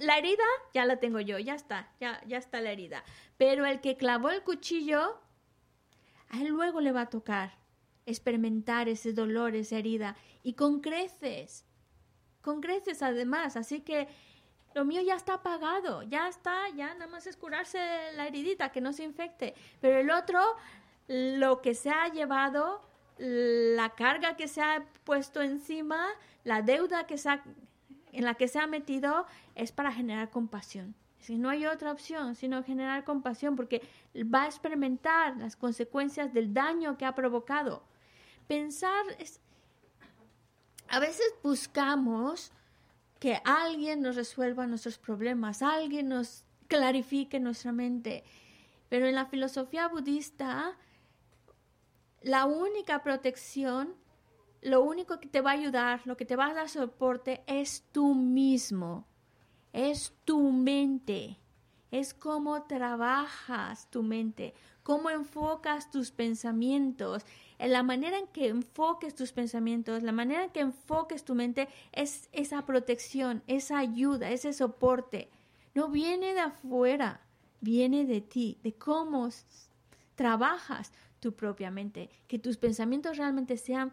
la 0.00 0.18
herida 0.18 0.44
ya 0.74 0.84
la 0.84 0.96
tengo 0.98 1.20
yo, 1.20 1.38
ya 1.38 1.54
está, 1.54 1.90
ya, 2.00 2.20
ya 2.26 2.38
está 2.38 2.60
la 2.60 2.72
herida. 2.72 3.04
Pero 3.36 3.66
el 3.66 3.80
que 3.80 3.96
clavó 3.96 4.30
el 4.30 4.42
cuchillo, 4.42 5.20
a 6.30 6.40
él 6.40 6.48
luego 6.48 6.80
le 6.80 6.92
va 6.92 7.02
a 7.02 7.10
tocar 7.10 7.58
experimentar 8.08 8.88
ese 8.88 9.12
dolor, 9.12 9.54
esa 9.54 9.76
herida, 9.76 10.16
y 10.42 10.54
con 10.54 10.80
creces, 10.80 11.66
con 12.40 12.60
creces 12.60 13.02
además. 13.02 13.56
Así 13.56 13.80
que 13.80 14.08
lo 14.74 14.84
mío 14.84 15.02
ya 15.02 15.14
está 15.14 15.34
apagado, 15.34 16.02
ya 16.04 16.28
está, 16.28 16.68
ya 16.70 16.94
nada 16.94 17.06
más 17.06 17.26
es 17.26 17.36
curarse 17.36 17.78
la 18.14 18.26
heridita, 18.26 18.72
que 18.72 18.80
no 18.80 18.92
se 18.92 19.04
infecte. 19.04 19.54
Pero 19.80 19.98
el 19.98 20.10
otro, 20.10 20.40
lo 21.06 21.60
que 21.60 21.74
se 21.74 21.90
ha 21.90 22.08
llevado, 22.08 22.80
la 23.18 23.90
carga 23.90 24.36
que 24.36 24.48
se 24.48 24.62
ha 24.62 24.86
puesto 25.04 25.42
encima, 25.42 26.08
la 26.44 26.62
deuda 26.62 27.06
que 27.06 27.18
se 27.18 27.28
ha 27.28 27.42
en 28.12 28.24
la 28.24 28.34
que 28.34 28.48
se 28.48 28.58
ha 28.58 28.66
metido 28.66 29.26
es 29.54 29.72
para 29.72 29.92
generar 29.92 30.30
compasión. 30.30 30.94
Si 31.20 31.36
no 31.36 31.50
hay 31.50 31.66
otra 31.66 31.92
opción, 31.92 32.34
sino 32.34 32.62
generar 32.62 33.04
compasión, 33.04 33.56
porque 33.56 33.82
va 34.14 34.44
a 34.44 34.46
experimentar 34.46 35.36
las 35.36 35.56
consecuencias 35.56 36.32
del 36.32 36.54
daño 36.54 36.96
que 36.96 37.04
ha 37.04 37.14
provocado. 37.14 37.82
Pensar 38.46 39.04
es... 39.18 39.40
A 40.88 41.00
veces 41.00 41.26
buscamos 41.42 42.52
que 43.18 43.40
alguien 43.44 44.00
nos 44.00 44.16
resuelva 44.16 44.66
nuestros 44.66 44.96
problemas, 44.96 45.60
alguien 45.60 46.08
nos 46.08 46.44
clarifique 46.68 47.40
nuestra 47.40 47.72
mente. 47.72 48.24
Pero 48.88 49.06
en 49.06 49.14
la 49.14 49.26
filosofía 49.26 49.88
budista, 49.88 50.76
la 52.22 52.46
única 52.46 53.02
protección 53.02 53.94
lo 54.62 54.82
único 54.82 55.20
que 55.20 55.28
te 55.28 55.40
va 55.40 55.50
a 55.50 55.54
ayudar, 55.54 56.02
lo 56.04 56.16
que 56.16 56.24
te 56.24 56.36
va 56.36 56.48
a 56.48 56.54
dar 56.54 56.68
soporte 56.68 57.42
es 57.46 57.84
tú 57.92 58.14
mismo, 58.14 59.06
es 59.72 60.14
tu 60.24 60.50
mente, 60.50 61.38
es 61.90 62.12
cómo 62.14 62.64
trabajas 62.64 63.88
tu 63.90 64.02
mente, 64.02 64.54
cómo 64.82 65.10
enfocas 65.10 65.90
tus 65.90 66.10
pensamientos. 66.10 67.24
En 67.58 67.72
la 67.72 67.82
manera 67.82 68.18
en 68.18 68.26
que 68.28 68.48
enfoques 68.48 69.14
tus 69.14 69.32
pensamientos, 69.32 70.02
la 70.02 70.12
manera 70.12 70.44
en 70.44 70.50
que 70.50 70.60
enfoques 70.60 71.24
tu 71.24 71.34
mente 71.34 71.68
es 71.92 72.28
esa 72.32 72.64
protección, 72.64 73.42
esa 73.46 73.78
ayuda, 73.78 74.30
ese 74.30 74.52
soporte. 74.52 75.30
No 75.74 75.88
viene 75.88 76.34
de 76.34 76.40
afuera, 76.40 77.20
viene 77.60 78.04
de 78.04 78.20
ti, 78.20 78.58
de 78.62 78.74
cómo 78.74 79.28
trabajas 80.14 80.92
tu 81.20 81.34
propia 81.34 81.70
mente, 81.70 82.10
que 82.26 82.38
tus 82.38 82.56
pensamientos 82.56 83.16
realmente 83.16 83.56
sean 83.56 83.92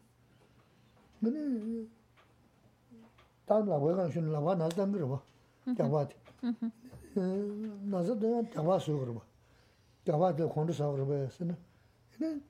근데 1.21 1.87
다음 3.45 3.67
라고가 3.69 4.09
준 4.09 4.31
라와 4.31 4.55
나단 4.55 4.91
그러 4.91 5.07
봐. 5.07 5.21
잡아. 5.77 6.07
나서 7.83 8.15
내가 8.19 8.49
잡아 8.51 8.79
수 8.79 8.97
그러 8.97 9.13
봐. 9.13 9.21
잡아도 10.05 10.49
콘도 10.49 10.73
사 10.73 10.89
그러 10.91 11.05
봐서는. 11.05 11.55
근데 12.17 12.43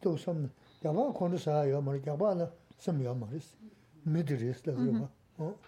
또 0.00 0.16
섬. 0.16 0.50
잡아 0.82 1.12
콘도 1.12 1.38
사요. 1.38 1.80
머리 1.80 2.02
잡아라. 2.02 2.50
섬요 2.78 3.14
머리스. 3.14 3.56
미드리스 4.04 4.62
그러 4.64 4.92
봐. 5.00 5.08
어? 5.38 5.58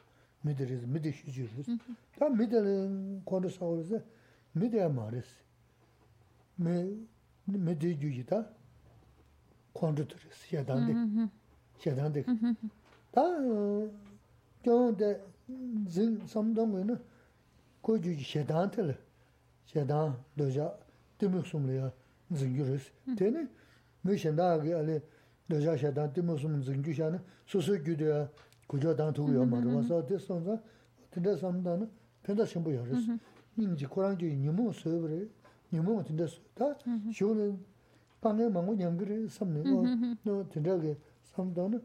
미드리스 0.42 0.84
미드시 0.84 1.32
주스. 1.32 1.76
다 2.18 2.28
미드는 2.28 3.22
콘도 3.24 3.48
사 3.48 3.60
그러서 3.64 4.00
미드야 4.52 4.88
머리스. 4.90 5.42
미 6.56 7.06
미드 7.46 7.98
주지다. 7.98 8.46
콘도 9.72 10.06
들스. 10.06 10.54
야단데. 10.56 10.92
xedandik. 11.82 12.26
Mm-hmm. 12.26 12.70
Ta 13.12 13.24
gyōng 14.64 14.96
de 14.98 15.10
zil 15.88 16.20
samdōng 16.26 16.70
wē 16.74 16.84
na 16.86 16.96
kō 17.82 17.98
jū 17.98 18.14
jī 18.18 18.26
xedan 18.32 18.70
tila, 18.70 18.94
xedan 19.72 20.14
dōjā 20.38 20.68
tīmik 21.18 21.46
sumli 21.46 21.76
ya 21.76 21.90
zingyū 22.30 22.68
rīs. 22.70 22.86
Tēne 23.18 23.48
mī 24.06 24.16
xendā 24.22 24.54
gī 24.62 24.72
alī 24.78 25.00
dōjā 25.50 25.76
xedan 25.82 26.14
tīmik 26.14 26.38
sumli 26.40 26.62
zingyū 26.68 26.94
xā 26.98 27.10
na 27.12 27.20
sūsū 27.50 27.82
gyū 27.82 27.96
de 27.98 28.08
ya 28.12 28.20
gujō 28.70 28.94
dāng 28.96 29.12
tūgu 29.16 29.36
yō 29.36 29.48
mā 29.50 29.60
rūwa 29.64 29.82
sā 29.88 30.00
tē 30.06 30.20
sōngzā 30.22 30.58
tīndā 31.12 31.36
samdā 31.42 31.76
na 31.82 31.86
pēndā 32.24 32.46
shimbu 32.46 32.72
yō 32.72 32.86
rīs. 32.86 33.04
Mm-hmm. 33.04 33.18
Nīng 33.58 33.76
jī 33.76 33.88
Kurāng 33.92 34.16
jī 34.16 34.30
nīmō 34.32 34.70
sō 34.78 34.94
bī 35.02 35.08
rī, 35.10 35.20
nīmō 35.74 35.98
tīndā 36.08 36.28
sō. 36.30 36.40
Ta 36.56 36.70
mm-hmm. 36.72 37.12
xio 37.12 37.34
nī 37.36 37.50
pāngē 38.22 38.48
māngu 38.54 38.78
nyamgī 38.78 39.08
rī 39.10 39.18
samni, 39.28 39.66
nō 39.66 40.38
tīndā 40.54 40.78
gī 40.80 40.94
삼도는 41.31 41.81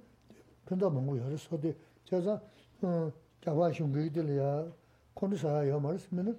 근다 0.65 0.89
뭔고 0.89 1.19
여러 1.19 1.37
소대 1.37 1.75
제가 2.05 2.41
어 2.83 3.13
자바 3.43 3.71
흉기들이야 3.73 4.71
콘사야 5.15 5.79
말씀은 5.79 6.39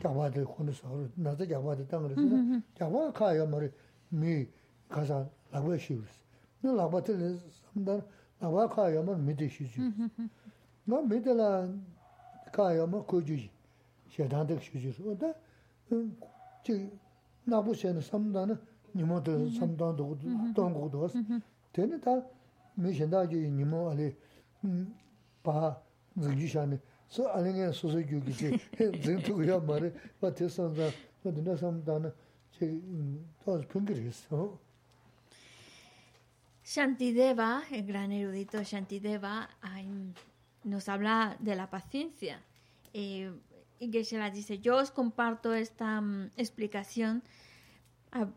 자바들 0.00 0.44
콘사 0.44 0.88
나도 1.14 1.46
자바들 1.46 1.86
땅 1.88 2.02
그래서 2.02 2.20
자바 2.74 3.12
가야 3.12 3.46
말이 3.46 3.70
미 4.08 4.46
가사 4.88 5.26
라고 5.50 5.76
쉬우스 5.76 6.08
너 6.60 6.74
라바들 6.74 7.38
삼다 7.72 8.00
라바 8.40 8.68
가야 8.68 9.02
말 9.02 9.18
미디시지 9.18 9.80
너 10.84 11.00
미들라 11.02 11.68
가야 12.52 12.86
말 12.86 13.02
고주지 13.02 13.50
셰단데 14.08 14.58
쉬지 14.60 14.94
어다 15.06 15.32
지 16.62 16.90
나부세는 17.44 18.00
삼다는 18.00 18.58
니모들 18.94 19.50
삼다도 19.50 20.18
동고도 20.54 21.08
teni 21.71 21.99
ta 21.99 22.21
mi 22.75 22.93
shenda 22.93 23.25
ju 23.25 23.37
nimo 23.51 23.89
ali 23.89 24.15
pa 25.43 25.81
zingju 26.15 26.47
shani 26.47 26.79
so 27.07 27.27
ali 27.33 27.49
ngen 27.53 27.71
gi 28.25 28.33
che 28.33 28.49
zing 29.03 29.21
tu 29.23 29.33
pa 30.19 30.31
te 30.31 30.49
san 30.49 30.73
za 30.75 30.91
pa 31.23 31.31
dina 31.31 32.11
pungiris 33.67 34.27
Shantideva, 36.63 37.63
el 37.71 37.83
gran 37.83 38.11
erudito 38.11 38.63
Shantideva, 38.63 39.49
nos 40.63 40.87
habla 40.87 41.35
de 41.39 41.55
la 41.55 41.67
paciencia. 41.67 42.43
Eh, 42.93 43.31
y 43.79 43.89
que 43.89 44.03
se 44.03 44.17
la 44.17 44.29
dice, 44.29 44.59
yo 44.59 44.75
os 44.77 44.91
comparto 44.91 45.53
esta 45.53 45.99
um, 45.99 46.29
explicación 46.37 47.23
a, 48.11 48.27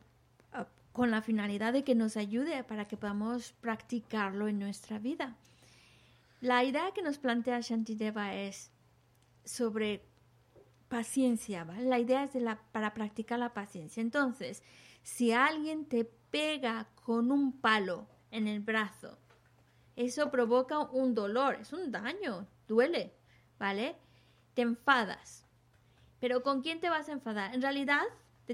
con 0.92 1.10
la 1.10 1.22
finalidad 1.22 1.72
de 1.72 1.84
que 1.84 1.94
nos 1.94 2.16
ayude 2.16 2.64
para 2.64 2.86
que 2.86 2.96
podamos 2.96 3.52
practicarlo 3.52 4.48
en 4.48 4.58
nuestra 4.58 4.98
vida. 4.98 5.36
La 6.40 6.64
idea 6.64 6.92
que 6.92 7.02
nos 7.02 7.18
plantea 7.18 7.60
Shantideva 7.60 8.34
es 8.34 8.70
sobre 9.44 10.04
paciencia, 10.88 11.64
La 11.64 11.98
idea 11.98 12.24
es 12.24 12.32
para 12.70 12.92
practicar 12.92 13.38
la 13.38 13.54
paciencia. 13.54 14.02
Entonces, 14.02 14.62
si 15.02 15.32
alguien 15.32 15.86
te 15.86 16.04
pega 16.04 16.88
con 17.04 17.32
un 17.32 17.52
palo 17.52 18.06
en 18.30 18.46
el 18.46 18.60
brazo, 18.60 19.18
eso 19.96 20.30
provoca 20.30 20.80
un 20.80 21.14
dolor, 21.14 21.56
es 21.60 21.72
un 21.72 21.90
daño, 21.90 22.46
duele, 22.68 23.14
¿vale? 23.58 23.96
Te 24.54 24.62
enfadas. 24.62 25.46
Pero 26.20 26.42
¿con 26.42 26.60
quién 26.60 26.80
te 26.80 26.90
vas 26.90 27.08
a 27.08 27.12
enfadar? 27.12 27.54
En 27.54 27.62
realidad, 27.62 28.04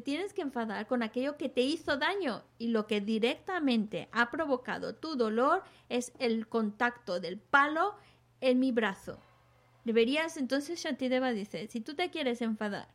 tienes 0.01 0.33
que 0.35 0.43
enfadar 0.43 0.87
con 0.87 1.03
aquello 1.03 1.37
que 1.37 1.49
te 1.49 1.63
hizo 1.63 1.97
daño 1.97 2.43
y 2.59 2.69
lo 2.69 2.87
que 2.87 3.01
directamente 3.01 4.09
ha 4.13 4.31
provocado 4.31 4.95
tu 4.95 5.17
dolor 5.17 5.63
es 5.89 6.13
el 6.19 6.49
contacto 6.49 7.21
del 7.21 7.39
palo 7.39 7.95
en 8.41 8.59
mi 8.59 8.73
brazo. 8.73 9.19
Deberías, 9.85 10.37
entonces 10.37 10.83
Shantideva 10.83 11.31
dice, 11.31 11.67
si 11.69 11.81
tú 11.81 11.95
te 11.95 12.11
quieres 12.11 12.43
enfadar 12.43 12.89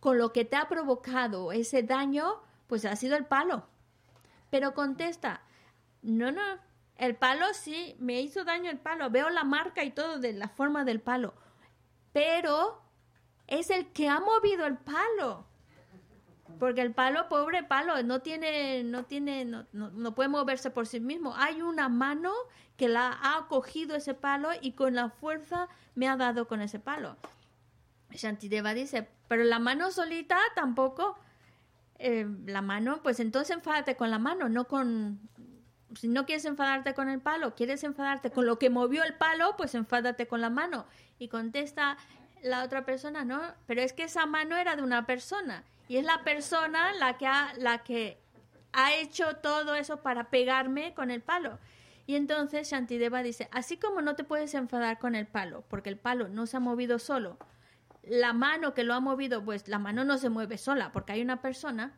con 0.00 0.16
lo 0.16 0.32
que 0.32 0.44
te 0.44 0.56
ha 0.56 0.68
provocado 0.68 1.52
ese 1.52 1.82
daño, 1.82 2.40
pues 2.66 2.84
ha 2.84 2.96
sido 2.96 3.16
el 3.16 3.26
palo. 3.26 3.66
Pero 4.50 4.74
contesta, 4.74 5.42
no, 6.02 6.32
no, 6.32 6.42
el 6.96 7.16
palo 7.16 7.46
sí, 7.52 7.96
me 7.98 8.20
hizo 8.20 8.44
daño 8.44 8.70
el 8.70 8.78
palo, 8.78 9.10
veo 9.10 9.30
la 9.30 9.44
marca 9.44 9.84
y 9.84 9.90
todo 9.90 10.18
de 10.18 10.32
la 10.32 10.48
forma 10.48 10.84
del 10.84 11.00
palo, 11.00 11.34
pero 12.12 12.82
es 13.46 13.70
el 13.70 13.92
que 13.92 14.08
ha 14.08 14.20
movido 14.20 14.66
el 14.66 14.78
palo. 14.78 15.46
Porque 16.58 16.80
el 16.80 16.92
palo, 16.92 17.28
pobre 17.28 17.62
palo, 17.62 18.02
no 18.02 18.20
tiene, 18.20 18.82
no 18.82 19.04
tiene, 19.04 19.44
no, 19.44 20.14
puede 20.14 20.28
moverse 20.28 20.70
por 20.70 20.86
sí 20.86 21.00
mismo. 21.00 21.34
Hay 21.36 21.62
una 21.62 21.88
mano 21.88 22.32
que 22.76 22.88
la 22.88 23.16
ha 23.22 23.46
cogido 23.48 23.96
ese 23.96 24.14
palo 24.14 24.50
y 24.60 24.72
con 24.72 24.94
la 24.94 25.10
fuerza 25.10 25.68
me 25.94 26.08
ha 26.08 26.16
dado 26.16 26.48
con 26.48 26.60
ese 26.60 26.78
palo. 26.78 27.16
Shantideva 28.10 28.74
dice, 28.74 29.08
pero 29.28 29.44
la 29.44 29.58
mano 29.58 29.90
solita 29.90 30.38
tampoco, 30.54 31.18
eh, 31.98 32.26
la 32.46 32.62
mano, 32.62 33.00
pues 33.02 33.20
entonces 33.20 33.56
enfádate 33.56 33.96
con 33.96 34.10
la 34.10 34.18
mano, 34.18 34.48
no 34.48 34.66
con, 34.66 35.20
si 35.94 36.08
no 36.08 36.26
quieres 36.26 36.44
enfadarte 36.44 36.94
con 36.94 37.08
el 37.08 37.20
palo, 37.20 37.54
quieres 37.54 37.84
enfadarte 37.84 38.30
con 38.30 38.46
lo 38.46 38.58
que 38.58 38.70
movió 38.70 39.04
el 39.04 39.14
palo, 39.14 39.54
pues 39.56 39.74
enfádate 39.74 40.26
con 40.26 40.40
la 40.40 40.50
mano. 40.50 40.86
Y 41.18 41.28
contesta 41.28 41.98
la 42.42 42.64
otra 42.64 42.84
persona, 42.84 43.24
no, 43.24 43.40
pero 43.66 43.82
es 43.82 43.92
que 43.92 44.04
esa 44.04 44.26
mano 44.26 44.56
era 44.56 44.76
de 44.76 44.82
una 44.82 45.06
persona 45.06 45.64
y 45.88 45.96
es 45.96 46.04
la 46.04 46.22
persona 46.22 46.92
la 46.92 47.16
que 47.82 48.18
ha, 48.72 48.94
hecho 48.94 49.36
todo 49.36 49.74
eso 49.74 50.02
para 50.02 50.30
pegarme 50.30 50.94
con 50.94 51.10
el 51.10 51.22
palo. 51.22 51.58
Y 52.06 52.14
entonces 52.14 52.70
Shantideva 52.70 53.22
dice, 53.22 53.48
así 53.52 53.78
como 53.78 54.02
no 54.02 54.14
te 54.14 54.24
puedes 54.24 54.54
enfadar 54.54 54.98
con 54.98 55.14
el 55.14 55.26
palo, 55.26 55.64
porque 55.68 55.90
el 55.90 55.98
palo 55.98 56.28
no 56.28 56.46
se 56.46 56.58
ha 56.58 56.60
movido 56.60 56.98
solo, 56.98 57.38
la 58.02 58.32
mano 58.32 58.74
que 58.74 58.84
lo 58.84 58.94
ha 58.94 59.00
movido, 59.00 59.44
pues 59.44 59.68
la 59.68 59.78
mano 59.78 60.04
no 60.04 60.16
se 60.18 60.30
mueve 60.30 60.58
sola, 60.58 60.92
porque 60.92 61.12
hay 61.12 61.22
una 61.22 61.42
persona, 61.42 61.92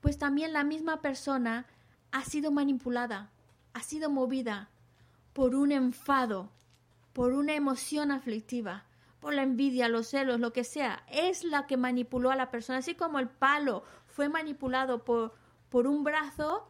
pues 0.00 0.18
también 0.18 0.52
la 0.52 0.64
misma 0.64 1.00
persona 1.02 1.66
ha 2.12 2.24
sido 2.24 2.50
manipulada, 2.50 3.30
ha 3.74 3.82
sido 3.82 4.08
movida 4.08 4.70
por 5.32 5.54
un 5.54 5.72
enfado, 5.72 6.50
por 7.12 7.32
una 7.32 7.54
emoción 7.54 8.10
aflictiva 8.10 8.84
por 9.20 9.34
la 9.34 9.42
envidia, 9.42 9.88
los 9.88 10.08
celos, 10.08 10.40
lo 10.40 10.52
que 10.52 10.64
sea, 10.64 11.04
es 11.08 11.44
la 11.44 11.66
que 11.66 11.76
manipuló 11.76 12.30
a 12.30 12.36
la 12.36 12.50
persona, 12.50 12.78
así 12.78 12.94
como 12.94 13.18
el 13.18 13.28
palo 13.28 13.82
fue 14.06 14.28
manipulado 14.28 15.04
por, 15.04 15.34
por 15.70 15.86
un 15.86 16.04
brazo, 16.04 16.68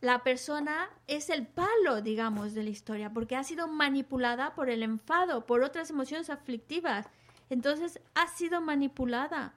la 0.00 0.22
persona 0.22 0.88
es 1.06 1.30
el 1.30 1.46
palo, 1.46 2.02
digamos, 2.02 2.54
de 2.54 2.62
la 2.62 2.70
historia, 2.70 3.12
porque 3.12 3.34
ha 3.34 3.44
sido 3.44 3.66
manipulada 3.66 4.54
por 4.54 4.70
el 4.70 4.82
enfado, 4.82 5.46
por 5.46 5.62
otras 5.62 5.90
emociones 5.90 6.30
aflictivas. 6.30 7.06
Entonces 7.48 8.00
ha 8.14 8.28
sido 8.28 8.60
manipulada. 8.60 9.54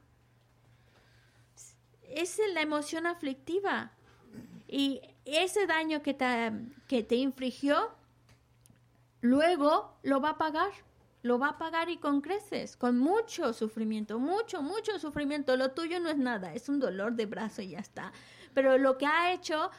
Es 2.02 2.40
la 2.54 2.62
emoción 2.62 3.06
aflictiva. 3.06 3.92
Y 4.68 5.02
ese 5.26 5.68
daño 5.68 6.02
que 6.02 6.16
que 6.88 7.04
te 7.04 7.16
infligió, 7.16 7.92
luego 9.22 9.98
lo 10.04 10.22
va 10.22 10.32
a 10.32 10.38
pagar. 10.38 10.72
Lo 11.22 11.38
va 11.38 11.50
a 11.50 11.58
pagar 11.58 11.90
y 11.90 11.98
con 11.98 12.22
creces, 12.22 12.78
con 12.78 12.98
mucho 12.98 13.54
sufrimiento, 13.54 14.20
mucho, 14.20 14.62
mucho 14.62 14.98
sufrimiento. 15.00 15.58
Lo 15.58 15.72
tuyo 15.72 16.00
no 16.00 16.10
es 16.10 16.18
nada, 16.18 16.54
es 16.54 16.70
un 16.70 16.80
dolor 16.80 17.14
de 17.14 17.26
brazo 17.26 17.62
y 17.62 17.70
ya 17.70 17.80
está. 17.80 18.14
Pero 18.54 18.78
lo 18.78 18.98
que 18.98 19.06
ha 19.06 19.34
hecho 19.34 19.70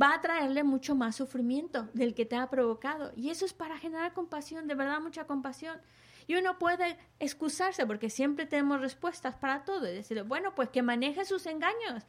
va 0.00 0.14
a 0.14 0.20
traerle 0.20 0.64
mucho 0.64 0.94
más 0.94 1.16
sufrimiento 1.16 1.88
del 1.94 2.14
que 2.14 2.26
te 2.26 2.36
ha 2.36 2.50
provocado. 2.50 3.12
Y 3.16 3.30
eso 3.30 3.46
es 3.46 3.54
para 3.54 3.78
generar 3.78 4.12
compasión, 4.12 4.66
de 4.66 4.74
verdad 4.74 5.00
mucha 5.00 5.26
compasión. 5.26 5.80
Y 6.26 6.36
uno 6.36 6.58
puede 6.58 6.98
excusarse 7.18 7.86
porque 7.86 8.10
siempre 8.10 8.46
tenemos 8.46 8.80
respuestas 8.80 9.34
para 9.36 9.64
todo 9.64 9.88
y 9.88 9.94
decir, 9.94 10.22
bueno, 10.24 10.54
pues 10.54 10.68
que 10.70 10.82
maneje 10.82 11.24
sus 11.24 11.46
engaños. 11.46 12.04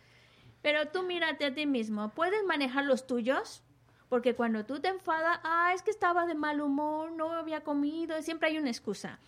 Pero 0.62 0.88
tú 0.88 1.04
mírate 1.04 1.46
a 1.46 1.54
ti 1.54 1.66
mismo, 1.66 2.10
¿puedes 2.10 2.44
manejar 2.44 2.86
los 2.86 3.06
tuyos? 3.06 3.62
Porque 4.10 4.36
cuando 4.36 4.66
tú 4.66 4.80
te 4.80 4.88
enfadas, 4.88 5.40
ah, 5.44 5.72
es 5.74 5.82
que 5.82 5.92
estaba 5.92 6.26
de 6.26 6.36
mal 6.36 6.62
humor, 6.62 7.12
no 7.12 7.32
había 7.32 7.64
comido, 7.64 8.22
siempre 8.22 8.50
hay 8.50 8.58
una 8.58 8.70
excusa 8.70 9.20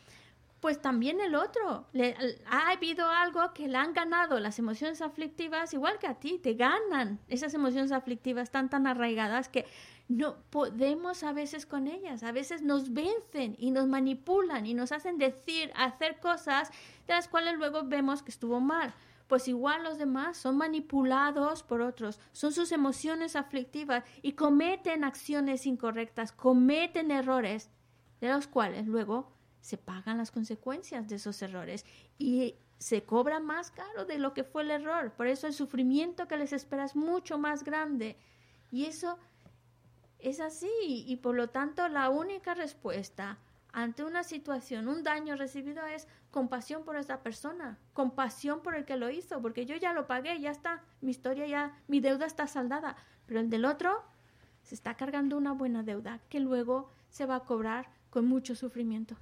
pues 0.60 0.82
también 0.82 1.22
el 1.22 1.36
otro. 1.36 1.86
Le, 1.94 2.16
ha 2.50 2.72
habido 2.72 3.08
algo 3.08 3.54
que 3.54 3.68
le 3.68 3.78
han 3.78 3.94
ganado 3.94 4.40
las 4.40 4.60
emociones 4.60 5.02
aflictivas, 5.02 5.74
igual 5.74 6.00
que 6.00 6.08
a 6.08 6.16
ti, 6.16 6.40
te 6.40 6.54
ganan 6.54 7.20
esas 7.28 7.54
emociones 7.54 7.92
aflictivas 7.92 8.52
tan, 8.52 8.70
tan 8.70 8.88
arraigadas 8.88 9.50
que 9.50 9.66
no 10.08 10.38
podemos 10.50 11.24
a 11.24 11.34
veces 11.34 11.66
con 11.66 11.88
ellas. 11.88 12.24
A 12.24 12.32
veces 12.32 12.62
nos 12.62 12.94
vencen 12.94 13.56
y 13.60 13.72
nos 13.72 13.88
manipulan 13.88 14.66
y 14.66 14.74
nos 14.74 14.92
hacen 14.92 15.18
decir, 15.18 15.72
hacer 15.76 16.20
cosas 16.20 16.72
de 17.08 17.14
las 17.14 17.28
cuales 17.28 17.56
luego 17.58 17.84
vemos 17.84 18.24
que 18.24 18.32
estuvo 18.32 18.60
mal. 18.60 18.94
Pues 19.28 19.48
igual 19.48 19.84
los 19.84 19.98
demás 19.98 20.38
son 20.38 20.58
manipulados 20.58 21.64
por 21.64 21.82
otros, 21.82 22.20
son 22.32 22.54
sus 22.54 22.72
emociones 22.72 23.36
aflictivas 23.36 24.04
y 24.22 24.34
cometen 24.34 25.04
acciones 25.04 25.66
incorrectas, 25.66 26.32
cometen 26.32 27.12
errores 27.12 27.70
de 28.22 28.30
los 28.30 28.48
cuales 28.48 28.88
luego 28.88 29.32
se 29.60 29.78
pagan 29.78 30.18
las 30.18 30.32
consecuencias 30.32 31.08
de 31.08 31.16
esos 31.16 31.42
errores 31.42 31.86
y 32.18 32.56
se 32.78 33.04
cobra 33.04 33.40
más 33.40 33.72
caro 33.72 34.06
de 34.06 34.18
lo 34.18 34.34
que 34.34 34.44
fue 34.44 34.62
el 34.62 34.72
error. 34.72 35.12
Por 35.12 35.28
eso 35.28 35.48
el 35.48 35.54
sufrimiento 35.54 36.28
que 36.28 36.38
les 36.38 36.54
espera 36.54 36.86
es 36.86 36.96
mucho 36.96 37.38
más 37.38 37.64
grande. 37.64 38.18
Y 38.72 38.86
eso 38.86 39.18
es 40.20 40.40
así. 40.40 40.70
Y 40.82 41.18
por 41.18 41.36
lo 41.36 41.50
tanto 41.50 41.88
la 41.88 42.10
única 42.10 42.54
respuesta 42.54 43.40
ante 43.74 44.04
una 44.04 44.24
situación, 44.24 44.88
un 44.88 45.04
daño 45.04 45.36
recibido 45.36 45.86
es 45.86 46.08
compasión 46.38 46.84
por 46.84 46.96
esa 46.98 47.24
persona, 47.24 47.80
compasión 47.94 48.62
por 48.62 48.76
el 48.76 48.86
que 48.86 48.96
lo 48.96 49.10
hizo, 49.10 49.42
porque 49.42 49.66
yo 49.66 49.76
ya 49.76 49.92
lo 49.92 50.06
pagué, 50.06 50.40
ya 50.40 50.52
está, 50.52 50.84
mi 51.02 51.10
historia 51.10 51.48
ya, 51.48 51.76
mi 51.88 52.00
deuda 52.00 52.28
está 52.28 52.46
saldada, 52.46 52.96
pero 53.26 53.40
el 53.40 53.50
del 53.50 53.66
otro 53.66 54.04
se 54.62 54.76
está 54.76 54.94
cargando 54.94 55.36
una 55.36 55.54
buena 55.54 55.82
deuda 55.82 56.20
que 56.30 56.40
luego 56.40 56.92
se 57.10 57.26
va 57.26 57.38
a 57.38 57.40
cobrar 57.40 57.90
con 58.12 58.28
mucho 58.28 58.54
sufrimiento. 58.56 59.16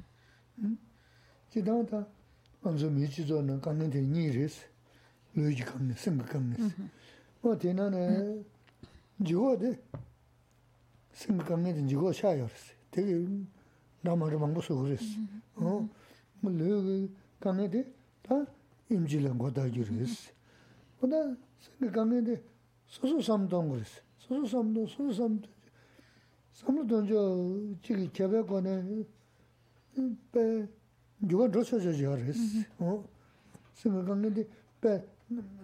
jidang 1.54 1.86
ta 1.88 2.06
anzu 2.66 2.90
loo 16.50 17.08
kange 17.40 17.70
de 17.70 17.86
ta 18.22 18.46
imji 18.90 19.20
la 19.20 19.30
goda 19.30 19.68
giris. 19.70 20.32
Oda 21.02 21.36
sange 21.60 21.92
kange 21.92 22.22
de 22.22 22.42
susu 22.88 23.22
samdon 23.22 23.70
giris. 23.72 24.02
Susu 24.20 24.48
samdon, 24.48 24.88
susu 24.88 25.14
samdon. 25.14 25.50
Samlo 26.54 26.84
donjo 26.84 27.20
chigi 27.82 28.10
kebe 28.12 28.44
kone 28.46 29.06
pe 30.32 30.68
yuwa 31.30 31.48
drosho 31.48 31.80
jo 31.80 31.92
jo 31.92 32.16
giris. 32.16 32.42
Sange 33.74 34.06
kange 34.06 34.30
de 34.34 34.48
pe 34.80 35.02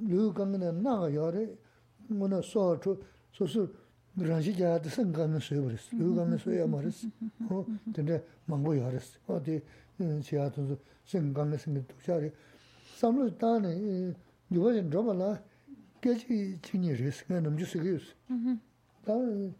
loo 0.09 0.32
kange 0.34 0.57
de 0.57 0.71
naga 0.71 1.09
yore 1.09 1.57
ngona 2.09 2.41
soa 2.41 2.77
cho 2.79 2.97
susu 3.32 3.69
rāngshī 4.19 4.51
jāyā 4.59 4.79
tā 4.84 4.91
sāṅ 4.91 5.13
kāmi 5.15 5.39
sūyā 5.39 5.61
parīs, 5.63 5.86
lū 5.95 6.11
kāmi 6.17 6.38
sūyā 6.41 6.65
marīs, 6.67 7.05
tēnē 7.95 8.17
māngbō 8.51 8.73
yā 8.75 8.89
parīs, 8.89 9.07
o 9.32 9.39
tē 9.39 9.61
chiya 10.21 10.49
tunzu 10.49 10.77
singkanga 11.05 11.57
singi 11.57 11.85
tukshari. 11.87 12.31
Samlu 12.97 13.37
tani 13.37 13.69
eh, 13.69 14.15
yuwa 14.49 14.73
yin 14.73 14.89
dhruva 14.89 15.13
la 15.13 15.41
kechi 16.01 16.57
chingi 16.61 16.93
resi, 16.95 17.25
kaya 17.25 17.41
namchi 17.41 17.65
sigi 17.65 17.87
yusi. 17.87 18.13
Mm-hmm. 18.29 18.59
Tani 19.05 19.45
eh, 19.45 19.53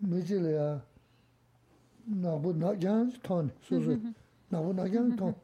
mechi 0.00 0.38
la 0.40 0.48
ya 0.50 0.80
nabu 2.06 2.52
nagyan 2.52 3.12
toni, 3.22 3.50
suzu, 3.60 3.98
nabu 4.50 4.72
nagyan 4.72 5.16
toni. 5.16 5.34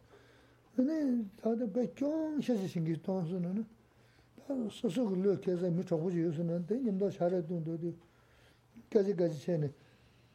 Ani 0.78 1.24
tata 1.42 1.66
bay 1.66 1.88
kyung 1.94 2.40
shashi 2.40 2.68
singi 2.68 3.00
toni 3.02 3.28
su 3.28 3.38
nani, 3.38 3.64
tani 4.46 4.70
susu 4.70 5.04
ku 5.06 5.14
lyo 5.14 5.36
kesa 5.38 5.68
mi 5.70 5.82
chokuji 5.84 6.18
yusi 6.20 6.42
nani, 6.42 6.64
tani 6.66 6.80
nyamda 6.84 7.10
shara 7.10 7.42
tundu 7.42 7.76
di, 7.76 7.94
kechi 8.88 9.14
kechi 9.14 9.38
chayani, 9.38 9.70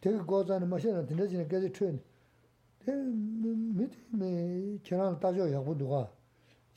teki 0.02 0.20
gozani 0.26 0.66
mashina, 0.66 1.04
tindachini 1.04 1.46
kechi 1.48 1.72
chayani. 1.72 2.00
mītī 2.88 4.80
kērāng 4.88 5.18
tāchō 5.20 5.48
yāqbū 5.52 5.74
dhūgā, 5.82 6.02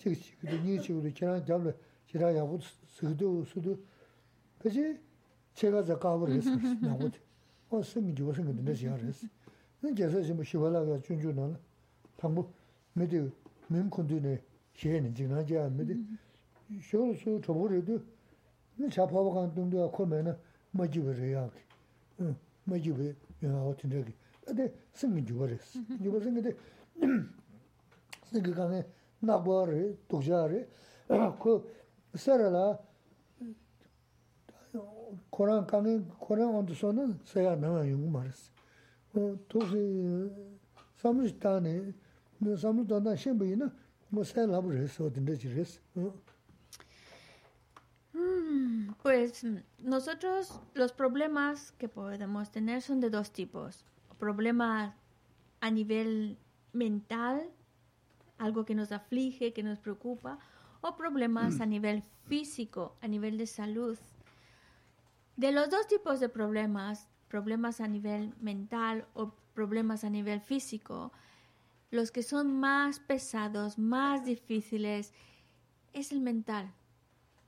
chīk 0.02 0.18
chīk 0.18 0.42
dhū, 0.42 0.58
nī 0.64 0.78
chīk 0.82 0.98
dhū, 1.04 1.12
kērāng 1.14 1.46
jāblā, 1.46 1.74
kērā 2.10 2.30
yāqbū 2.34 2.58
sīgdhū, 2.96 3.30
sūdhū, 3.52 3.76
pēchī 4.62 4.86
chēgā 5.54 5.84
zā 5.86 5.96
kāwā 6.02 6.30
rēs, 6.30 6.48
yāqbū 6.50 7.10
dhī, 7.14 7.20
wā 7.70 7.82
sīmī 7.86 8.14
jīwā 8.18 8.34
sīngi 8.34 8.56
dhī 8.58 8.66
nā 8.66 8.76
shīyā 8.80 8.96
rēs. 8.98 9.22
Nī 9.84 9.94
kēsā 9.98 10.24
shīmī 10.26 10.46
shīwā 10.50 10.72
lā 10.74 10.82
kā 10.88 10.98
chūn 11.06 11.22
chū 11.22 11.34
nā 11.36 11.46
nā, 11.52 11.58
tāngbū 12.18 12.46
mītī 12.98 13.22
mīm 13.70 13.90
khuṇdhū 13.94 14.20
nē 14.26 14.34
shīyā 14.80 15.04
nī 15.04 15.14
jīg 15.14 15.30
nā 15.30 15.44
jīyā 15.46 15.68
mītī, 15.76 15.98
shō 16.90 17.06
rū 17.06 17.14
sū 17.22 17.38
chōbū 17.46 17.70
rē 17.70 17.80
dhū, 17.86 18.00
nī 18.80 18.90
chā 18.90 19.06
pāwa 19.06 19.30
kāng 19.36 19.54
dhūng 19.54 19.70
dhū 19.70 19.78
yā 19.84 19.88
khuā 19.94 20.10
mē 20.10 20.22
nā 20.26 20.34
mā 20.74 20.86
jīwā 20.90 21.14
rē 21.18 21.30
yā 21.34 21.44
kī, 21.54 21.62
mā 22.66 22.78
jīwā 22.82 23.12
yā 23.42 23.54
wā 23.54 23.72
tīn 23.78 23.94
rē 23.94 24.02
kī. 24.08 24.14
Bā 29.42 29.58
rē, 29.66 29.80
tūk 30.08 30.22
jā 30.28 30.44
rē, 30.48 30.60
kō 31.10 31.56
sā 32.14 32.38
rā 32.38 32.48
lā 32.54 32.66
Koran 35.34 35.64
kāng 35.66 35.82
nē, 35.86 35.94
Koran 36.22 36.52
yā 37.42 37.56
nā 37.58 37.72
ngā 37.74 37.84
yungu 37.88 38.10
tōsi 39.50 39.82
samu 41.02 41.26
shitani, 41.26 41.92
samu 42.56 42.84
tōna 42.86 43.16
shenpo 43.18 43.44
ina, 43.44 43.70
mo 44.10 44.22
sai 44.22 44.46
labu 44.46 44.70
res, 44.70 44.98
chi 45.38 45.48
res. 45.48 45.80
Pues 49.02 49.44
nosotros 49.78 50.60
los 50.74 50.92
problemas 50.92 51.72
que 51.78 51.88
podemos 51.88 52.50
tener 52.50 52.82
son 52.82 53.00
de 53.00 53.10
dos 53.10 53.32
tipos. 53.32 53.84
Problemas 54.20 54.94
a 55.60 55.70
nivel 55.70 56.38
mental, 56.72 57.50
algo 58.38 58.64
que 58.64 58.74
nos 58.74 58.92
aflige, 58.92 59.52
que 59.52 59.62
nos 59.62 59.78
preocupa, 59.78 60.38
o 60.82 60.94
problemas 60.96 61.60
a 61.60 61.66
nivel 61.66 62.02
físico, 62.28 62.96
a 63.00 63.08
nivel 63.08 63.38
de 63.38 63.46
salud. 63.46 63.98
De 65.36 65.52
los 65.52 65.70
dos 65.70 65.86
tipos 65.86 66.20
de 66.20 66.28
problemas, 66.28 67.08
problemas 67.28 67.80
a 67.80 67.88
nivel 67.88 68.34
mental 68.40 69.06
o 69.14 69.32
problemas 69.54 70.04
a 70.04 70.10
nivel 70.10 70.40
físico, 70.40 71.12
los 71.90 72.10
que 72.10 72.22
son 72.22 72.60
más 72.60 73.00
pesados, 73.00 73.78
más 73.78 74.24
difíciles, 74.24 75.12
es 75.92 76.12
el 76.12 76.20
mental. 76.20 76.72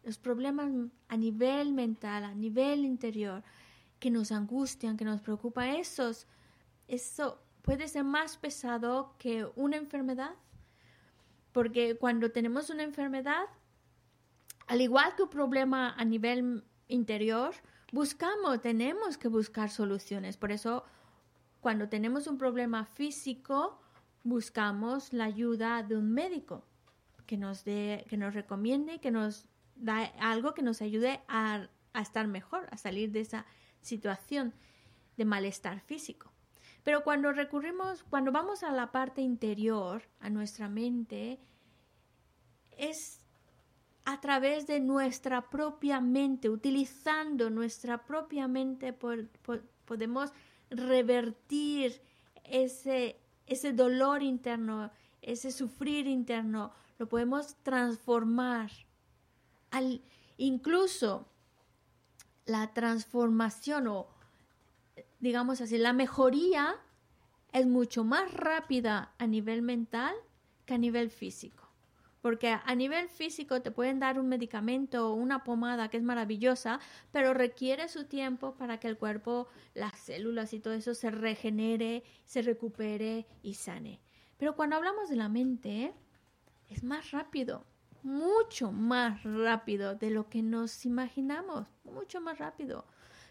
Los 0.04 0.18
problemas 0.18 0.72
a 1.08 1.16
nivel 1.16 1.72
mental, 1.72 2.24
a 2.24 2.34
nivel 2.34 2.84
interior, 2.84 3.44
que 4.00 4.10
nos 4.10 4.32
angustian, 4.32 4.96
que 4.96 5.04
nos 5.04 5.20
preocupan, 5.20 5.68
esos, 5.68 6.26
eso 6.88 7.42
puede 7.62 7.88
ser 7.88 8.04
más 8.04 8.36
pesado 8.36 9.14
que 9.18 9.46
una 9.56 9.76
enfermedad. 9.76 10.34
Porque 11.52 11.96
cuando 11.96 12.30
tenemos 12.30 12.70
una 12.70 12.82
enfermedad, 12.82 13.44
al 14.66 14.80
igual 14.80 15.14
que 15.16 15.24
un 15.24 15.30
problema 15.30 15.94
a 15.96 16.04
nivel 16.04 16.64
interior, 16.88 17.54
buscamos, 17.92 18.60
tenemos 18.60 19.18
que 19.18 19.28
buscar 19.28 19.70
soluciones. 19.70 20.36
Por 20.36 20.50
eso, 20.50 20.84
cuando 21.60 21.88
tenemos 21.88 22.26
un 22.26 22.38
problema 22.38 22.84
físico, 22.84 23.80
buscamos 24.24 25.12
la 25.12 25.24
ayuda 25.24 25.82
de 25.82 25.96
un 25.96 26.12
médico 26.12 26.64
que 27.26 27.36
nos 27.36 27.64
dé, 27.64 28.06
que 28.08 28.16
nos 28.16 28.34
recomiende, 28.34 29.00
que 29.00 29.10
nos 29.10 29.46
da 29.74 30.04
algo 30.20 30.54
que 30.54 30.62
nos 30.62 30.80
ayude 30.80 31.20
a 31.28 31.68
a 31.92 32.00
estar 32.00 32.26
mejor, 32.26 32.66
a 32.70 32.76
salir 32.76 33.12
de 33.12 33.20
esa 33.20 33.46
situación 33.80 34.54
de 35.16 35.24
malestar 35.24 35.80
físico. 35.80 36.31
Pero 36.84 37.04
cuando 37.04 37.32
recurrimos, 37.32 38.02
cuando 38.04 38.32
vamos 38.32 38.62
a 38.62 38.72
la 38.72 38.90
parte 38.90 39.20
interior, 39.20 40.02
a 40.20 40.30
nuestra 40.30 40.68
mente, 40.68 41.38
es 42.76 43.20
a 44.04 44.20
través 44.20 44.66
de 44.66 44.80
nuestra 44.80 45.48
propia 45.48 46.00
mente, 46.00 46.50
utilizando 46.50 47.50
nuestra 47.50 48.04
propia 48.04 48.48
mente, 48.48 48.92
podemos 49.84 50.32
revertir 50.70 52.02
ese, 52.44 53.20
ese 53.46 53.72
dolor 53.72 54.22
interno, 54.22 54.90
ese 55.20 55.52
sufrir 55.52 56.08
interno, 56.08 56.72
lo 56.98 57.08
podemos 57.08 57.54
transformar. 57.62 58.70
Al, 59.70 60.02
incluso 60.36 61.28
la 62.44 62.74
transformación 62.74 63.86
o 63.86 64.08
digamos 65.22 65.60
así, 65.60 65.78
la 65.78 65.92
mejoría 65.92 66.74
es 67.52 67.66
mucho 67.66 68.02
más 68.02 68.34
rápida 68.34 69.14
a 69.18 69.26
nivel 69.28 69.62
mental 69.62 70.14
que 70.66 70.74
a 70.74 70.78
nivel 70.78 71.10
físico. 71.10 71.68
Porque 72.20 72.48
a 72.48 72.74
nivel 72.74 73.08
físico 73.08 73.62
te 73.62 73.70
pueden 73.70 74.00
dar 74.00 74.18
un 74.18 74.28
medicamento 74.28 75.08
o 75.08 75.14
una 75.14 75.44
pomada 75.44 75.88
que 75.88 75.96
es 75.96 76.02
maravillosa, 76.02 76.80
pero 77.12 77.34
requiere 77.34 77.88
su 77.88 78.04
tiempo 78.04 78.54
para 78.56 78.78
que 78.78 78.88
el 78.88 78.98
cuerpo, 78.98 79.46
las 79.74 79.96
células 79.98 80.52
y 80.54 80.60
todo 80.60 80.74
eso 80.74 80.92
se 80.94 81.10
regenere, 81.10 82.02
se 82.24 82.42
recupere 82.42 83.26
y 83.42 83.54
sane. 83.54 84.00
Pero 84.38 84.56
cuando 84.56 84.76
hablamos 84.76 85.08
de 85.08 85.16
la 85.16 85.28
mente, 85.28 85.94
es 86.68 86.82
más 86.82 87.12
rápido, 87.12 87.64
mucho 88.02 88.72
más 88.72 89.22
rápido 89.22 89.94
de 89.94 90.10
lo 90.10 90.28
que 90.28 90.42
nos 90.42 90.84
imaginamos, 90.84 91.68
mucho 91.84 92.20
más 92.20 92.38
rápido 92.38 92.84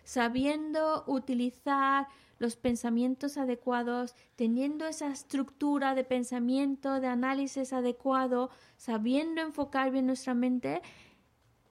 sabiendo 0.03 1.03
utilizar 1.07 2.07
los 2.39 2.55
pensamientos 2.55 3.37
adecuados, 3.37 4.15
teniendo 4.35 4.87
esa 4.87 5.11
estructura 5.11 5.93
de 5.93 6.03
pensamiento, 6.03 6.99
de 6.99 7.07
análisis 7.07 7.71
adecuado, 7.71 8.49
sabiendo 8.77 9.41
enfocar 9.41 9.91
bien 9.91 10.07
nuestra 10.07 10.33
mente, 10.33 10.81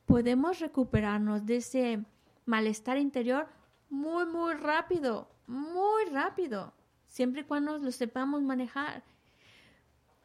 podemos 0.06 0.60
recuperarnos 0.60 1.44
de 1.44 1.56
ese 1.56 2.04
malestar 2.46 2.98
interior 2.98 3.48
muy, 3.88 4.26
muy 4.26 4.54
rápido, 4.54 5.28
muy 5.48 6.04
rápido, 6.12 6.72
siempre 7.08 7.42
y 7.42 7.44
cuando 7.44 7.76
lo 7.78 7.90
sepamos 7.90 8.42
manejar. 8.42 9.02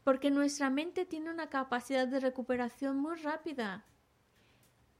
Porque 0.04 0.30
nuestra 0.30 0.70
mente 0.70 1.06
tiene 1.06 1.32
una 1.32 1.50
capacidad 1.50 2.08
de 2.08 2.20
recuperación 2.20 2.98
muy 2.98 3.16
rápida 3.16 3.84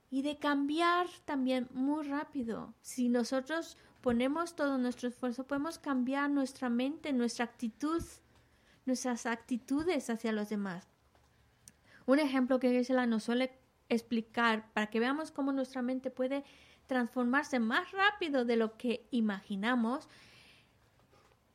y 0.10 0.22
de 0.22 0.38
cambiar 0.38 1.08
también 1.26 1.68
muy 1.72 2.08
rápido. 2.08 2.74
Si 2.82 3.10
nosotros 3.10 3.78
ponemos 4.02 4.56
todo 4.56 4.78
nuestro 4.78 5.10
esfuerzo, 5.10 5.46
podemos 5.46 5.80
cambiar 5.80 6.30
nuestra 6.30 6.70
mente, 6.70 7.12
nuestra 7.12 7.46
actitud, 7.46 8.04
nuestras 8.86 9.26
actitudes 9.26 10.10
hacia 10.10 10.32
los 10.32 10.50
demás. 10.50 10.88
Un 12.06 12.20
ejemplo 12.20 12.60
que 12.60 12.72
Gisela 12.72 13.08
nos 13.08 13.24
suele 13.24 13.58
explicar 13.90 14.72
para 14.74 14.88
que 14.88 15.00
veamos 15.00 15.32
cómo 15.32 15.52
nuestra 15.52 15.82
mente 15.82 16.12
puede 16.12 16.44
transformarse 16.88 17.60
más 17.60 17.92
rápido 17.92 18.46
de 18.46 18.58
lo 18.58 18.78
que 18.78 19.08
imaginamos 19.12 20.08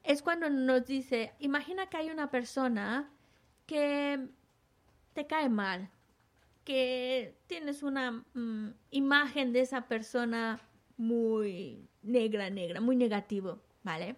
es 0.03 0.23
cuando 0.23 0.49
nos 0.49 0.87
dice, 0.87 1.35
imagina 1.39 1.89
que 1.89 1.99
hay 1.99 2.11
una 2.11 2.31
persona 2.31 3.11
que 3.67 4.29
te 5.13 5.27
cae 5.27 5.49
mal, 5.49 5.91
que 6.65 7.39
tienes 7.47 7.83
una 7.83 8.25
mm, 8.35 8.75
imagen 8.91 9.53
de 9.53 9.61
esa 9.61 9.89
persona 9.89 10.61
muy 10.97 11.89
negra, 12.03 12.51
negra, 12.51 12.81
muy 12.81 12.97
negativo, 12.97 13.61
¿vale? 13.83 14.17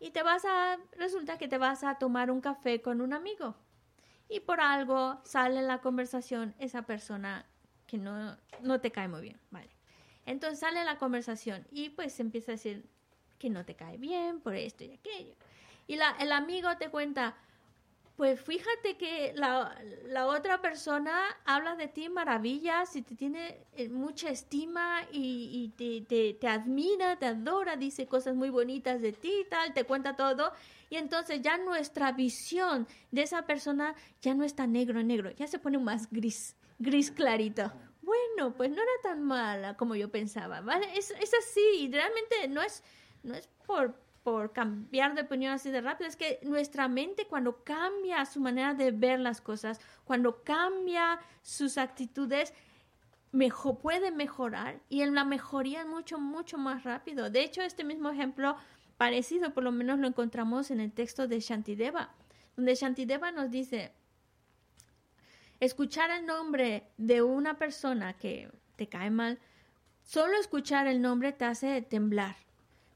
Y 0.00 0.10
te 0.10 0.22
vas 0.22 0.44
a, 0.44 0.78
resulta 0.96 1.38
que 1.38 1.48
te 1.48 1.58
vas 1.58 1.84
a 1.84 1.96
tomar 1.96 2.30
un 2.30 2.40
café 2.40 2.80
con 2.80 3.00
un 3.00 3.12
amigo 3.12 3.54
y 4.28 4.40
por 4.40 4.60
algo 4.60 5.20
sale 5.24 5.58
en 5.58 5.66
la 5.66 5.80
conversación 5.80 6.54
esa 6.58 6.82
persona 6.82 7.46
que 7.86 7.98
no, 7.98 8.36
no 8.62 8.80
te 8.80 8.90
cae 8.90 9.08
muy 9.08 9.20
bien, 9.20 9.40
¿vale? 9.50 9.68
Entonces 10.24 10.60
sale 10.60 10.84
la 10.84 10.96
conversación 10.98 11.66
y 11.70 11.90
pues 11.90 12.18
empieza 12.20 12.52
a 12.52 12.54
decir 12.54 12.88
que 13.38 13.50
no 13.50 13.64
te 13.64 13.74
cae 13.74 13.98
bien 13.98 14.40
por 14.40 14.54
esto 14.54 14.84
y 14.84 14.92
aquello. 14.92 15.34
Y 15.86 15.96
la, 15.96 16.10
el 16.20 16.30
amigo 16.30 16.68
te 16.78 16.88
cuenta, 16.88 17.36
pues 18.20 18.38
fíjate 18.38 18.98
que 18.98 19.32
la, 19.34 20.26
otra 20.26 20.60
persona 20.60 21.10
habla 21.46 21.74
de 21.74 21.88
ti 21.88 22.10
maravillas 22.10 22.94
y 22.94 23.00
te 23.00 23.14
tiene 23.14 23.64
eh, 23.72 23.88
mucha 23.88 24.28
estima 24.28 25.06
y, 25.10 25.72
te, 25.74 26.34
te, 26.34 26.46
admira, 26.46 27.18
te 27.18 27.24
adora, 27.24 27.76
dice 27.76 28.06
cosas 28.06 28.36
muy 28.36 28.50
bonitas 28.50 29.00
de 29.00 29.14
ti 29.14 29.46
tal, 29.48 29.72
te 29.72 29.84
cuenta 29.84 30.16
todo. 30.16 30.52
Y 30.90 30.96
entonces 30.96 31.40
ya 31.40 31.56
nuestra 31.56 32.12
visión 32.12 32.86
de 33.10 33.22
esa 33.22 33.46
persona 33.46 33.94
ya 34.20 34.34
no 34.34 34.44
está 34.44 34.66
negro, 34.66 35.02
negro, 35.02 35.30
ya 35.30 35.46
se 35.46 35.58
pone 35.58 35.78
más 35.78 36.06
gris, 36.10 36.58
gris 36.78 37.10
clarito. 37.10 37.72
Bueno, 38.02 38.54
pues 38.54 38.68
no 38.68 38.82
era 38.82 38.92
tan 39.02 39.22
mala 39.22 39.78
como 39.78 39.94
yo 39.94 40.10
pensaba, 40.10 40.60
¿vale? 40.60 40.86
Es, 40.94 41.10
es 41.12 41.32
así, 41.32 41.88
realmente 41.90 42.48
no 42.48 42.60
es, 42.60 42.82
no 43.22 43.34
es 43.34 43.48
por 43.66 43.94
por 44.22 44.52
cambiar 44.52 45.14
de 45.14 45.22
opinión 45.22 45.52
así 45.52 45.70
de 45.70 45.80
rápido, 45.80 46.08
es 46.08 46.16
que 46.16 46.40
nuestra 46.42 46.88
mente 46.88 47.26
cuando 47.26 47.64
cambia 47.64 48.24
su 48.26 48.40
manera 48.40 48.74
de 48.74 48.90
ver 48.90 49.18
las 49.18 49.40
cosas, 49.40 49.80
cuando 50.04 50.42
cambia 50.44 51.20
sus 51.42 51.78
actitudes, 51.78 52.52
mejor, 53.32 53.78
puede 53.78 54.10
mejorar 54.10 54.80
y 54.88 55.02
en 55.02 55.14
la 55.14 55.24
mejoría 55.24 55.84
mucho, 55.86 56.18
mucho 56.18 56.58
más 56.58 56.84
rápido. 56.84 57.30
De 57.30 57.42
hecho, 57.42 57.62
este 57.62 57.84
mismo 57.84 58.10
ejemplo 58.10 58.56
parecido, 58.96 59.54
por 59.54 59.64
lo 59.64 59.72
menos 59.72 59.98
lo 59.98 60.06
encontramos 60.06 60.70
en 60.70 60.80
el 60.80 60.92
texto 60.92 61.26
de 61.26 61.40
Shantideva, 61.40 62.10
donde 62.56 62.74
Shantideva 62.74 63.32
nos 63.32 63.50
dice, 63.50 63.92
escuchar 65.60 66.10
el 66.10 66.26
nombre 66.26 66.84
de 66.98 67.22
una 67.22 67.56
persona 67.56 68.12
que 68.14 68.50
te 68.76 68.88
cae 68.88 69.10
mal, 69.10 69.38
solo 70.02 70.36
escuchar 70.38 70.86
el 70.86 71.00
nombre 71.00 71.32
te 71.32 71.46
hace 71.46 71.80
temblar, 71.80 72.36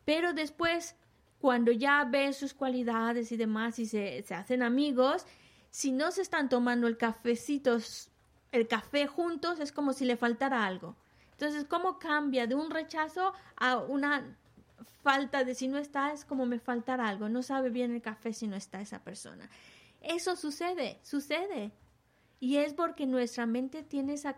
pero 0.04 0.34
después 0.34 0.96
cuando 1.44 1.72
ya 1.72 2.04
ves 2.04 2.38
sus 2.38 2.54
cualidades 2.54 3.30
y 3.30 3.36
demás 3.36 3.78
y 3.78 3.84
se, 3.84 4.24
hacen 4.30 4.62
amigos, 4.62 5.26
si 5.68 5.92
no 5.92 6.10
se 6.10 6.22
están 6.22 6.48
tomando 6.48 6.86
el 6.86 6.96
cafecito, 6.96 7.76
el 8.50 8.66
café 8.66 9.06
juntos, 9.06 9.60
es 9.60 9.70
como 9.70 9.92
si 9.92 10.06
le 10.06 10.16
faltara 10.16 10.64
algo. 10.64 10.96
Entonces, 11.32 11.66
¿cómo 11.68 11.98
cambia 11.98 12.46
de 12.46 12.54
un 12.54 12.70
rechazo 12.70 13.34
a 13.56 13.76
una 13.76 14.38
falta 15.02 15.44
de 15.44 15.54
si 15.54 15.68
no 15.68 15.76
está, 15.76 16.14
es 16.14 16.24
como 16.24 16.46
me 16.46 16.58
faltara 16.58 17.10
algo, 17.10 17.28
no 17.28 17.42
sabe 17.42 17.68
bien 17.68 17.94
el 17.94 18.00
café 18.00 18.32
si 18.32 18.46
no 18.46 18.56
está 18.56 18.80
esa 18.80 19.04
persona. 19.04 19.50
Eso 20.00 20.36
sucede, 20.36 20.98
sucede. 21.02 21.72
Y 22.40 22.56
es 22.56 22.72
porque 22.72 23.04
nuestra 23.04 23.44
mente 23.44 23.82
tiene 23.82 24.14
esa, 24.14 24.34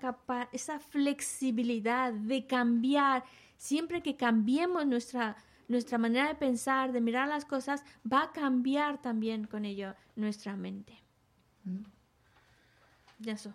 esa 0.50 0.80
flexibilidad 0.80 2.12
de 2.12 2.48
cambiar. 2.48 3.22
Siempre 3.58 4.02
que 4.02 4.16
cambiemos 4.16 4.84
nuestra, 4.86 5.36
nuestra 5.68 5.98
manera 5.98 6.28
de 6.28 6.34
pensar, 6.34 6.92
de 6.92 7.00
mirar 7.00 7.28
las 7.28 7.44
cosas, 7.44 7.82
va 8.10 8.24
a 8.24 8.32
cambiar 8.32 9.00
también 9.00 9.46
con 9.46 9.64
ello 9.64 9.94
nuestra 10.14 10.56
mente. 10.56 10.94
Ya 13.18 13.32
eso. 13.32 13.52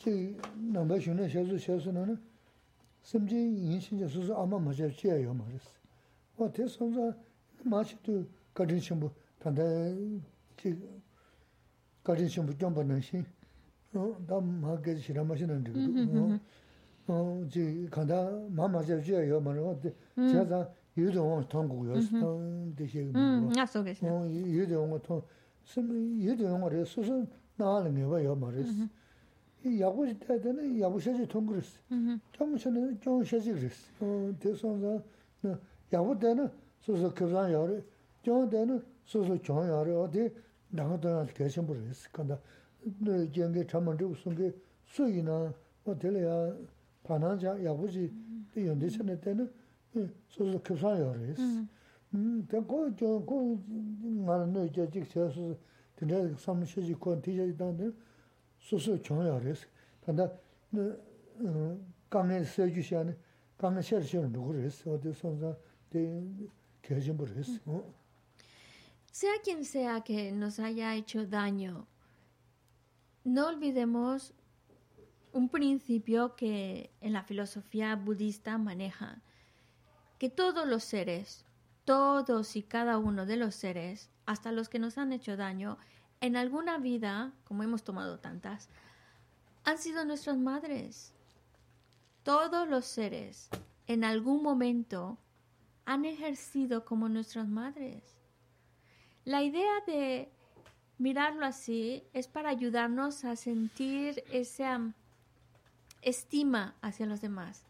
chi 0.00 0.12
nāmbā 0.72 0.96
shūne 1.04 1.28
shēsū 1.28 1.58
shēsū 1.60 1.92
nā 1.92 2.06
nā 2.08 2.16
samchī 3.04 3.40
yīnshīn 3.40 4.00
chā 4.00 4.08
sūsū 4.08 4.32
āmā 4.32 4.60
mā 4.64 4.72
chā 4.76 4.88
chiyā 4.96 5.18
yō 5.20 5.34
mā 5.36 5.44
rēs. 5.50 5.66
Wā 6.38 6.48
tē 6.56 6.68
samsā 6.72 7.10
mā 7.68 7.82
chī 7.84 7.98
tu 8.06 8.16
kārīn 8.56 8.80
shīmbu 8.80 9.10
tāndā 9.44 9.66
chī 10.60 10.72
kārīn 12.06 12.32
shīmbu 12.32 12.56
kiāmbā 12.56 12.84
nā 12.88 12.96
shī 13.04 13.20
dā 13.92 14.40
mā 14.40 14.78
kē 14.84 14.96
chī 15.04 15.16
rā 15.16 15.24
mā 15.28 15.36
shī 15.36 15.48
nā 15.50 15.58
rī 15.68 16.40
chī 17.52 17.66
kāndā 17.92 18.22
mā 18.56 18.70
mā 18.72 18.84
chā 18.86 19.00
chiyā 19.04 19.26
yō 19.28 19.42
mā 19.44 19.52
rē 19.56 19.66
wā 19.66 19.74
tē 19.84 19.92
chā 20.16 20.46
sā 20.48 20.62
yū 20.96 21.12
tō 21.12 21.26
wā 21.26 21.42
tōng 21.52 21.68
gu 21.68 21.82
yō 21.90 22.00
sī 22.06 22.22
tōng 22.22 22.72
tē 22.78 22.88
shē 22.88 23.04
kī 23.04 23.12
mā 23.12 23.52
rē 23.52 24.44
yū 24.56 24.64
tō 24.70 24.80
wā 24.80 25.00
tōng 25.04 25.92
yū 26.24 26.38
tō 26.40 26.56
wā 26.56 26.72
rē 26.72 26.86
sūsū 26.88 27.20
nā 27.60 27.76
rā 27.84 27.92
ngē 27.92 28.08
wā 28.14 28.24
yō 28.24 28.36
mā 28.40 28.54
rēs. 28.54 28.72
rīs. 29.63 29.81
야구 29.81 30.05
때는 30.19 30.79
야구 30.79 30.99
셔지 30.99 31.27
통그랬어. 31.27 31.77
좀 32.31 32.57
전에 32.57 32.99
좀 32.99 33.23
셔지 33.23 33.53
그랬어. 33.53 33.87
어, 34.01 34.33
대선자 34.39 35.03
나 35.41 35.59
야구 35.93 36.17
때는 36.17 36.49
소소 36.81 37.13
교장 37.13 37.51
야래. 37.51 37.81
좀 38.21 38.49
때는 38.49 38.83
소소 39.05 39.41
종 39.41 39.67
야래 39.67 39.93
어디 39.93 40.29
나가다 40.69 41.25
계신 41.33 41.65
분 41.65 41.81
있어. 41.89 42.09
근데 42.11 42.37
nō 42.85 43.33
jēngi 43.33 43.65
chāma 43.65 43.95
rīgu 43.97 44.13
sōngi 44.21 44.51
sūyī 44.93 45.23
nā, 45.25 45.35
wā 45.85 45.93
tēli 45.97 46.21
yā 46.21 46.35
pānā 47.07 47.33
jā 47.41 47.55
yāgu 47.65 47.89
jī 47.89 48.05
tē 48.53 48.61
yōndi 48.67 48.89
chāne 48.93 49.15
tēne 49.23 49.47
sō 49.95 50.05
sō 50.37 50.59
kīpsā 50.67 50.91
yā 50.99 51.09
rīs. 51.17 51.41
Tēn 52.51 52.63
kō 52.69 52.77
jō, 52.99 53.09
kō 53.25 53.37
ngā 54.21 54.35
rā 54.37 54.45
nō 54.51 54.61
jā 54.69 54.85
jīg 54.93 55.09
chā 55.09 55.25
sō 55.33 55.45
nōgu 64.32 64.56
rīs, 64.56 64.82
wā 64.88 64.98
tē 65.02 65.14
sō 65.16 65.32
sā 65.40 65.54
tē 65.92 66.04
kē 66.84 67.00
jī 67.00 67.14
mbō 67.16 67.28
rīs. 67.30 67.58
Sea 69.12 69.40
quien 69.44 69.64
sea 69.64 70.00
que 70.02 70.32
nos 70.32 70.58
haya 70.60 70.94
hecho 70.94 71.26
daño, 71.26 71.86
no 73.24 73.48
olvidemos 73.48 74.32
un 75.32 75.48
principio 75.48 76.36
que 76.36 76.90
en 77.00 77.12
la 77.12 77.22
filosofía 77.22 77.96
budista 77.96 78.56
maneja, 78.58 79.22
que 80.18 80.30
todos 80.30 80.66
los 80.66 80.84
seres, 80.84 81.44
todos 81.84 82.56
y 82.56 82.62
cada 82.62 82.98
uno 82.98 83.26
de 83.26 83.36
los 83.36 83.54
seres, 83.54 84.10
hasta 84.26 84.52
los 84.52 84.68
que 84.68 84.78
nos 84.78 84.96
han 84.96 85.12
hecho 85.12 85.36
daño, 85.36 85.76
en 86.20 86.36
alguna 86.36 86.78
vida, 86.78 87.32
como 87.44 87.62
hemos 87.62 87.82
tomado 87.82 88.18
tantas, 88.18 88.68
han 89.64 89.78
sido 89.78 90.04
nuestras 90.04 90.36
madres. 90.36 91.12
Todos 92.22 92.68
los 92.68 92.84
seres, 92.84 93.48
en 93.86 94.04
algún 94.04 94.42
momento, 94.42 95.18
han 95.86 96.04
ejercido 96.04 96.84
como 96.84 97.08
nuestras 97.08 97.48
madres. 97.48 98.16
La 99.24 99.42
idea 99.42 99.72
de 99.86 100.30
mirarlo 100.98 101.46
así 101.46 102.04
es 102.12 102.28
para 102.28 102.50
ayudarnos 102.50 103.24
a 103.24 103.36
sentir 103.36 104.22
esa 104.30 104.92
estima 106.02 106.74
hacia 106.82 107.06
los 107.06 107.20
demás, 107.20 107.64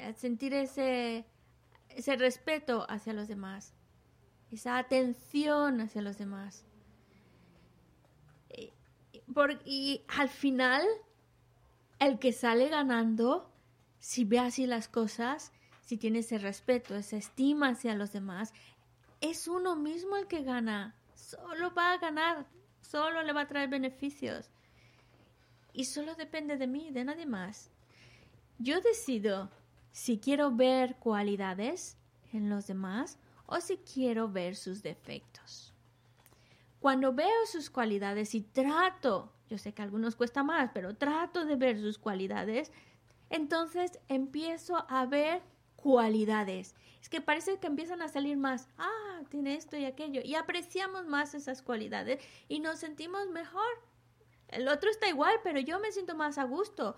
a 0.00 0.12
sentir 0.14 0.54
ese, 0.54 1.24
ese 1.90 2.16
respeto 2.16 2.86
hacia 2.88 3.12
los 3.12 3.28
demás, 3.28 3.72
esa 4.50 4.78
atención 4.78 5.80
hacia 5.80 6.02
los 6.02 6.18
demás. 6.18 6.64
Y 9.64 10.02
al 10.08 10.28
final, 10.28 10.82
el 11.98 12.18
que 12.18 12.32
sale 12.32 12.68
ganando, 12.68 13.50
si 13.98 14.24
ve 14.24 14.38
así 14.38 14.66
las 14.66 14.88
cosas, 14.88 15.52
si 15.82 15.96
tiene 15.96 16.20
ese 16.20 16.38
respeto, 16.38 16.94
esa 16.94 17.16
estima 17.16 17.68
hacia 17.68 17.94
los 17.94 18.12
demás, 18.12 18.52
es 19.20 19.48
uno 19.48 19.76
mismo 19.76 20.16
el 20.16 20.26
que 20.26 20.42
gana 20.42 20.94
solo 21.14 21.72
va 21.74 21.92
a 21.92 21.98
ganar, 21.98 22.46
solo 22.80 23.22
le 23.22 23.32
va 23.32 23.42
a 23.42 23.48
traer 23.48 23.68
beneficios. 23.68 24.50
Y 25.72 25.84
solo 25.84 26.14
depende 26.14 26.56
de 26.56 26.66
mí, 26.66 26.90
de 26.90 27.04
nadie 27.04 27.26
más. 27.26 27.70
Yo 28.58 28.80
decido 28.80 29.50
si 29.92 30.18
quiero 30.18 30.50
ver 30.50 30.96
cualidades 30.96 31.96
en 32.32 32.50
los 32.50 32.66
demás 32.66 33.18
o 33.46 33.60
si 33.60 33.78
quiero 33.78 34.28
ver 34.28 34.56
sus 34.56 34.82
defectos. 34.82 35.69
Cuando 36.80 37.12
veo 37.12 37.46
sus 37.46 37.68
cualidades 37.68 38.34
y 38.34 38.40
trato, 38.40 39.32
yo 39.48 39.58
sé 39.58 39.74
que 39.74 39.82
a 39.82 39.84
algunos 39.84 40.16
cuesta 40.16 40.42
más, 40.42 40.70
pero 40.72 40.96
trato 40.96 41.44
de 41.44 41.56
ver 41.56 41.78
sus 41.78 41.98
cualidades, 41.98 42.72
entonces 43.28 43.98
empiezo 44.08 44.86
a 44.88 45.04
ver 45.06 45.42
cualidades. 45.76 46.74
Es 47.02 47.08
que 47.08 47.20
parece 47.20 47.58
que 47.58 47.66
empiezan 47.66 48.02
a 48.02 48.08
salir 48.08 48.36
más, 48.36 48.68
ah, 48.78 49.20
tiene 49.28 49.54
esto 49.54 49.76
y 49.76 49.84
aquello, 49.84 50.22
y 50.24 50.34
apreciamos 50.34 51.06
más 51.06 51.34
esas 51.34 51.62
cualidades 51.62 52.22
y 52.48 52.60
nos 52.60 52.78
sentimos 52.78 53.28
mejor. 53.28 53.70
El 54.48 54.66
otro 54.68 54.90
está 54.90 55.08
igual, 55.08 55.34
pero 55.44 55.60
yo 55.60 55.78
me 55.80 55.92
siento 55.92 56.16
más 56.16 56.38
a 56.38 56.44
gusto. 56.44 56.96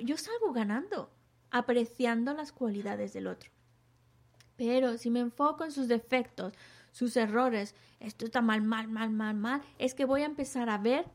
Yo 0.00 0.16
salgo 0.16 0.52
ganando, 0.52 1.10
apreciando 1.50 2.34
las 2.34 2.52
cualidades 2.52 3.12
del 3.12 3.26
otro. 3.26 3.50
Pero 4.56 4.98
si 4.98 5.08
me 5.08 5.20
enfoco 5.20 5.64
en 5.64 5.72
sus 5.72 5.88
defectos, 5.88 6.52
sus 6.92 7.16
errores, 7.16 7.74
esto 8.00 8.24
está 8.24 8.40
mal, 8.40 8.62
mal, 8.62 8.88
mal, 8.88 9.10
mal, 9.10 9.34
mal, 9.34 9.62
es 9.78 9.94
que 9.94 10.04
voy 10.04 10.22
a 10.22 10.26
empezar 10.26 10.68
a 10.68 10.78
ver 10.78 11.06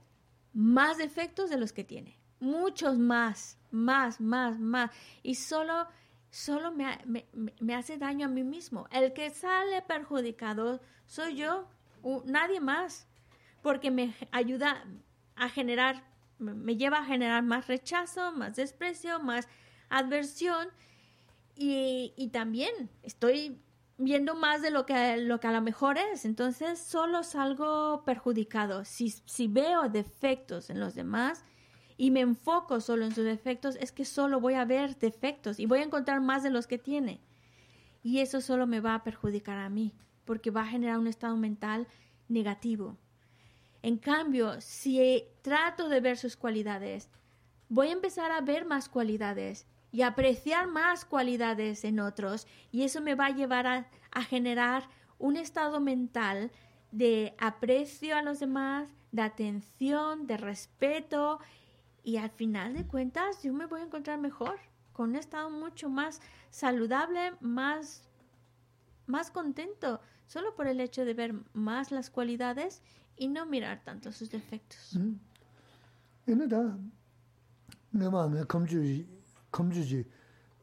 más 0.53 0.97
defectos 0.97 1.49
de 1.49 1.57
los 1.57 1.73
que 1.73 1.83
tiene. 1.83 2.17
Muchos 2.39 2.97
más, 2.97 3.57
más, 3.71 4.21
más, 4.21 4.59
más. 4.59 4.91
Y 5.23 5.35
solo 5.35 5.87
solo 6.35 6.73
me, 6.73 7.73
hace 7.73 7.97
daño 7.97 8.25
a 8.25 8.29
mí 8.29 8.43
mismo. 8.43 8.87
El 8.91 9.13
que 9.13 9.29
sale 9.29 9.81
perjudicado 9.81 10.81
soy 11.05 11.35
yo, 11.35 11.69
nadie 12.25 12.59
más, 12.59 13.07
porque 13.61 13.89
me 13.89 14.13
ayuda 14.31 14.83
a 15.37 15.47
generar, 15.47 16.03
me 16.37 16.75
lleva 16.75 16.99
a 16.99 17.05
generar 17.05 17.41
más 17.41 17.67
rechazo, 17.67 18.33
más 18.33 18.57
desprecio, 18.57 19.19
más 19.19 19.47
adversión 19.87 20.67
y, 21.55 22.29
también 22.33 22.89
estoy 23.01 23.57
viendo 23.97 24.35
más 24.35 24.61
de 24.61 24.71
lo 24.71 24.85
que, 24.85 25.17
lo 25.17 25.39
que 25.39 25.47
a 25.47 25.51
lo 25.51 25.61
mejor 25.61 25.97
es, 25.97 26.25
entonces 26.25 26.79
solo 26.79 27.23
salgo 27.23 28.03
perjudicado. 28.05 28.85
Si, 28.85 29.09
si 29.09 29.47
veo 29.47 29.89
defectos 29.89 30.69
en 30.69 30.79
los 30.79 30.95
demás, 30.95 31.43
y 31.97 32.11
me 32.11 32.21
enfoco 32.21 32.81
solo 32.81 33.05
en 33.05 33.13
sus 33.13 33.23
defectos, 33.23 33.77
es 33.77 33.91
que 33.91 34.05
solo 34.05 34.39
voy 34.39 34.55
a 34.55 34.65
ver 34.65 34.97
defectos 34.97 35.59
y 35.59 35.65
voy 35.65 35.79
a 35.79 35.83
encontrar 35.83 36.21
más 36.21 36.43
de 36.43 36.49
los 36.49 36.67
que 36.67 36.77
tiene. 36.77 37.21
Y 38.03 38.19
eso 38.19 38.41
solo 38.41 38.67
me 38.67 38.81
va 38.81 38.95
a 38.95 39.03
perjudicar 39.03 39.57
a 39.57 39.69
mí, 39.69 39.93
porque 40.25 40.51
va 40.51 40.61
a 40.61 40.67
generar 40.67 40.99
un 40.99 41.07
estado 41.07 41.37
mental 41.37 41.87
negativo. 42.27 42.97
En 43.81 43.97
cambio, 43.97 44.59
si 44.61 45.23
trato 45.41 45.89
de 45.89 46.01
ver 46.01 46.17
sus 46.17 46.35
cualidades, 46.35 47.09
voy 47.69 47.87
a 47.87 47.93
empezar 47.93 48.31
a 48.31 48.41
ver 48.41 48.65
más 48.65 48.89
cualidades 48.89 49.67
y 49.95 50.01
apreciar 50.01 50.67
más 50.67 51.05
cualidades 51.05 51.85
en 51.85 52.01
otros, 52.01 52.47
y 52.69 52.83
eso 52.83 52.99
me 52.99 53.15
va 53.15 53.27
a 53.27 53.29
llevar 53.29 53.65
a, 53.65 53.87
generar 54.23 54.89
un 55.19 55.37
estado 55.37 55.79
mental 55.79 56.51
de 56.91 57.33
aprecio 57.37 58.17
a 58.17 58.21
los 58.21 58.41
demás, 58.41 58.89
de 59.13 59.21
atención, 59.21 60.27
de 60.27 60.35
respeto. 60.35 61.39
Y 62.03 62.17
al 62.17 62.29
final 62.29 62.73
de 62.73 62.85
cuentas 62.85 63.41
yo 63.41 63.53
me 63.53 63.67
voy 63.67 63.79
a 63.79 63.85
encontrar 63.85 64.19
mejor, 64.19 64.59
con 64.91 65.11
un 65.11 65.15
estado 65.15 65.49
mucho 65.49 65.87
más 65.87 66.19
saludable, 66.49 67.31
más, 67.39 68.03
más 69.07 69.31
contento, 69.31 70.01
solo 70.27 70.55
por 70.55 70.67
el 70.67 70.81
hecho 70.81 71.05
de 71.05 71.13
ver 71.13 71.35
más 71.53 71.91
las 71.91 72.09
cualidades 72.09 72.81
y 73.15 73.29
no 73.29 73.45
mirar 73.45 73.81
tanto 73.85 74.11
sus 74.11 74.29
defectos. 74.29 74.99
감주지 79.59 80.03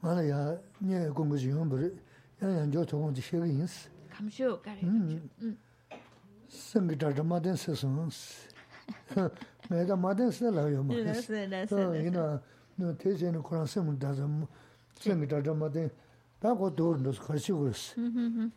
말아야 0.00 0.58
네 0.80 1.08
공부지 1.08 1.50
형벌 1.50 1.96
야야 2.42 2.70
저 2.70 2.84
저건 2.84 3.14
지식이 3.14 3.38
인스 3.38 3.88
감주 4.10 4.60
가래 4.62 4.80
음 4.82 5.56
생기다 6.48 7.14
저마된 7.14 7.56
세상스 7.56 8.48
내가 9.70 9.96
마된 9.96 10.30
세라요 10.30 10.82
뭐 10.82 10.94
그래서 11.48 11.96
이나 11.96 12.42
너 12.76 12.94
대제는 12.98 13.42
그런 13.42 13.64
세문 13.64 13.98
다서 13.98 14.28
생기다 14.96 15.42
저마된 15.42 15.88
다고 16.38 16.74
도르는 16.74 17.12
같이 17.12 17.52
그랬어 17.52 17.94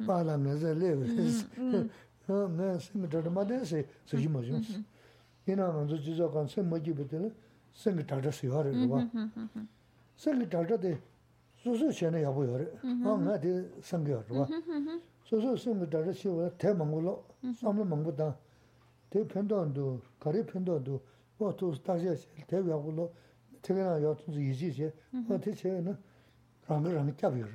바람에서 0.06 0.74
레브스 0.74 1.48
네 2.28 2.80
생기다 2.80 3.24
저마된 3.24 3.64
세 3.64 3.88
저기 4.06 4.28
뭐죠 4.28 4.60
이나 5.48 5.72
먼저 5.72 5.96
지적한 5.98 6.48
세 6.48 6.62
먹이 6.62 6.94
비들 6.94 7.34
생기다 7.74 8.20
저서 8.20 8.48
요하는 8.48 8.90
거 8.90 8.96
봐. 8.98 9.02
ngī 10.21 10.47
tātā 10.51 10.77
sē 11.61 11.71
yō 15.71 16.33
rē, 16.41 16.47
tē 16.59 16.73
māngu 16.75 17.01
lō, 17.05 17.13
sā 17.55 17.71
mē 17.71 17.85
māngu 17.85 18.13
tā, 18.17 18.35
tē 19.11 19.27
pēntō 19.29 20.01
가리 20.19 20.45
편도도 20.47 21.01
뭐또 21.39 21.75
다시 21.83 22.07
대비하고로 22.47 23.13
특히나 23.63 24.03
요즘 24.03 24.41
이지제 24.41 24.93
어떻게 25.29 25.55
제는 25.55 25.97
라면을 26.67 27.17
잡이요. 27.17 27.47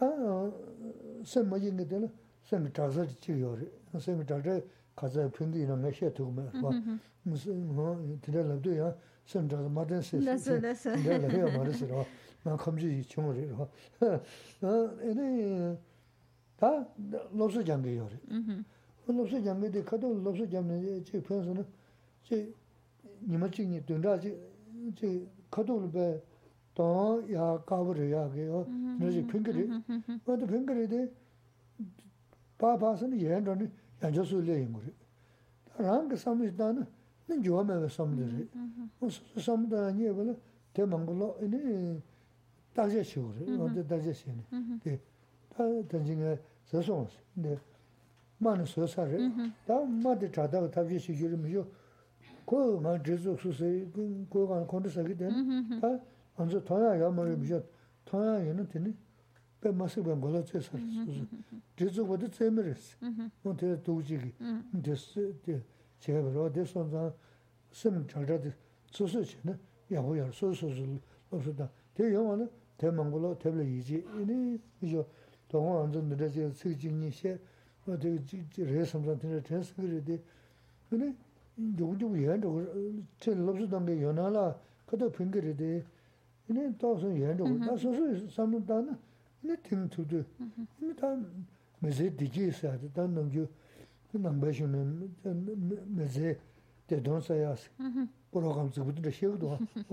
아, 0.00 0.52
선모진 1.24 1.76
게 1.76 1.86
되는 1.86 2.10
선 2.42 2.72
자서 2.72 3.06
지요. 3.20 3.56
선생님 3.92 4.26
자제 4.26 4.66
가서 4.94 5.30
편도 5.30 5.58
이런 5.58 5.82
거 5.82 5.90
해야 5.90 6.12
되고 6.12 6.30
뭐 6.30 6.72
무슨 7.22 7.74
뭐 7.74 8.18
들을래도야 8.22 8.94
sēm 9.29 9.47
chāsa 9.47 9.69
mā 9.71 9.85
tēn 9.87 10.01
sē 10.03 10.19
sē, 10.19 10.95
dē 11.03 11.17
lē 11.23 11.29
yā 11.39 11.49
mā 11.53 11.63
rē 11.63 11.73
sē 11.79 11.87
rō, 11.87 12.03
mā 12.43 12.55
kham 12.59 12.75
chī 12.79 12.89
chōng 13.07 13.29
rē 13.31 13.45
rō. 13.51 13.67
Ēnē, 15.09 15.27
tā 16.59 16.71
lōpsō 17.31 17.63
jāng 17.63 17.83
kē 17.85 17.93
yō 17.95 18.07
rē. 18.11 18.19
Lōpsō 19.07 19.39
jāng 19.45 19.63
kē 19.63 19.69
tē 19.75 19.83
kato 19.87 20.11
lōpsō 20.11 20.49
jāng 20.51 20.67
kē 20.67 20.99
chē 21.07 21.23
pēn 21.23 21.39
sō 21.47 21.55
nā, 21.59 21.63
chē 22.27 22.41
nima 23.31 23.47
chīk 23.47 23.67
nī 23.71 23.79
tuñ 23.87 24.03
rā 24.03 24.17
chē, 24.19 24.33
chē 24.99 25.09
kato 25.49 25.79
lō 25.79 25.91
bē 25.95 26.07
tōng 26.75 27.29
yā 27.31 27.45
kāpa 27.63 27.95
rē 27.95 28.09
yā 28.11 28.23
kē 28.33 28.49
yō, 28.51 28.63
nā 28.99 29.13
chē 29.13 29.23
pēng 29.31 29.43
kē 29.47 29.51
rē. 29.55 29.63
Mā 30.27 30.35
tō 30.35 30.45
pēng 30.51 30.67
kē 30.67 30.73
rē 30.81 30.85
tē, 30.91 31.01
pā 32.59 32.75
pā 32.75 32.91
sā 32.99 33.07
nī 33.07 33.23
yēn 33.23 33.47
rō 33.47 33.55
nī 33.61 33.71
yāng 34.03 34.19
chō 34.19 34.27
sū 34.27 34.43
lē 34.43 34.59
yō 34.65 34.83
rē. 34.83 34.91
Rāng 35.79 36.11
kē 36.11 36.19
sā 36.19 36.35
mī 36.37 36.51
tā 36.53 36.67
nā, 36.75 36.83
난 37.25 37.41
좋아면 37.41 37.87
섬들이? 37.87 38.47
무슨 38.99 39.23
섬도 39.39 39.79
아니에 39.79 40.11
벌어 40.13 40.35
대망글로 40.73 41.39
이니 41.41 42.01
다시 42.73 43.03
쉬우래 43.03 43.57
어디 43.59 43.87
다시 43.87 44.13
쉬네 44.13 44.43
예. 44.87 44.99
단징에 45.87 46.37
저송 46.65 47.07
근데 47.33 47.57
많은 48.39 48.65
소사를 48.65 49.31
다 49.65 49.79
마디 49.85 50.31
자다가 50.31 50.69
다시 50.69 50.99
쉬기름이요. 50.99 51.65
그만 52.45 53.01
제수 53.03 53.37
수세 53.39 53.87
그거가 53.93 54.65
컨디션이 54.67 55.15
된다 55.15 55.87
먼저 56.35 56.61
더야. 56.63 56.99
야머리 56.99 57.39
비죠 57.39 57.63
더야 58.03 58.45
얘는 58.45 58.67
되니 58.67 58.93
배 59.61 59.71
맛을 59.71 60.03
번 60.03 60.19
걸어 60.19 60.43
제수 60.43 60.71
제수보다 61.77 62.27
재미를 62.27 62.75
뭐 63.43 63.55
되게 63.55 63.81
도지기. 63.81 64.33
됐어. 64.83 65.21
가 66.02 66.42
어디 66.42 66.64
손자 66.64 67.12
심 67.72 68.06
잘자도 68.08 68.50
소소치네 68.90 69.56
야고야 69.92 70.30
소소소 70.32 70.84
없었다 71.30 71.68
대영어는 71.94 72.48
대망고로 72.78 73.38
대블 73.38 73.66
이지 73.66 74.04
이니 74.16 74.58
이죠 74.80 75.06
동원 75.48 75.82
완전 75.82 76.08
늘어지 76.08 76.50
수진이세 76.52 77.38
어디 77.86 78.20
레섬선 78.56 79.18
되는 79.18 79.42
텐스그리데 79.42 80.20
근데 80.88 81.14
누구도 81.56 82.16
얘도 82.22 83.02
제 83.18 83.34
럽스던 83.34 83.86
게 83.86 84.02
연하라 84.02 84.54
그도 84.86 85.10
핑거리데 85.10 85.84
이니 86.48 86.78
또서 86.78 87.14
얘도 87.14 87.48
나 87.58 87.76
소소 87.76 88.28
삼는다나 88.28 88.96
이니 89.42 89.56
팀투도 89.62 90.22
이니 90.80 90.94
다 90.96 91.16
메제 91.80 92.10
디지스야 92.14 92.78
다 92.94 93.06
넘겨 93.06 93.46
nāmbā. 94.19 94.39
Mm-hmm. 97.79 98.05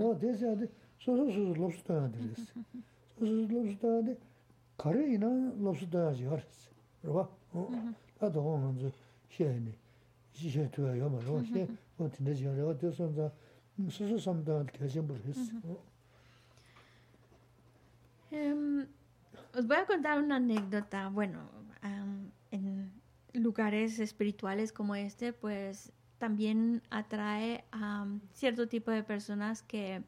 Mm-hmm. 7.77 7.95
Mm-hmm. 15.37 15.77
Em, 18.33 18.87
os 19.59 19.67
voy 19.67 19.77
a 19.77 19.87
contar 19.87 20.19
una 20.19 20.37
anécdota, 20.37 21.09
bueno, 21.09 21.41
um, 21.83 22.31
en 22.53 22.91
lugares 23.33 23.99
espirituales 23.99 24.73
como 24.73 24.95
este, 24.95 25.33
pues 25.33 25.93
también 26.19 26.83
atrae 26.91 27.65
a 27.73 28.07
cierto 28.35 28.69
tipo 28.69 28.91
de 28.91 29.03
personas 29.03 29.63
que 29.63 30.03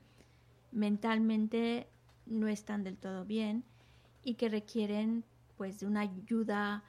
mentalmente 0.70 1.88
no 2.26 2.48
están 2.48 2.84
del 2.84 2.96
todo 2.96 3.24
bien 3.24 3.64
y 4.22 4.34
que 4.34 4.48
requieren 4.48 5.24
pues 5.56 5.80
de 5.80 5.86
una 5.86 6.00
ayuda 6.00 6.82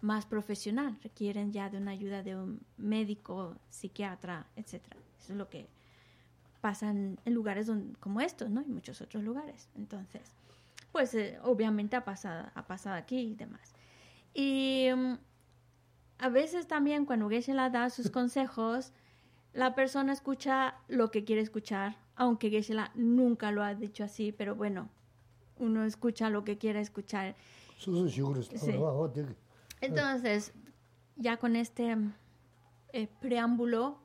más 0.00 0.24
profesional, 0.24 0.98
requieren 1.02 1.52
ya 1.52 1.68
de 1.68 1.78
una 1.78 1.90
ayuda 1.90 2.22
de 2.22 2.36
un 2.36 2.60
médico, 2.78 3.56
psiquiatra, 3.68 4.46
etc. 4.56 4.82
Eso 5.18 5.32
es 5.32 5.38
lo 5.38 5.48
que 5.48 5.68
pasa 6.60 6.90
en, 6.90 7.18
lugares 7.26 7.70
como 8.00 8.20
estos, 8.20 8.50
¿no? 8.50 8.62
Y 8.62 8.66
muchos 8.68 9.00
otros 9.00 9.22
lugares. 9.22 9.68
Entonces, 9.76 10.22
pues 10.92 11.14
eh, 11.14 11.38
obviamente 11.42 11.96
ha 11.96 12.04
pasado, 12.04 12.50
ha 12.54 12.66
pasado 12.66 12.96
aquí 12.96 13.18
y 13.18 13.34
demás. 13.34 13.74
Y 14.32 14.88
mm, 14.94 15.14
a 16.20 16.28
veces 16.28 16.66
también 16.66 17.06
cuando 17.06 17.28
Geshe-la 17.28 17.70
da 17.70 17.90
sus 17.90 18.10
consejos, 18.18 18.92
la 19.52 19.74
persona 19.74 20.12
escucha 20.12 20.76
lo 20.88 21.10
que 21.10 21.24
quiere 21.24 21.42
escuchar, 21.42 21.96
aunque 22.14 22.50
Geshe-la 22.50 22.92
nunca 22.94 23.50
lo 23.50 23.62
ha 23.62 23.74
dicho 23.74 24.04
así, 24.04 24.32
pero 24.32 24.54
bueno, 24.54 24.88
uno 25.58 25.84
escucha 25.84 26.30
lo 26.30 26.44
que 26.44 26.58
quiere 26.58 26.80
escuchar. 26.80 27.34
Entonces, 29.80 30.52
ya 31.16 31.38
con 31.38 31.56
este 31.56 31.96
eh, 32.92 33.08
preámbulo, 33.20 33.98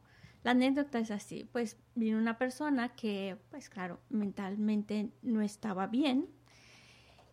la 0.44 0.52
anécdota 0.52 1.00
es 1.00 1.12
así, 1.12 1.50
pues 1.52 1.78
vino 1.96 2.18
una 2.18 2.38
persona 2.38 2.90
que, 2.90 3.38
pues 3.50 3.70
claro, 3.70 4.00
mentalmente 4.10 5.10
no 5.22 5.42
estaba 5.42 5.88
bien 5.88 6.30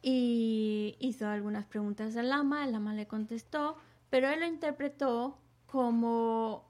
y 0.02 0.96
hizo 0.98 1.28
algunas 1.28 1.66
preguntas 1.66 2.16
al 2.16 2.30
lama, 2.30 2.64
el 2.64 2.72
lama 2.72 2.94
le 2.94 3.06
contestó, 3.06 3.76
pero 4.12 4.28
él 4.28 4.40
lo 4.40 4.46
interpretó 4.46 5.38
como 5.64 6.68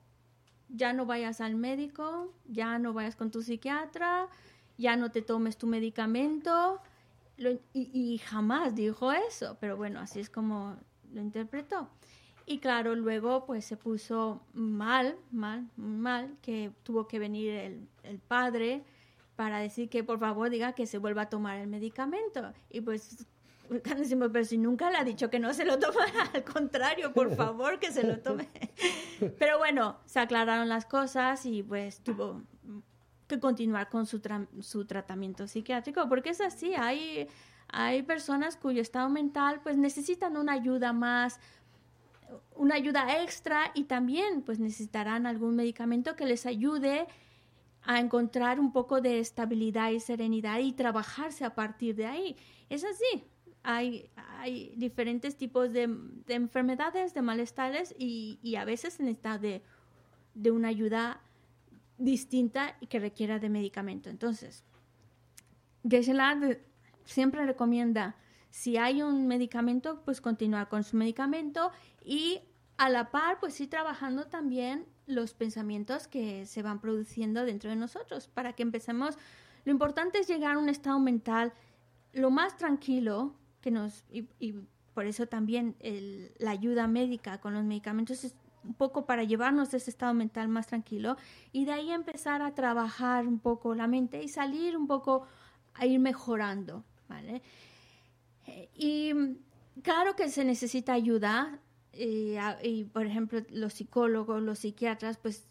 ya 0.69 0.93
no 0.93 1.07
vayas 1.07 1.41
al 1.41 1.57
médico, 1.57 2.33
ya 2.47 2.79
no 2.79 2.93
vayas 2.93 3.17
con 3.17 3.33
tu 3.33 3.43
psiquiatra, 3.43 4.29
ya 4.79 4.95
no 4.95 5.11
te 5.11 5.23
tomes 5.23 5.59
tu 5.59 5.67
medicamento, 5.67 6.81
y, 7.75 8.19
jamás 8.19 8.77
dijo 8.77 9.11
eso, 9.11 9.57
pero 9.59 9.77
bueno, 9.77 9.99
así 9.99 10.21
es 10.21 10.31
como 10.31 10.77
lo 11.13 11.21
interpretó. 11.21 11.89
Y 12.47 12.61
claro, 12.61 12.95
luego 12.95 13.45
pues 13.45 13.65
se 13.65 13.77
puso 13.77 14.47
mal, 14.53 15.17
mal, 15.33 15.69
mal, 15.77 16.37
que 16.43 16.71
tuvo 16.85 17.09
que 17.09 17.19
venir 17.19 17.55
el, 17.55 17.89
el 18.05 18.21
padre 18.21 18.85
para 19.35 19.59
decir 19.59 19.89
que 19.89 20.05
por 20.05 20.21
favor 20.21 20.49
diga 20.49 20.75
que 20.75 20.87
se 20.87 20.99
vuelva 20.99 21.23
a 21.23 21.29
tomar 21.29 21.59
el 21.59 21.67
medicamento. 21.67 22.53
Y 22.71 22.83
pues 22.83 23.27
pero 23.69 24.45
si 24.45 24.59
nunca 24.59 24.91
le 24.91 24.99
ha 24.99 25.05
dicho 25.05 25.31
que 25.31 25.39
no 25.39 25.53
se 25.55 25.65
lo 25.65 25.79
tomara, 25.79 26.31
al 26.35 26.45
contrario, 26.45 27.13
por 27.13 27.35
favor, 27.37 27.79
que 27.79 27.91
se 27.91 28.03
lo 28.03 28.19
tome. 28.19 28.49
Pero 29.39 29.59
bueno, 29.59 29.99
se 30.05 30.21
aclararon 30.21 30.69
las 30.69 30.85
cosas 30.85 31.47
y 31.47 31.63
pues 31.63 32.01
tuvo 32.01 32.43
que 33.29 33.39
continuar 33.39 33.89
con 33.89 34.05
su, 34.07 34.21
su 34.61 34.85
tratamiento 34.85 35.47
psiquiátrico, 35.47 36.09
porque 36.09 36.31
es 36.31 36.41
así, 36.41 36.75
hay, 36.75 37.29
hay 37.69 38.03
personas 38.03 38.57
cuyo 38.57 38.83
estado 38.83 39.09
mental 39.09 39.61
pues 39.63 39.79
necesitan 39.79 40.37
una 40.37 40.53
ayuda 40.53 40.93
más, 40.93 41.41
una 42.57 42.75
ayuda 42.75 43.23
extra 43.23 43.71
y 43.75 43.85
también 43.85 44.43
pues 44.43 44.59
necesitarán 44.59 45.27
algún 45.27 45.57
medicamento 45.57 46.17
que 46.17 46.27
les 46.27 46.45
ayude 46.47 47.07
a 47.85 47.99
encontrar 47.99 48.61
un 48.61 48.73
poco 48.73 49.01
de 49.01 49.19
estabilidad 49.19 49.91
y 49.91 50.01
serenidad 50.01 50.59
y 50.59 50.73
trabajarse 50.73 51.45
a 51.45 51.55
partir 51.55 51.97
de 51.97 52.07
ahí. 52.07 52.37
Es 52.69 52.85
así, 52.85 53.25
hay, 53.63 54.11
diferentes 54.77 55.37
tipos 55.37 55.73
de, 55.73 55.89
enfermedades, 56.29 57.15
de 57.15 57.23
malestares 57.23 57.95
y, 57.99 58.57
a 58.57 58.65
veces 58.65 58.95
se 58.95 59.03
necesita 59.03 59.39
de, 59.39 59.63
de, 60.35 60.51
una 60.51 60.69
ayuda 60.69 61.21
distinta 61.99 62.77
y 62.81 62.87
que 62.87 62.99
requiera 62.99 63.39
de 63.39 63.49
medicamento. 63.49 64.11
Entonces, 64.11 64.65
geshe 65.89 66.15
siempre 67.05 67.45
recomienda, 67.47 68.17
si 68.51 68.77
hay 68.77 69.03
un 69.03 69.27
medicamento, 69.27 70.03
pues 70.05 70.21
continuar 70.21 70.69
con 70.69 70.85
su 70.85 70.97
medicamento 70.97 71.71
y 72.05 72.41
a 72.77 72.89
la 72.89 73.11
par, 73.11 73.39
pues 73.41 73.61
ir 73.61 73.71
trabajando 73.71 74.27
también 74.27 74.87
los 75.07 75.35
pensamientos 75.35 76.09
que 76.09 76.47
se 76.47 76.63
van 76.63 76.81
produciendo 76.81 77.45
dentro 77.45 77.71
de 77.71 77.77
nosotros 77.77 78.29
para 78.29 78.53
que 78.55 78.63
empecemos. 78.63 79.17
Lo 79.65 79.73
importante 79.73 80.19
es 80.19 80.27
llegar 80.27 80.57
a 80.57 80.59
un 80.59 80.69
estado 80.69 80.99
mental 80.99 81.53
lo 82.13 82.31
más 82.31 82.57
tranquilo, 82.57 83.35
que 83.63 83.71
nos, 83.71 84.05
y, 84.11 84.27
por 84.93 85.07
eso 85.07 85.27
también 85.27 85.75
la 86.39 86.51
ayuda 86.51 86.87
médica 86.87 87.41
con 87.41 87.55
los 87.55 87.65
medicamentos 87.65 88.25
es 88.25 88.35
un 88.63 88.75
poco 88.75 89.07
para 89.07 89.25
llevarnos 89.25 89.73
a 89.73 89.79
ese 89.79 89.91
estado 89.91 90.13
mental 90.13 90.49
más 90.49 90.67
tranquilo 90.67 91.17
y 91.51 91.65
de 91.65 91.73
ahí 91.73 91.91
empezar 91.91 92.43
a 92.43 92.55
trabajar 92.55 93.27
un 93.27 93.39
poco 93.39 93.75
la 93.75 93.87
mente 93.87 94.23
y 94.23 94.29
salir 94.29 94.77
un 94.77 94.87
poco 94.87 95.27
a 95.75 95.87
ir 95.87 95.99
mejorando, 95.99 96.85
¿vale? 97.09 97.41
Y 98.75 99.13
claro 99.83 100.15
que 100.15 100.29
se 100.29 100.45
necesita 100.45 100.93
ayuda 100.93 101.59
y, 101.95 102.35
y 102.63 102.85
por 102.85 103.07
ejemplo 103.07 103.41
los 103.51 103.73
psicólogos, 103.73 104.43
los 104.43 104.59
psiquiatras 104.59 105.17
pues 105.17 105.49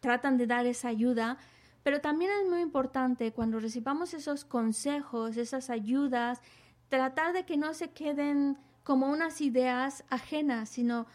tratan 0.00 0.36
de 0.36 0.46
dar 0.46 0.66
esa 0.66 0.88
ayuda, 0.88 1.38
pero 1.82 2.00
también 2.00 2.30
es 2.42 2.48
muy 2.48 2.60
importante 2.60 3.32
cuando 3.32 3.60
recibamos 3.60 4.14
esos 4.14 4.44
consejos, 4.44 5.36
esas 5.36 5.70
ayudas, 5.70 6.40
tratar 6.92 7.32
de 7.32 7.46
que 7.46 7.56
no 7.56 7.72
se 7.72 7.90
queden 7.90 8.58
como 8.84 9.06
unas 9.06 9.40
ideas 9.40 10.04
ajenas, 10.10 10.68
sino 10.68 11.06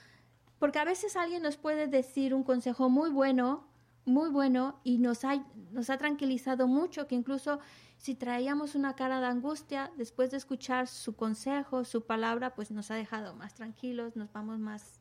porque 0.58 0.80
a 0.80 0.84
veces 0.84 1.16
alguien 1.16 1.44
nos 1.44 1.56
puede 1.56 1.86
decir 1.86 2.34
un 2.34 2.44
consejo 2.44 2.90
muy 2.90 3.12
bueno, 3.12 3.64
muy 4.04 4.32
bueno, 4.32 4.80
y 4.84 4.98
nos 4.98 5.24
ha, 5.24 5.36
nos 5.72 5.92
ha 5.92 6.00
tranquilizado 6.00 6.68
mucho, 6.68 7.06
que 7.06 7.14
incluso 7.14 7.60
si 8.00 8.16
traíamos 8.16 8.74
una 8.74 8.96
cara 8.96 9.20
de 9.20 9.28
angustia, 9.28 9.92
después 9.98 10.32
de 10.32 10.38
escuchar 10.38 10.88
su 10.88 11.16
consejo, 11.16 11.86
su 11.86 12.08
palabra, 12.08 12.56
pues 12.56 12.72
nos 12.72 12.90
ha 12.90 12.96
dejado 12.96 13.36
más 13.36 13.54
tranquilos, 13.54 14.16
nos 14.16 14.34
vamos 14.34 14.58
más 14.58 15.00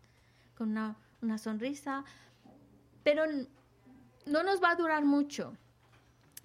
con 0.58 0.72
una, 0.72 0.98
una 1.22 1.38
sonrisa, 1.38 2.04
pero 3.02 3.22
no 4.26 4.42
nos 4.42 4.62
va 4.62 4.72
a 4.72 4.76
durar 4.76 5.06
mucho. 5.06 5.54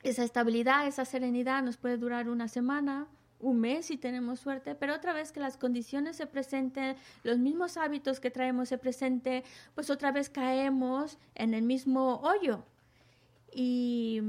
Esa 0.04 0.24
estabilidad, 0.24 0.88
esa 0.88 1.04
serenidad 1.04 1.62
nos 1.64 1.76
puede 1.76 1.98
durar 1.98 2.30
una 2.30 2.48
semana, 2.48 3.08
un 3.42 3.60
mes 3.60 3.88
si 3.88 3.98
tenemos 3.98 4.40
suerte, 4.40 4.76
pero 4.76 4.96
otra 4.96 5.14
vez 5.14 5.32
que 5.32 5.40
las 5.40 5.58
condiciones 5.58 6.16
se 6.16 6.28
presenten, 6.28 6.96
los 7.24 7.38
mismos 7.38 7.78
hábitos 7.78 8.20
que 8.20 8.32
traemos 8.32 8.70
se 8.70 8.78
presenten, 8.78 9.44
pues 9.76 9.90
otra 9.90 10.12
vez 10.12 10.30
caemos 10.30 11.18
en 11.36 11.54
el 11.54 11.64
mismo 11.64 12.22
hoyo. 12.22 12.64
Y, 13.54 14.22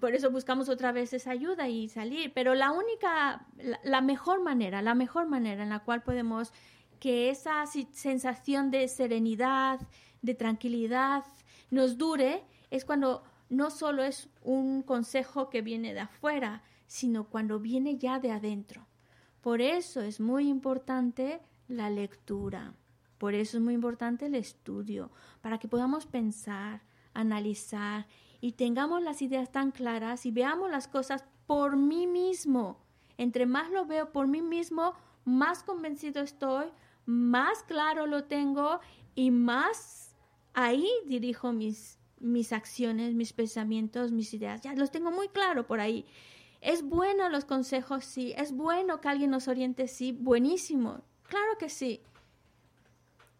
por 0.00 0.14
eso 0.14 0.30
buscamos 0.30 0.68
otra 0.68 0.90
vez 0.90 1.12
esa 1.12 1.30
ayuda 1.30 1.68
y 1.68 1.88
salir. 1.88 2.32
Pero 2.34 2.54
la 2.54 2.72
única, 2.72 3.46
la, 3.84 4.00
mejor 4.00 4.42
manera, 4.42 4.82
la 4.82 4.94
mejor 4.94 5.28
manera 5.28 5.62
en 5.62 5.70
la 5.70 5.80
cual 5.80 6.02
podemos 6.02 6.52
que 6.98 7.30
esa 7.30 7.64
sensación 7.66 8.70
de 8.70 8.88
serenidad, 8.88 9.78
de 10.22 10.34
tranquilidad 10.34 11.24
nos 11.70 11.96
dure, 11.96 12.42
es 12.70 12.84
cuando 12.84 13.22
no 13.48 13.70
solo 13.70 14.02
es 14.02 14.28
un 14.42 14.82
consejo 14.82 15.48
que 15.50 15.62
viene 15.62 15.94
de 15.94 16.00
afuera, 16.00 16.62
sino 16.86 17.24
cuando 17.24 17.60
viene 17.60 17.98
ya 17.98 18.18
de 18.18 18.32
adentro. 18.32 18.86
Por 19.40 19.60
eso 19.60 20.00
es 20.00 20.20
muy 20.20 20.48
importante 20.48 21.40
la 21.68 21.90
lectura, 21.90 22.74
por 23.18 23.34
eso 23.34 23.56
es 23.56 23.62
muy 23.62 23.74
importante 23.74 24.26
el 24.26 24.34
estudio, 24.34 25.10
para 25.40 25.58
que 25.58 25.68
podamos 25.68 26.06
pensar, 26.06 26.82
analizar 27.14 28.06
y 28.40 28.52
tengamos 28.52 29.02
las 29.02 29.22
ideas 29.22 29.50
tan 29.50 29.70
claras 29.70 30.26
y 30.26 30.30
veamos 30.30 30.70
las 30.70 30.88
cosas 30.88 31.24
por 31.46 31.76
mí 31.76 32.06
mismo. 32.06 32.78
Entre 33.18 33.46
más 33.46 33.70
lo 33.70 33.86
veo 33.86 34.12
por 34.12 34.26
mí 34.26 34.42
mismo, 34.42 34.94
más 35.24 35.62
convencido 35.62 36.22
estoy, 36.22 36.66
más 37.06 37.62
claro 37.62 38.06
lo 38.06 38.24
tengo 38.24 38.80
y 39.14 39.30
más 39.30 40.14
ahí 40.52 40.88
dirijo 41.06 41.52
mis, 41.52 41.98
mis 42.20 42.52
acciones, 42.52 43.14
mis 43.14 43.32
pensamientos, 43.32 44.12
mis 44.12 44.34
ideas. 44.34 44.60
Ya 44.60 44.74
los 44.74 44.90
tengo 44.90 45.10
muy 45.10 45.28
claro 45.28 45.66
por 45.66 45.80
ahí. 45.80 46.04
Es 46.66 46.82
bueno 46.82 47.28
los 47.28 47.44
consejos, 47.44 48.04
sí. 48.04 48.34
Es 48.36 48.50
bueno 48.50 49.00
que 49.00 49.06
alguien 49.06 49.30
nos 49.30 49.46
oriente, 49.46 49.86
sí. 49.86 50.10
Buenísimo. 50.10 51.00
Claro 51.28 51.56
que 51.60 51.68
sí. 51.68 52.02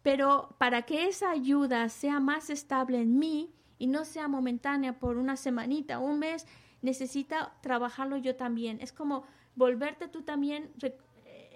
Pero 0.01 0.55
para 0.57 0.83
que 0.83 1.09
esa 1.09 1.31
ayuda 1.31 1.89
sea 1.89 2.21
más 2.21 2.49
estable 2.49 3.01
en 3.01 3.19
mí 3.19 3.51
y 3.77 3.87
no 3.87 4.05
sea 4.05 4.29
momentánea 4.29 4.97
por 4.97 5.17
una 5.17 5.35
semanita, 5.35 5.99
un 5.99 6.19
mes, 6.19 6.47
necesita 6.81 7.53
trabajarlo 7.59 8.15
yo 8.15 8.37
también. 8.37 8.79
Es 8.79 8.93
como 8.93 9.25
volverte 9.55 10.07
tú 10.07 10.21
también 10.21 10.71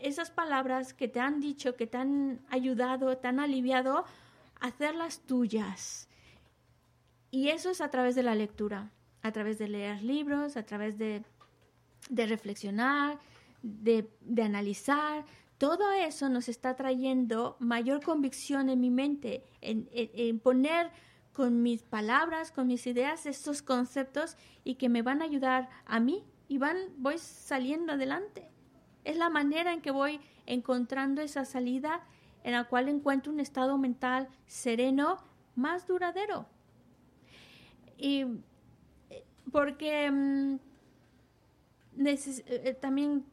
esas 0.01 0.29
palabras 0.29 0.93
que 0.93 1.07
te 1.07 1.21
han 1.21 1.39
dicho, 1.39 1.77
que 1.77 1.87
te 1.87 1.97
han 1.97 2.41
ayudado, 2.49 3.17
te 3.17 3.29
han 3.29 3.39
aliviado, 3.39 4.03
hacerlas 4.59 5.21
tuyas. 5.21 6.09
Y 7.29 7.47
eso 7.47 7.69
es 7.69 7.79
a 7.79 7.89
través 7.89 8.15
de 8.15 8.23
la 8.23 8.35
lectura, 8.35 8.91
a 9.21 9.31
través 9.31 9.57
de 9.57 9.69
leer 9.69 10.03
libros, 10.03 10.57
a 10.57 10.65
través 10.65 10.97
de 10.97 11.23
de 12.09 12.25
reflexionar, 12.25 13.19
de, 13.61 14.09
analizar, 14.43 15.25
todo 15.57 15.91
eso 15.91 16.29
nos 16.29 16.49
está 16.49 16.75
trayendo 16.75 17.55
mayor 17.59 18.03
convicción 18.03 18.69
en 18.69 18.79
mi 18.79 18.89
mente, 18.89 19.43
en, 19.61 20.39
poner 20.39 20.89
con 21.33 21.61
mis 21.61 21.83
palabras, 21.83 22.51
con 22.51 22.67
mis 22.67 22.87
ideas, 22.87 23.25
estos 23.25 23.61
conceptos 23.61 24.37
y 24.63 24.75
que 24.75 24.89
me 24.89 25.01
van 25.01 25.21
a 25.21 25.25
ayudar 25.25 25.69
a 25.85 25.99
mí 25.99 26.23
y 26.47 26.57
van, 26.57 26.77
voy 26.97 27.17
saliendo 27.19 27.93
adelante. 27.93 28.49
Es 29.03 29.17
la 29.17 29.29
manera 29.29 29.71
en 29.73 29.81
que 29.81 29.91
voy 29.91 30.19
encontrando 30.45 31.21
esa 31.21 31.45
salida 31.45 32.01
en 32.43 32.53
la 32.53 32.65
cual 32.65 32.89
encuentro 32.89 33.31
un 33.31 33.39
estado 33.39 33.77
mental 33.77 34.27
sereno 34.47 35.17
más 35.55 35.87
duradero. 35.87 36.47
Y 37.97 38.25
eh, 39.09 39.23
porque 39.51 40.59
eh, 41.97 42.17
eh, 42.47 42.77
también 42.79 43.25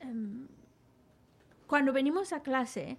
em, 0.00 0.46
cuando 1.66 1.92
venimos 1.92 2.32
a 2.32 2.42
clase, 2.42 2.98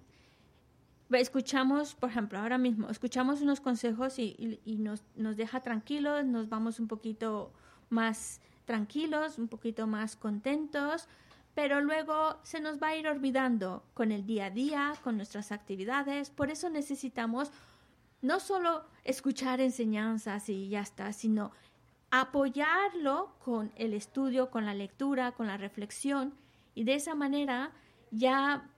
escuchamos, 1.10 1.94
por 1.94 2.10
ejemplo, 2.10 2.38
ahora 2.38 2.58
mismo, 2.58 2.90
escuchamos 2.90 3.40
unos 3.40 3.60
consejos 3.60 4.18
y, 4.18 4.60
nos, 4.78 5.02
nos, 5.16 5.36
deja 5.36 5.60
tranquilos, 5.60 6.24
nos 6.26 6.48
vamos 6.48 6.78
un 6.80 6.88
poquito 6.88 7.52
más 7.88 8.40
tranquilos, 8.66 9.38
un 9.38 9.48
poquito 9.48 9.86
más 9.86 10.16
contentos, 10.16 11.08
pero 11.54 11.80
luego 11.80 12.38
se 12.42 12.60
nos 12.60 12.80
va 12.80 12.88
a 12.88 12.96
ir 12.96 13.08
olvidando 13.08 13.82
con 13.94 14.12
el 14.12 14.26
día 14.26 14.46
a 14.46 14.50
día, 14.50 14.92
con 15.02 15.16
nuestras 15.16 15.50
actividades. 15.50 16.30
Por 16.30 16.50
eso 16.50 16.68
necesitamos 16.68 17.50
no 18.20 18.38
solo 18.38 18.84
escuchar 19.04 19.60
enseñanzas 19.60 20.48
y 20.48 20.68
ya 20.68 20.80
está, 20.80 21.12
sino 21.12 21.52
apoyarlo 22.10 23.34
con 23.44 23.72
el 23.76 23.94
estudio, 23.94 24.50
con 24.50 24.64
la 24.64 24.74
lectura, 24.74 25.32
con 25.32 25.46
la 25.46 25.56
reflexión, 25.56 26.34
y 26.74 26.84
de 26.84 26.94
esa 26.94 27.14
manera 27.14 27.72
ya 28.10 28.70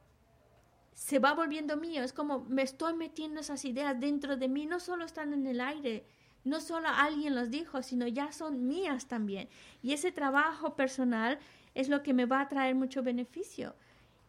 se 0.95 1.19
va 1.19 1.35
volviendo 1.35 1.77
mío. 1.77 2.03
Es 2.03 2.13
como 2.13 2.45
me 2.45 2.63
estoy 2.63 2.95
metiendo 2.95 3.41
esas 3.41 3.65
ideas 3.65 3.99
dentro 3.99 4.37
de 4.37 4.49
mí, 4.49 4.67
no 4.67 4.81
solo 4.81 5.05
están 5.05 5.33
en 5.33 5.47
el 5.47 5.61
aire, 5.61 6.05
no 6.45 6.61
solo 6.61 6.89
alguien 6.89 7.35
los 7.35 7.51
dijo, 7.51 7.83
sino 7.83 8.07
ya 8.07 8.33
son 8.33 8.67
mías 8.67 9.07
también. 9.07 9.49
Y 9.83 9.93
ese 9.93 10.13
trabajo 10.13 10.75
personal 10.75 11.39
es 11.75 11.89
lo 11.89 12.03
que 12.03 12.15
me 12.15 12.27
va 12.27 12.41
a 12.41 12.49
traer 12.49 12.75
mucho 12.75 13.03
beneficio. 13.03 13.75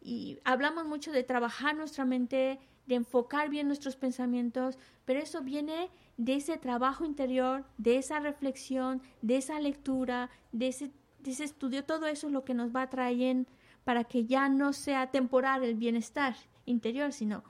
Y 0.02 0.40
hablamos 0.44 0.86
mucho 0.86 1.12
de 1.12 1.24
trabajar 1.24 1.76
nuestra 1.76 2.06
mente, 2.06 2.60
de 2.88 2.96
enfocar 2.96 3.50
bien 3.50 3.68
nuestros 3.68 3.96
pensamientos, 3.96 4.78
pero 5.06 5.20
eso 5.20 5.42
viene 5.42 5.90
de 6.22 6.36
ese 6.36 6.58
trabajo 6.58 7.04
interior, 7.04 7.66
de 7.80 7.98
esa 7.98 8.20
reflexión, 8.20 9.02
de 9.24 9.38
esa 9.38 9.60
lectura, 9.60 10.30
de 10.52 10.68
ese, 10.68 10.92
estudio, 11.26 11.84
todo 11.84 12.06
eso 12.06 12.28
es 12.28 12.34
lo 12.34 12.44
que 12.44 12.54
nos 12.54 12.76
va 12.76 12.84
a 12.84 12.90
traer 12.92 13.48
para 13.84 14.04
que 14.04 14.28
ya 14.28 14.48
no 14.48 14.72
sea 14.72 15.10
temporal 15.10 15.64
el 15.64 15.74
bienestar 15.74 16.36
interior, 16.66 17.12
sino 17.12 17.44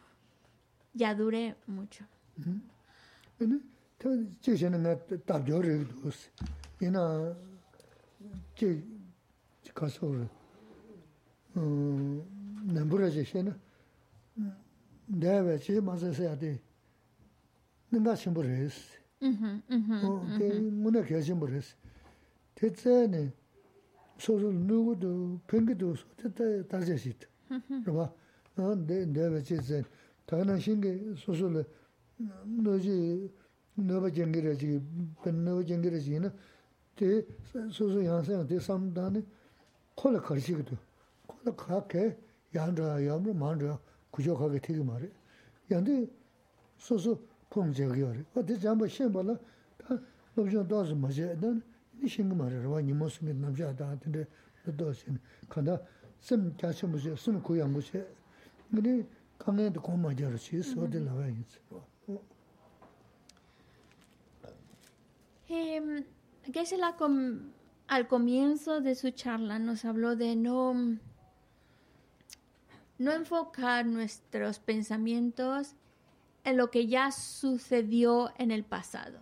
ya 0.94 1.14
dure 1.14 1.56
mucho. 1.68 2.06
nāngā 15.12 15.58
shīmbu 15.60 16.71
ninda 17.92 18.16
shimbo 18.16 18.42
resi. 18.42 18.98
Ke 20.38 20.60
muna 20.72 21.02
kya 21.04 21.22
shimbo 21.22 21.46
resi. 21.46 21.76
Te 22.56 22.72
tsaya 22.72 23.08
ne, 23.08 23.34
sozo 24.18 24.52
nugu 24.52 24.96
do, 24.96 25.40
pengi 25.46 25.76
do, 25.76 25.96
so 25.96 26.06
te 26.16 26.30
taya 26.32 26.64
tarja 26.64 26.98
shita. 26.98 27.28
Raba, 27.86 28.14
ndewa 28.56 29.42
che 29.42 29.58
tsaya, 29.58 29.86
taga 30.26 30.44
na 30.44 30.60
shingi 30.60 31.16
sozo 31.16 31.50
le, 31.50 31.66
noji, 32.46 33.30
nuwa 33.76 34.10
jengi 34.10 34.42
raji, 34.42 34.82
pen 35.22 35.44
nuwa 35.44 35.64
jengi 35.64 35.90
raji 35.90 36.20
na, 36.20 36.32
te 36.94 37.26
sozo 37.70 38.00
yansaya, 38.02 38.46
te 38.46 38.60
samdani, 38.60 39.26
kola 39.96 40.20
karshi 40.20 40.56
kido. 40.56 40.78
Kola 41.26 41.56
kaa 41.56 41.82
ke, 41.88 42.18
yandra, 42.52 43.00
yamra, 43.00 43.34
mandra, 43.34 43.80
kujo 44.12 44.36
kaa 44.36 44.50
ke 44.50 44.60
tegi 44.60 44.84
maare. 44.84 45.12
Yandi, 45.70 46.10
sozo, 46.78 47.20
Kāndā 55.52 55.76
sēm 56.24 56.52
kia 56.58 56.72
shē 56.72 56.88
mō 56.88 57.00
shē, 57.04 57.16
sēm 57.20 57.40
kūyā 57.44 57.66
mō 57.68 57.82
shē, 57.88 58.02
ngī 58.72 58.82
nī 58.86 58.94
kāngā 59.42 59.66
yā 59.68 59.72
tō 59.76 59.82
kōng 59.88 60.00
mā 60.04 60.12
jā 60.16 60.30
rī 60.32 60.40
shī, 60.40 60.62
sō 60.64 60.88
tē 60.94 61.00
lā 61.04 61.14
wā 61.18 61.26
yī 61.28 61.44
tsī. 61.50 61.60
Geshe-la 66.56 66.94
al 67.88 68.08
comienzo 68.08 68.80
de 68.82 68.96
su 68.96 69.12
charla 69.12 69.60
nos 69.60 69.84
habló 69.84 70.16
de 70.16 70.36
no, 70.36 70.74
no 72.98 73.12
enfocar 73.12 73.86
nuestros 73.86 74.60
pensamientos 74.60 75.76
en 76.44 76.58
lo 76.58 76.72
que 76.72 76.88
ya 76.88 77.12
sucedió 77.12 78.32
en 78.38 78.52
el 78.52 78.64
pasado. 78.64 79.20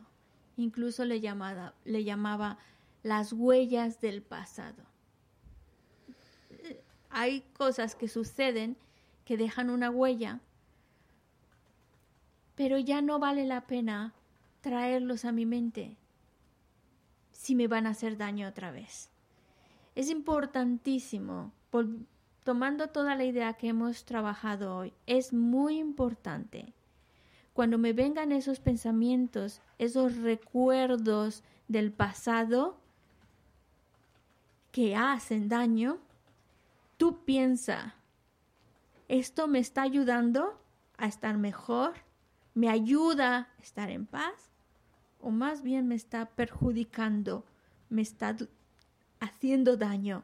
Incluso 0.58 1.06
le 1.06 1.22
llamaba, 1.22 2.58
las 3.04 3.34
huellas 3.34 4.02
del 4.02 4.22
pasado. 4.22 4.84
Hay 7.10 7.42
cosas 7.58 7.96
que 7.96 8.08
suceden 8.08 8.78
que 9.26 9.38
dejan 9.38 9.70
una 9.70 9.90
huella, 9.90 10.42
pero 12.56 12.78
ya 12.78 13.02
no 13.02 13.20
vale 13.20 13.46
la 13.46 13.68
pena 13.68 14.14
traerlos 14.62 15.24
a 15.24 15.32
mi 15.32 15.46
mente 15.46 15.96
si 17.32 17.56
me 17.56 17.68
van 17.68 17.88
a 17.88 17.92
hacer 17.92 18.18
daño 18.18 18.48
otra 18.50 18.72
vez. 18.72 19.10
Es 19.96 20.10
importantísimo, 20.10 21.54
tomando 22.44 22.88
toda 22.90 23.16
la 23.16 23.24
idea 23.24 23.54
que 23.54 23.70
hemos 23.70 24.04
trabajado 24.04 24.76
hoy, 24.76 24.94
es 25.06 25.32
muy 25.32 25.78
importante 25.80 26.74
cuando 27.60 27.78
me 27.78 27.92
vengan 27.92 28.32
esos 28.32 28.62
pensamientos, 28.62 29.60
esos 29.80 30.16
recuerdos 30.16 31.44
del 31.68 31.92
pasado 31.92 32.78
que 34.72 34.96
hacen 34.96 35.50
daño, 35.50 35.98
tú 36.96 37.26
piensa, 37.26 37.96
¿esto 39.10 39.50
me 39.50 39.60
está 39.60 39.82
ayudando 39.82 40.58
a 40.96 41.08
estar 41.08 41.38
mejor? 41.38 41.96
¿Me 42.54 42.70
ayuda 42.70 43.50
a 43.58 43.62
estar 43.62 43.90
en 43.90 44.06
paz? 44.06 44.54
¿O 45.20 45.30
más 45.30 45.62
bien 45.62 45.86
me 45.86 45.96
está 45.96 46.28
perjudicando? 46.28 47.44
¿Me 47.90 48.04
está 48.04 48.38
haciendo 49.20 49.76
daño? 49.76 50.24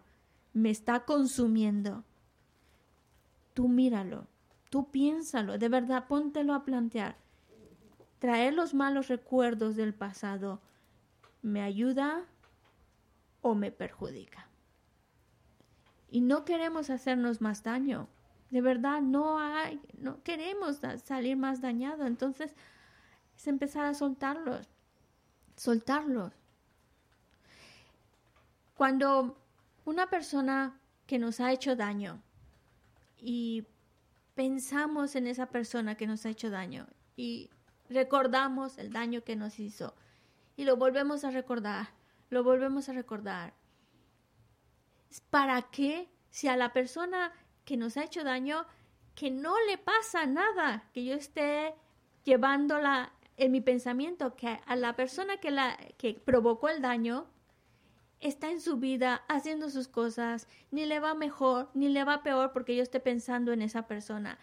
¿Me 0.53 0.69
está 0.69 1.03
consumiendo? 1.03 2.05
Tú 3.53 3.67
míralo, 3.67 4.25
tú 4.69 4.89
piénsalo, 4.89 5.57
de 5.57 5.67
verdad 5.67 6.07
póntelo 6.07 6.53
a 6.53 6.63
plantear. 6.63 7.24
Traer 8.19 8.53
los 8.53 8.73
malos 8.73 9.07
recuerdos 9.07 9.75
del 9.75 9.93
pasado, 9.93 10.61
¿me 11.41 11.61
ayuda 11.61 12.25
o 13.41 13.55
me 13.55 13.71
perjudica? 13.71 14.47
Y 16.09 16.21
no 16.21 16.45
queremos 16.45 16.89
hacernos 16.89 17.41
más 17.41 17.63
daño. 17.63 18.07
De 18.49 18.61
verdad, 18.61 19.01
no 19.01 19.39
hay, 19.39 19.81
no 19.97 20.23
queremos 20.23 20.79
salir 21.03 21.35
más 21.35 21.61
dañado. 21.61 22.05
Entonces, 22.05 22.55
es 23.35 23.47
empezar 23.47 23.85
a 23.85 23.93
soltarlos. 23.93 24.69
Soltarlos. 25.55 26.31
Cuando 28.75 29.37
una 29.85 30.07
persona 30.07 30.79
que 31.05 31.19
nos 31.19 31.39
ha 31.39 31.51
hecho 31.51 31.75
daño 31.75 32.21
y 33.17 33.65
pensamos 34.35 35.15
en 35.15 35.27
esa 35.27 35.47
persona 35.47 35.95
que 35.95 36.07
nos 36.07 36.25
ha 36.25 36.29
hecho 36.29 36.49
daño 36.49 36.87
y 37.15 37.49
recordamos 37.89 38.77
el 38.77 38.91
daño 38.91 39.23
que 39.23 39.35
nos 39.35 39.59
hizo 39.59 39.95
y 40.55 40.65
lo 40.65 40.77
volvemos 40.77 41.23
a 41.23 41.31
recordar, 41.31 41.89
lo 42.29 42.43
volvemos 42.43 42.89
a 42.89 42.93
recordar 42.93 43.53
¿Para 45.29 45.61
qué? 45.63 46.09
Si 46.29 46.47
a 46.47 46.57
la 46.57 46.73
persona 46.73 47.31
que 47.63 47.77
nos 47.77 47.97
ha 47.97 48.03
hecho 48.03 48.23
daño, 48.23 48.65
que 49.13 49.31
no 49.31 49.55
le 49.67 49.77
pasa 49.77 50.25
nada, 50.25 50.89
que 50.93 51.05
yo 51.05 51.15
esté 51.15 51.73
llevándola 52.23 53.13
en 53.37 53.51
mi 53.51 53.61
pensamiento, 53.61 54.35
que 54.35 54.59
a 54.65 54.75
la 54.75 54.95
persona 54.95 55.37
que, 55.37 55.51
la, 55.51 55.77
que 55.97 56.13
provocó 56.13 56.69
el 56.69 56.81
daño 56.81 57.27
está 58.19 58.49
en 58.49 58.61
su 58.61 58.77
vida 58.77 59.23
haciendo 59.27 59.69
sus 59.69 59.87
cosas, 59.87 60.47
ni 60.71 60.85
le 60.85 60.99
va 60.99 61.13
mejor, 61.13 61.69
ni 61.73 61.89
le 61.89 62.03
va 62.03 62.23
peor 62.23 62.51
porque 62.51 62.75
yo 62.75 62.83
esté 62.83 62.99
pensando 62.99 63.53
en 63.53 63.61
esa 63.61 63.87
persona. 63.87 64.37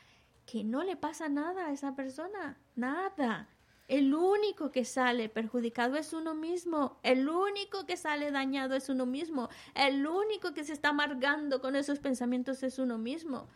Que 0.47 0.65
no 0.65 0.83
le 0.83 0.97
pasa 0.97 1.29
nada 1.29 1.67
a 1.67 1.73
esa 1.73 1.95
persona, 1.95 2.59
nada. 2.75 3.49
El 3.89 4.15
único 4.15 4.71
que 4.71 4.85
sale 4.85 5.29
perjudicado 5.29 5.97
es 5.97 6.13
uno 6.13 6.35
mismo. 6.35 6.99
El 7.03 7.29
único 7.29 7.85
que 7.85 7.97
sale 7.97 8.31
dañado 8.31 8.75
es 8.75 8.89
uno 8.89 9.07
mismo. 9.07 9.49
El 9.75 10.07
único 10.07 10.55
que 10.55 10.65
se 10.65 10.73
está 10.73 10.91
amargando 10.91 11.61
con 11.61 11.77
esos 11.77 11.99
pensamientos 11.99 12.63
es 12.63 12.79
uno 12.79 12.99
mismo. 12.99 13.49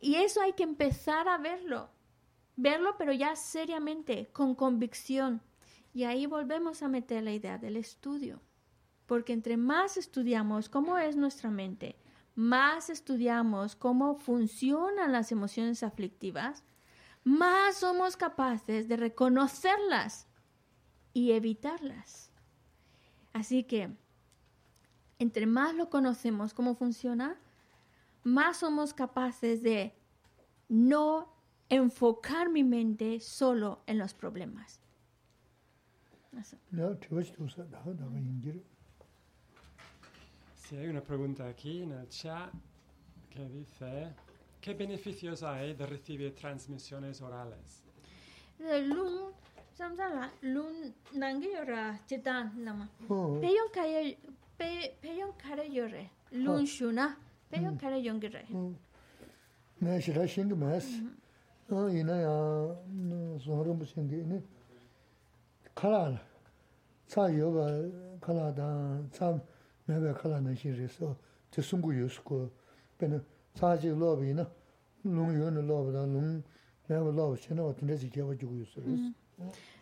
y 0.00 0.14
eso 0.14 0.42
hay 0.42 0.52
que 0.52 0.62
empezar 0.62 1.28
a 1.28 1.38
verlo. 1.38 1.88
Verlo, 2.56 2.96
pero 2.98 3.12
ya 3.12 3.34
seriamente, 3.36 4.28
con 4.32 4.54
convicción. 4.54 5.40
Y 5.94 6.04
ahí 6.04 6.26
volvemos 6.26 6.82
a 6.82 6.88
meter 6.88 7.22
la 7.22 7.32
idea 7.32 7.56
del 7.56 7.76
estudio. 7.76 8.40
Porque 9.06 9.32
entre 9.32 9.56
más 9.56 9.96
estudiamos 9.96 10.68
cómo 10.68 10.98
es 10.98 11.16
nuestra 11.16 11.50
mente, 11.50 11.96
más 12.38 12.88
estudiamos 12.88 13.74
cómo 13.74 14.14
funcionan 14.14 15.10
las 15.10 15.32
emociones 15.32 15.82
aflictivas, 15.82 16.62
más 17.24 17.78
somos 17.78 18.16
capaces 18.16 18.86
de 18.86 18.96
reconocerlas 18.96 20.28
y 21.12 21.32
evitarlas. 21.32 22.30
Así 23.32 23.64
que, 23.64 23.90
entre 25.18 25.46
más 25.46 25.74
lo 25.74 25.90
conocemos 25.90 26.54
cómo 26.54 26.76
funciona, 26.76 27.36
más 28.22 28.58
somos 28.58 28.94
capaces 28.94 29.64
de 29.64 29.96
no 30.68 31.34
enfocar 31.68 32.50
mi 32.50 32.62
mente 32.62 33.18
solo 33.18 33.82
en 33.86 33.98
los 33.98 34.14
problemas. 34.14 34.80
Si 40.68 40.76
hay 40.76 40.86
una 40.86 41.00
pregunta 41.00 41.48
aquí 41.48 41.82
en 41.82 41.92
el 41.92 42.06
chat 42.10 42.52
que 43.30 43.48
dice, 43.48 44.12
¿Qué 44.60 44.74
beneficios 44.74 45.42
hay 45.42 45.72
de 45.72 45.86
recibir 45.86 46.34
transmisiones 46.34 47.22
orales? 47.22 47.84
Lun, 48.58 49.32
samsala, 49.72 50.30
lun 50.42 50.94
nangi 51.14 51.48
yora 51.54 51.98
chitan 52.06 52.52
lama. 52.62 52.86
Peyon 53.08 53.70
kaya, 53.72 54.14
peyon 54.58 55.32
kare 55.38 55.70
yore, 55.70 56.10
lun 56.32 56.66
shuna, 56.66 57.16
peyon 57.50 57.78
kare 57.78 58.02
yongire. 58.02 58.44
Ne 59.80 60.00
shira 60.02 60.26
shingi 60.28 60.54
mas. 60.54 60.84
Ina 61.70 62.16
ya 62.16 63.38
sonrum 63.38 63.86
shingi 63.86 64.22
ne. 64.26 64.42
Kala, 65.74 66.20
ca 67.08 67.26
yoba 67.28 67.90
kala 68.20 68.52
da, 69.88 69.94
ca 69.94 70.00
mebe 70.00 70.14
kala 70.14 70.40
na 70.40 70.54
shiri 70.54 70.88
so, 70.88 71.16
te 71.50 71.62
sungu 71.62 71.92
yusko, 71.92 72.50
pena. 72.98 73.22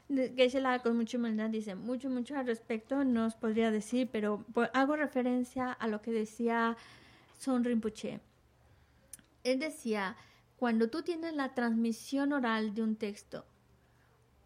Que 0.08 0.50
se 0.50 0.60
la 0.60 0.78
con 0.78 0.96
mucha 0.96 1.18
humildad 1.18 1.50
dice 1.50 1.74
mucho, 1.74 2.08
mucho 2.08 2.36
al 2.36 2.46
respecto, 2.46 3.04
no 3.04 3.26
os 3.26 3.34
podría 3.34 3.70
decir, 3.70 4.08
pero 4.10 4.44
hago 4.72 4.96
referencia 4.96 5.72
a 5.72 5.88
lo 5.88 6.00
que 6.00 6.12
decía 6.12 6.76
Son 7.38 7.64
Rinpoche. 7.64 8.20
Él 9.44 9.58
decía, 9.58 10.16
cuando 10.56 10.88
tú 10.88 11.02
tienes 11.02 11.34
la 11.34 11.54
transmisión 11.54 12.32
oral 12.32 12.74
de 12.74 12.82
un 12.82 12.96
texto 12.96 13.44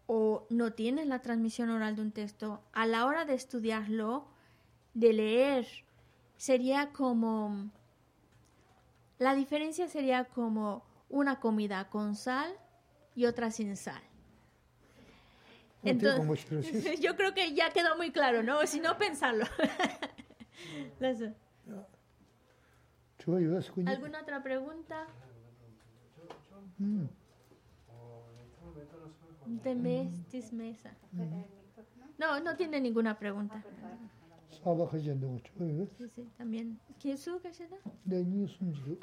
o 0.07 0.45
no 0.49 0.73
tienes 0.73 1.07
la 1.07 1.21
transmisión 1.21 1.69
oral 1.69 1.95
de 1.95 2.01
un 2.01 2.11
texto, 2.11 2.61
a 2.73 2.85
la 2.85 3.05
hora 3.05 3.23
de 3.25 3.35
estudiarlo, 3.35 4.30
de 4.93 5.13
leer, 5.13 5.67
sería 6.37 6.91
como 6.91 7.71
la 9.21 9.35
diferencia 9.35 9.87
sería 9.87 10.25
como 10.25 10.83
una 11.07 11.39
comida 11.39 11.87
con 11.91 12.15
sal 12.15 12.51
y 13.13 13.25
otra 13.25 13.51
sin 13.51 13.77
sal. 13.77 14.01
Entonces, 15.83 16.99
yo 16.99 17.15
creo 17.15 17.31
que 17.35 17.53
ya 17.53 17.69
quedó 17.69 17.95
muy 17.97 18.11
claro, 18.11 18.41
¿no? 18.41 18.65
Si 18.65 18.79
no, 18.79 18.97
pensarlo. 18.97 19.45
¿Alguna 23.91 24.21
otra 24.21 24.41
pregunta? 24.41 25.05
Mm. 26.79 27.05
No, 32.17 32.39
no 32.39 32.55
tiene 32.55 32.81
ninguna 32.81 33.19
pregunta. 33.19 33.63
Sí, 35.97 36.07
sí, 36.09 36.29
también. 36.37 36.79
¿Quién 36.99 37.17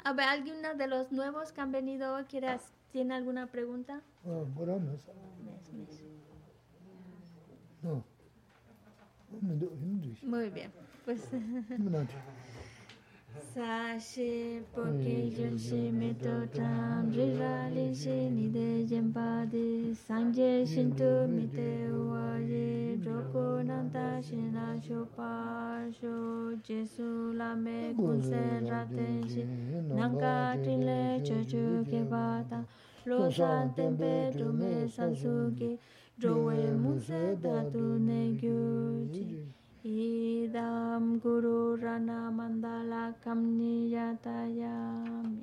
A 0.03 0.13
ver, 0.13 0.25
¿alguno 0.27 0.75
de 0.75 0.87
los 0.87 1.11
nuevos 1.11 1.51
que 1.51 1.61
han 1.61 1.71
venido 1.71 2.25
quieras, 2.27 2.71
tiene 2.91 3.15
alguna 3.15 3.47
pregunta? 3.47 4.01
Muy 10.23 10.49
bien, 10.49 10.71
pues... 11.05 11.21
sa 13.39 13.97
shi 13.97 14.59
po 14.75 14.83
ke 15.01 15.15
jun 15.35 15.57
shi 15.65 15.79
me 15.99 16.09
to 16.23 16.33
tam 16.55 17.09
ri 17.17 17.27
ra 17.39 17.51
li 17.75 17.85
shi 18.01 18.15
ni 18.35 18.47
de 18.55 18.83
jem 18.91 19.11
pa 19.17 19.27
de 19.53 19.93
sam 20.05 20.33
je 20.37 20.49
shin 20.71 20.89
tu 21.01 21.09
mi 21.33 21.45
te 21.55 21.67
wa 22.09 22.25
ye 22.51 22.97
dro 23.03 23.19
ko 23.33 23.43
nan 23.69 23.89
ta 23.93 24.07
shi 24.29 24.39
na 24.55 24.65
sho 24.87 25.03
pa 25.15 25.31
sho 25.99 26.15
je 26.69 26.79
su 26.95 27.09
la 27.41 27.51
me 27.65 27.77
kun 27.99 28.21
se 28.29 28.43
ra 28.69 28.81
ten 28.95 29.21
shi 29.35 29.43
nan 29.99 30.17
ka 30.23 30.35
tin 30.63 30.83
le 30.89 31.03
cho 31.29 31.39
cho 31.53 31.63
ke 31.91 32.01
ba 32.15 32.25
ta 32.49 32.59
lo 33.11 33.21
san 33.37 33.71
ten 33.77 33.95
pe 34.01 34.11
do 34.39 34.51
me 34.63 34.73
san 34.97 35.15
su 35.21 35.37
ki 35.61 35.71
dro 36.19 36.35
we 36.49 36.59
mu 36.83 36.99
se 37.07 37.23
da 37.47 37.55
tu 37.71 37.85
ne 38.09 38.19
gyu 38.41 38.59
ji 39.13 39.23
idam 39.83 41.19
guru 41.23 41.79
rana 41.81 42.29
mandala 42.31 43.13
kamniyatayami 43.23 45.39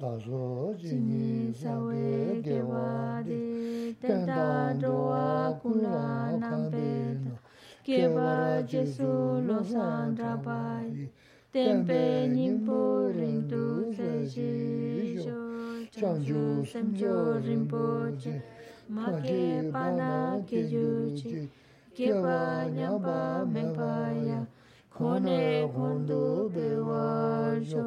dazo 0.00 0.74
jini 0.80 1.54
sawe 1.54 2.42
gewadi 2.42 3.94
tenda 4.02 4.74
doa 4.74 5.54
kula 5.62 6.32
nampeta 6.42 7.38
kewa 7.86 8.62
jesu 8.66 9.38
lo 9.46 9.62
sandrabai 9.62 11.06
tempe 11.54 12.26
nimpo 12.26 13.06
rindu 13.14 13.94
seji 13.94 15.22
jo 15.22 15.38
chanjo 15.94 16.66
semjo 16.66 17.38
rinpoche 17.46 18.42
ma 18.90 19.06
ke 19.22 19.70
pana 19.72 20.42
ke 20.48 20.58
yuchi 20.66 21.46
kipa 21.96 22.66
nyamba 22.76 23.46
mepaya 23.52 24.44
kone 24.92 25.66
kundu 25.74 26.50
bewa 26.54 27.56
jo. 27.60 27.84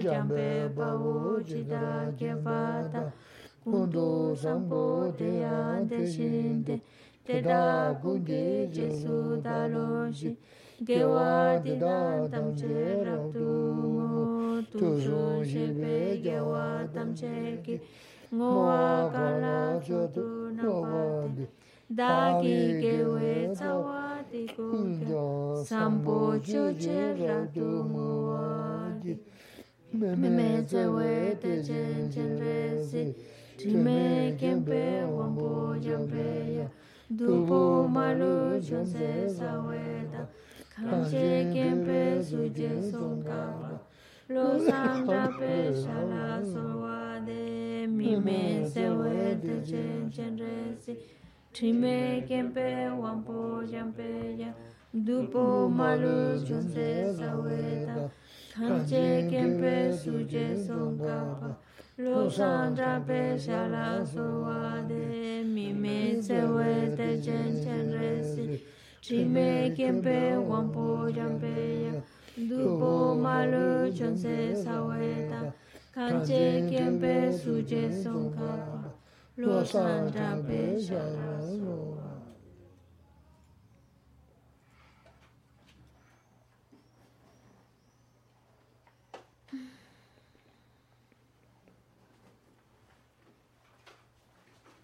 Jambe 0.00 0.68
babu 0.76 1.40
jida 1.44 2.12
kefata 2.18 3.12
kundu 3.64 4.34
sambo 4.36 5.12
deyante 5.18 6.06
shinte 6.12 6.80
teda 7.26 7.94
kungi 8.02 8.66
jesu 8.72 9.36
daroshi 9.44 10.36
gewa 10.86 11.60
dida 11.64 12.28
tamche 12.32 13.04
raptu 13.04 14.64
tuzu 14.72 15.44
shebe 15.44 16.18
gewa 16.24 16.88
tamche 16.94 17.60
ki. 17.62 17.80
Ngowa 18.34 19.10
kala 19.12 19.78
chotu 19.86 20.24
napati 20.56 21.44
dāgī 21.98 22.56
gēwē 22.82 23.32
tsāwā 23.52 24.02
tī 24.30 24.42
kūkyā 24.56 25.24
sāmbō 25.68 26.18
chūchē 26.46 27.00
rātū 27.18 27.68
ngūwā 27.88 28.44
tī 29.02 29.16
mēmē 30.00 30.48
tsēwē 30.70 31.12
tē 31.42 31.52
chēn 31.68 32.08
chēn 32.14 32.30
rē 32.40 32.60
sī 32.92 33.04
tīmē 33.60 33.98
kēmpē 34.40 34.82
wāmbō 35.10 35.52
jāmpē 35.86 36.28
yā 36.56 36.66
dūpō 37.20 37.62
mārū 37.96 38.32
chōn 38.68 38.88
sē 38.92 39.12
sāwē 39.36 39.84
tā 40.14 40.26
kāngchē 40.76 41.28
kēmpē 41.52 42.02
sūjē 42.28 42.70
sōng 42.88 43.18
kāpā 43.26 43.72
lō 44.32 44.46
sāng 44.68 45.10
rāpē 45.12 45.56
shārā 45.82 46.28
sōwā 46.52 47.00
tē 47.26 47.42
mēmē 47.98 48.44
tsēwē 48.70 49.34
tē 49.44 49.58
chēn 49.72 50.08
chēn 50.16 50.40
rē 50.40 50.56
sī 50.86 50.96
pa 60.98 61.56
lo 61.98 62.28
sam 62.30 62.74
da 62.74 63.00
pe 63.06 63.38
sha 63.38 63.66
la 63.68 64.04
so 64.04 64.24
wa 64.44 64.80
de 64.88 65.44
mi 65.44 65.72
me 65.72 66.20
se 66.22 66.40
we 66.54 66.96
te 66.96 67.08
chen 67.08 67.12
chen 67.12 67.12
re 67.12 67.12
si 67.12 67.12
Trime 67.12 67.12
kempe 67.12 67.12
wampo 67.12 67.12
jampe 67.12 67.12
ya 67.12 67.12
Dupo 67.12 67.12
malu 67.12 67.12
chunse 67.12 67.12
saweta 67.12 67.12
Kanche 67.12 67.12
kempe 67.12 67.12
suje 67.12 67.12
songkapa 67.12 67.12
Lo 67.12 67.12
sandra 67.12 67.12
pe 67.12 67.12
shala 67.12 67.12
soade 67.12 67.12
Mime 67.12 67.12
sewe 67.12 67.12
te 67.12 67.20
chen 67.22 67.62
chen 67.62 67.92
resi 67.92 68.60
Trime 69.02 69.74
kempe 69.76 70.36
wampo 70.48 71.10
jampe 71.10 71.82
ya. 71.84 71.92
Dupo 72.48 73.14
malu 73.14 73.92
chunse 73.92 74.54
saweta. 74.54 75.52
Kanche 75.94 76.68
kempe 76.70 77.32
suje 77.32 77.90
songkapa 78.02 78.71
lo 79.36 79.64
san 79.64 80.10
tra 80.12 80.30
pe 80.46 80.60
sha 80.86 81.02
la 81.14 81.30
so 81.56 81.61